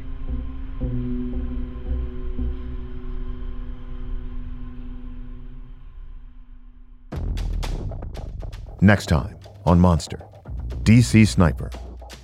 Next 8.80 9.06
time 9.06 9.38
on 9.64 9.80
Monster, 9.80 10.20
DC 10.82 11.26
Sniper. 11.26 11.70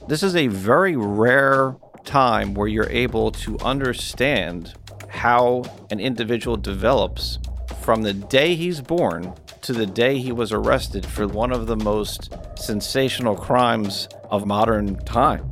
This 0.06 0.22
is 0.22 0.36
a 0.36 0.48
very 0.48 0.96
rare 0.96 1.74
time 2.04 2.52
where 2.52 2.68
you're 2.68 2.90
able 2.90 3.30
to 3.30 3.58
understand 3.60 4.74
how 5.08 5.64
an 5.90 5.98
individual 5.98 6.56
develops 6.58 7.38
from 7.80 8.02
the 8.02 8.12
day 8.12 8.54
he's 8.54 8.80
born 8.80 9.32
to 9.62 9.72
the 9.72 9.86
day 9.86 10.18
he 10.18 10.32
was 10.32 10.52
arrested 10.52 11.06
for 11.06 11.26
one 11.26 11.52
of 11.52 11.66
the 11.66 11.76
most 11.76 12.34
sensational 12.56 13.34
crimes 13.34 14.08
of 14.30 14.46
modern 14.46 14.96
time. 15.04 15.48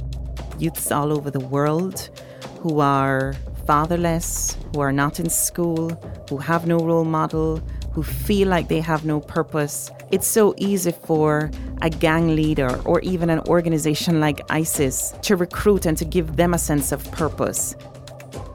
Youths 0.58 0.92
all 0.92 1.12
over 1.12 1.30
the 1.30 1.40
world 1.40 2.10
who 2.58 2.80
are 2.80 3.34
fatherless, 3.66 4.58
who 4.74 4.80
are 4.80 4.92
not 4.92 5.18
in 5.18 5.30
school, 5.30 5.90
who 6.28 6.36
have 6.36 6.66
no 6.66 6.78
role 6.78 7.04
model, 7.04 7.62
who 7.92 8.02
feel 8.02 8.48
like 8.48 8.68
they 8.68 8.80
have 8.80 9.04
no 9.04 9.20
purpose. 9.20 9.90
It's 10.10 10.26
so 10.26 10.54
easy 10.56 10.90
for 10.90 11.52
a 11.82 11.88
gang 11.88 12.34
leader 12.34 12.80
or 12.84 13.00
even 13.02 13.30
an 13.30 13.38
organization 13.46 14.18
like 14.18 14.40
ISIS 14.50 15.14
to 15.22 15.36
recruit 15.36 15.86
and 15.86 15.96
to 15.98 16.04
give 16.04 16.34
them 16.34 16.52
a 16.52 16.58
sense 16.58 16.90
of 16.90 17.08
purpose. 17.12 17.76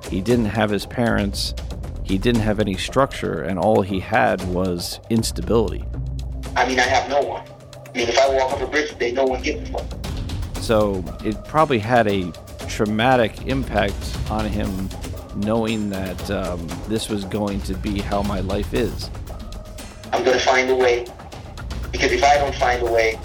He 0.10 0.20
didn't 0.20 0.45
have 0.47 0.70
his 0.70 0.86
parents, 0.86 1.53
he 2.03 2.18
didn't 2.18 2.41
have 2.41 2.60
any 2.60 2.76
structure, 2.76 3.41
and 3.41 3.58
all 3.58 3.82
he 3.82 4.01
had 4.01 4.45
was 4.53 4.99
instability. 5.10 5.86
I 6.58 6.68
mean, 6.68 6.78
I 6.78 6.84
have 6.84 7.10
no 7.10 7.22
one. 7.22 7.43
I 7.93 7.97
mean, 7.97 8.10
if 8.10 8.20
I 8.20 8.30
walk 8.36 8.51
up 8.51 8.62
a 8.62 8.68
bridge, 8.68 8.97
they 8.97 9.14
no 9.14 9.24
one 9.24 9.41
gives 9.41 9.70
a 9.70 9.72
fuck. 9.72 9.86
So 10.62 11.06
it 11.24 11.41
probably 11.45 11.80
had 11.80 12.08
a 12.08 12.34
traumatic 12.68 13.47
impact 13.47 14.18
on 14.30 14.45
him 14.45 14.89
knowing 15.38 15.89
that 15.89 16.32
um, 16.32 16.68
this 16.89 17.08
was 17.08 17.24
going 17.24 17.62
to 17.62 17.76
be 17.76 17.99
how 17.99 18.22
my 18.24 18.41
life 18.41 18.74
is. 18.74 19.10
I'm 20.12 20.24
going 20.26 20.38
to 20.38 20.43
find 20.43 20.70
a 20.70 20.76
way. 20.76 21.06
Because 22.06 22.20
if 22.20 22.24
I 22.24 22.38
don't 22.38 22.53
find 22.53 22.84
a 22.84 22.91
way, 22.91 23.20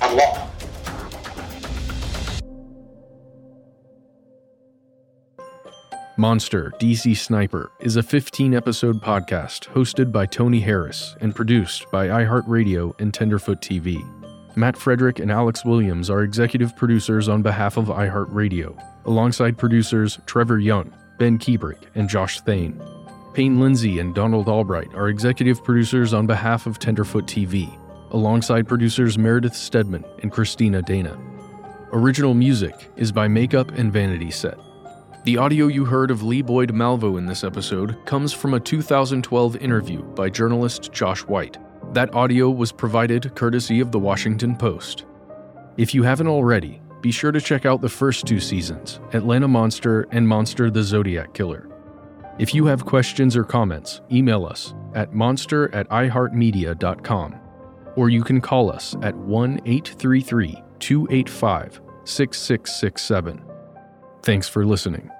I'm 0.00 0.16
lost. 0.16 0.40
Monster 6.16 6.72
DC 6.78 7.14
Sniper 7.14 7.70
is 7.80 7.96
a 7.96 8.02
15 8.02 8.54
episode 8.54 9.02
podcast 9.02 9.68
hosted 9.68 10.10
by 10.10 10.24
Tony 10.24 10.60
Harris 10.60 11.14
and 11.20 11.36
produced 11.36 11.90
by 11.90 12.06
iHeartRadio 12.06 12.98
and 12.98 13.12
Tenderfoot 13.12 13.60
TV. 13.60 14.02
Matt 14.56 14.78
Frederick 14.78 15.18
and 15.18 15.30
Alex 15.30 15.62
Williams 15.66 16.08
are 16.08 16.22
executive 16.22 16.74
producers 16.76 17.28
on 17.28 17.42
behalf 17.42 17.76
of 17.76 17.88
iHeartRadio, 17.88 18.82
alongside 19.04 19.58
producers 19.58 20.18
Trevor 20.24 20.58
Young, 20.58 20.90
Ben 21.18 21.38
Kebrick, 21.38 21.82
and 21.94 22.08
Josh 22.08 22.40
Thane. 22.40 22.82
Payne 23.34 23.60
Lindsay 23.60 23.98
and 23.98 24.14
Donald 24.14 24.48
Albright 24.48 24.92
are 24.94 25.08
executive 25.10 25.62
producers 25.62 26.14
on 26.14 26.26
behalf 26.26 26.66
of 26.66 26.78
Tenderfoot 26.78 27.26
TV, 27.26 27.70
alongside 28.10 28.68
producers 28.68 29.18
Meredith 29.18 29.54
Stedman 29.54 30.04
and 30.22 30.32
Christina 30.32 30.82
Dana. 30.82 31.18
Original 31.92 32.34
music 32.34 32.90
is 32.96 33.10
by 33.10 33.26
Makeup 33.26 33.72
and 33.72 33.92
Vanity 33.92 34.30
Set. 34.30 34.58
The 35.24 35.36
audio 35.36 35.66
you 35.66 35.84
heard 35.84 36.10
of 36.10 36.22
Lee 36.22 36.40
Boyd 36.40 36.72
Malvo 36.72 37.18
in 37.18 37.26
this 37.26 37.44
episode 37.44 37.96
comes 38.06 38.32
from 38.32 38.54
a 38.54 38.60
2012 38.60 39.56
interview 39.56 40.02
by 40.02 40.30
journalist 40.30 40.92
Josh 40.92 41.20
White. 41.20 41.58
That 41.92 42.14
audio 42.14 42.48
was 42.48 42.72
provided 42.72 43.34
courtesy 43.34 43.80
of 43.80 43.92
the 43.92 43.98
Washington 43.98 44.56
Post. 44.56 45.04
If 45.76 45.94
you 45.94 46.02
haven't 46.02 46.28
already, 46.28 46.80
be 47.00 47.10
sure 47.10 47.32
to 47.32 47.40
check 47.40 47.66
out 47.66 47.80
the 47.80 47.88
first 47.88 48.26
two 48.26 48.40
seasons 48.40 49.00
Atlanta 49.12 49.48
Monster 49.48 50.06
and 50.10 50.26
Monster 50.26 50.70
the 50.70 50.82
Zodiac 50.82 51.34
Killer. 51.34 51.68
If 52.38 52.54
you 52.54 52.64
have 52.66 52.86
questions 52.86 53.36
or 53.36 53.44
comments, 53.44 54.00
email 54.10 54.46
us 54.46 54.74
at 54.94 55.12
monster 55.12 55.74
at 55.74 55.88
iheartmedia.com 55.90 57.40
or 57.96 58.08
you 58.08 58.22
can 58.22 58.40
call 58.40 58.70
us 58.70 58.96
at 59.02 59.14
1 59.16 59.60
833 59.64 60.62
285 60.78 61.80
6667. 62.04 63.42
Thanks 64.22 64.48
for 64.48 64.66
listening. 64.66 65.10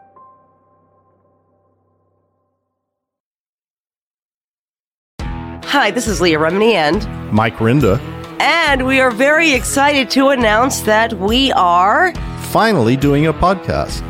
Hi, 5.64 5.92
this 5.92 6.08
is 6.08 6.20
Leah 6.20 6.38
Remini 6.38 6.72
and 6.74 7.32
Mike 7.32 7.56
Rinder. 7.58 8.00
And 8.40 8.86
we 8.86 9.00
are 9.00 9.10
very 9.10 9.52
excited 9.52 10.10
to 10.10 10.30
announce 10.30 10.80
that 10.80 11.12
we 11.12 11.52
are 11.52 12.12
finally 12.50 12.96
doing 12.96 13.26
a 13.26 13.32
podcast. 13.32 14.00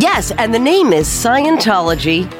Yes, 0.00 0.32
and 0.32 0.52
the 0.52 0.58
name 0.58 0.92
is 0.92 1.08
Scientology 1.08 2.30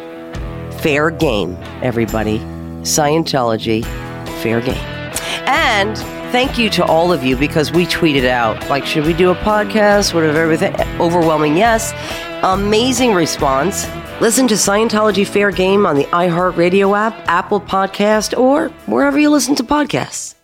Fair 0.80 1.10
Game, 1.10 1.56
everybody. 1.82 2.40
Scientology 2.82 3.84
Fair 4.42 4.60
Game. 4.60 4.97
And 5.50 5.96
thank 6.30 6.58
you 6.58 6.68
to 6.68 6.84
all 6.84 7.10
of 7.10 7.24
you 7.24 7.34
because 7.34 7.72
we 7.72 7.86
tweeted 7.86 8.26
out, 8.26 8.68
like, 8.68 8.84
should 8.84 9.06
we 9.06 9.14
do 9.14 9.30
a 9.30 9.34
podcast? 9.34 10.12
Whatever, 10.12 10.42
everything. 10.42 10.74
Overwhelming 11.00 11.56
yes. 11.56 11.94
Amazing 12.42 13.14
response. 13.14 13.86
Listen 14.20 14.46
to 14.48 14.56
Scientology 14.56 15.26
Fair 15.26 15.50
Game 15.50 15.86
on 15.86 15.96
the 15.96 16.04
iHeartRadio 16.04 16.94
app, 16.94 17.14
Apple 17.28 17.62
Podcast, 17.62 18.38
or 18.38 18.68
wherever 18.84 19.18
you 19.18 19.30
listen 19.30 19.54
to 19.54 19.62
podcasts. 19.64 20.34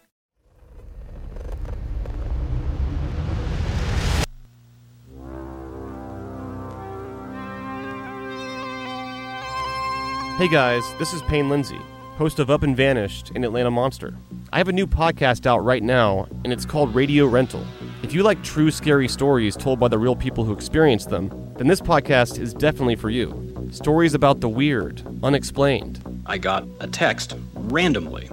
Hey 10.39 10.49
guys, 10.49 10.83
this 10.99 11.13
is 11.13 11.21
Payne 11.23 11.51
Lindsay, 11.51 11.79
host 12.17 12.39
of 12.39 12.49
Up 12.49 12.63
and 12.63 12.75
Vanished 12.75 13.33
in 13.33 13.45
Atlanta 13.45 13.71
Monster. 13.71 14.17
I 14.55 14.59
have 14.59 14.69
a 14.69 14.73
new 14.73 14.87
podcast 14.87 15.47
out 15.47 15.65
right 15.65 15.83
now, 15.83 16.29
and 16.45 16.53
it's 16.53 16.65
called 16.65 16.95
Radio 16.95 17.27
Rental. 17.27 17.67
If 18.05 18.15
you 18.15 18.23
like 18.23 18.41
true 18.45 18.71
scary 18.71 19.09
stories 19.09 19.57
told 19.57 19.81
by 19.81 19.89
the 19.89 19.99
real 19.99 20.15
people 20.15 20.45
who 20.45 20.53
experienced 20.53 21.11
them, 21.11 21.29
then 21.57 21.67
this 21.67 21.81
podcast 21.81 22.39
is 22.39 22.55
definitely 22.55 22.95
for 22.95 23.11
you. 23.11 23.69
Stories 23.73 24.15
about 24.15 24.41
the 24.41 24.49
weird, 24.49 25.03
unexplained. 25.25 26.01
I 26.27 26.39
got 26.39 26.69
a 26.79 26.87
text 26.87 27.37
randomly. 27.55 28.31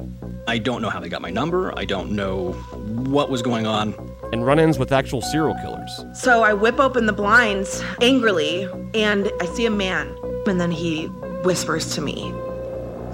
I 0.47 0.59
don't 0.59 0.83
know 0.83 0.91
how 0.91 0.99
they 0.99 1.09
got 1.09 1.23
my 1.23 1.31
number, 1.31 1.75
I 1.75 1.85
don't 1.85 2.11
know 2.11 2.51
what 2.51 3.31
was 3.31 3.41
going 3.41 3.65
on. 3.65 3.95
And 4.31 4.45
run 4.45 4.59
ins 4.59 4.77
with 4.77 4.91
actual 4.91 5.23
serial 5.23 5.55
killers. 5.55 6.05
So 6.13 6.43
I 6.43 6.53
whip 6.53 6.79
open 6.79 7.07
the 7.07 7.13
blinds 7.13 7.81
angrily, 7.99 8.69
and 8.93 9.31
I 9.41 9.47
see 9.47 9.65
a 9.65 9.71
man, 9.71 10.15
and 10.45 10.61
then 10.61 10.69
he 10.69 11.07
whispers 11.43 11.95
to 11.95 12.01
me, 12.01 12.31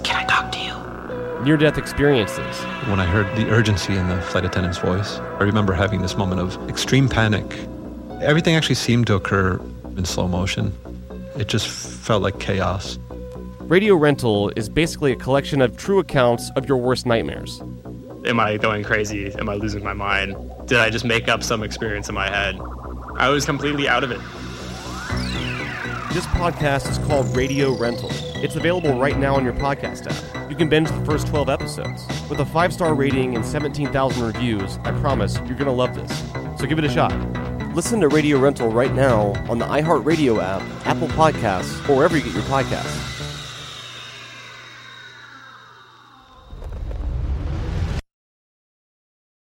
Can 0.04 0.14
I 0.16 0.26
talk 0.26 0.52
to 0.52 0.58
you? 0.58 0.87
Near 1.42 1.56
death 1.56 1.78
experiences. 1.78 2.56
When 2.88 2.98
I 2.98 3.06
heard 3.06 3.26
the 3.36 3.48
urgency 3.50 3.94
in 3.94 4.08
the 4.08 4.20
flight 4.20 4.44
attendant's 4.44 4.78
voice, 4.78 5.18
I 5.18 5.44
remember 5.44 5.72
having 5.72 6.02
this 6.02 6.16
moment 6.16 6.40
of 6.40 6.68
extreme 6.68 7.08
panic. 7.08 7.44
Everything 8.20 8.56
actually 8.56 8.74
seemed 8.74 9.06
to 9.06 9.14
occur 9.14 9.60
in 9.96 10.04
slow 10.04 10.26
motion. 10.26 10.76
It 11.36 11.46
just 11.46 11.68
felt 11.68 12.22
like 12.24 12.40
chaos. 12.40 12.98
Radio 13.60 13.94
Rental 13.94 14.50
is 14.56 14.68
basically 14.68 15.12
a 15.12 15.16
collection 15.16 15.62
of 15.62 15.76
true 15.76 16.00
accounts 16.00 16.50
of 16.56 16.68
your 16.68 16.78
worst 16.78 17.06
nightmares. 17.06 17.62
Am 18.24 18.40
I 18.40 18.56
going 18.56 18.82
crazy? 18.82 19.32
Am 19.34 19.48
I 19.48 19.54
losing 19.54 19.84
my 19.84 19.92
mind? 19.92 20.36
Did 20.66 20.78
I 20.78 20.90
just 20.90 21.04
make 21.04 21.28
up 21.28 21.44
some 21.44 21.62
experience 21.62 22.08
in 22.08 22.16
my 22.16 22.28
head? 22.28 22.58
I 23.16 23.28
was 23.28 23.46
completely 23.46 23.88
out 23.88 24.02
of 24.02 24.10
it. 24.10 24.20
This 26.18 26.26
podcast 26.26 26.90
is 26.90 26.98
called 27.06 27.36
Radio 27.36 27.76
Rental. 27.76 28.10
It's 28.42 28.56
available 28.56 28.98
right 28.98 29.16
now 29.16 29.36
on 29.36 29.44
your 29.44 29.52
podcast 29.52 30.10
app. 30.10 30.50
You 30.50 30.56
can 30.56 30.68
binge 30.68 30.88
the 30.88 31.04
first 31.04 31.28
12 31.28 31.48
episodes. 31.48 32.08
With 32.28 32.40
a 32.40 32.44
five 32.44 32.72
star 32.72 32.92
rating 32.92 33.36
and 33.36 33.46
17,000 33.46 34.20
reviews, 34.20 34.80
I 34.82 34.90
promise 34.98 35.36
you're 35.36 35.54
going 35.54 35.66
to 35.66 35.70
love 35.70 35.94
this. 35.94 36.10
So 36.58 36.66
give 36.66 36.76
it 36.80 36.84
a 36.84 36.88
shot. 36.88 37.12
Listen 37.72 38.00
to 38.00 38.08
Radio 38.08 38.36
Rental 38.36 38.68
right 38.68 38.92
now 38.92 39.32
on 39.48 39.60
the 39.60 39.66
iHeartRadio 39.66 40.42
app, 40.42 40.60
Apple 40.88 41.06
Podcasts, 41.06 41.88
or 41.88 41.94
wherever 41.94 42.16
you 42.16 42.24
get 42.24 42.34
your 42.34 42.42
podcasts. 42.42 43.07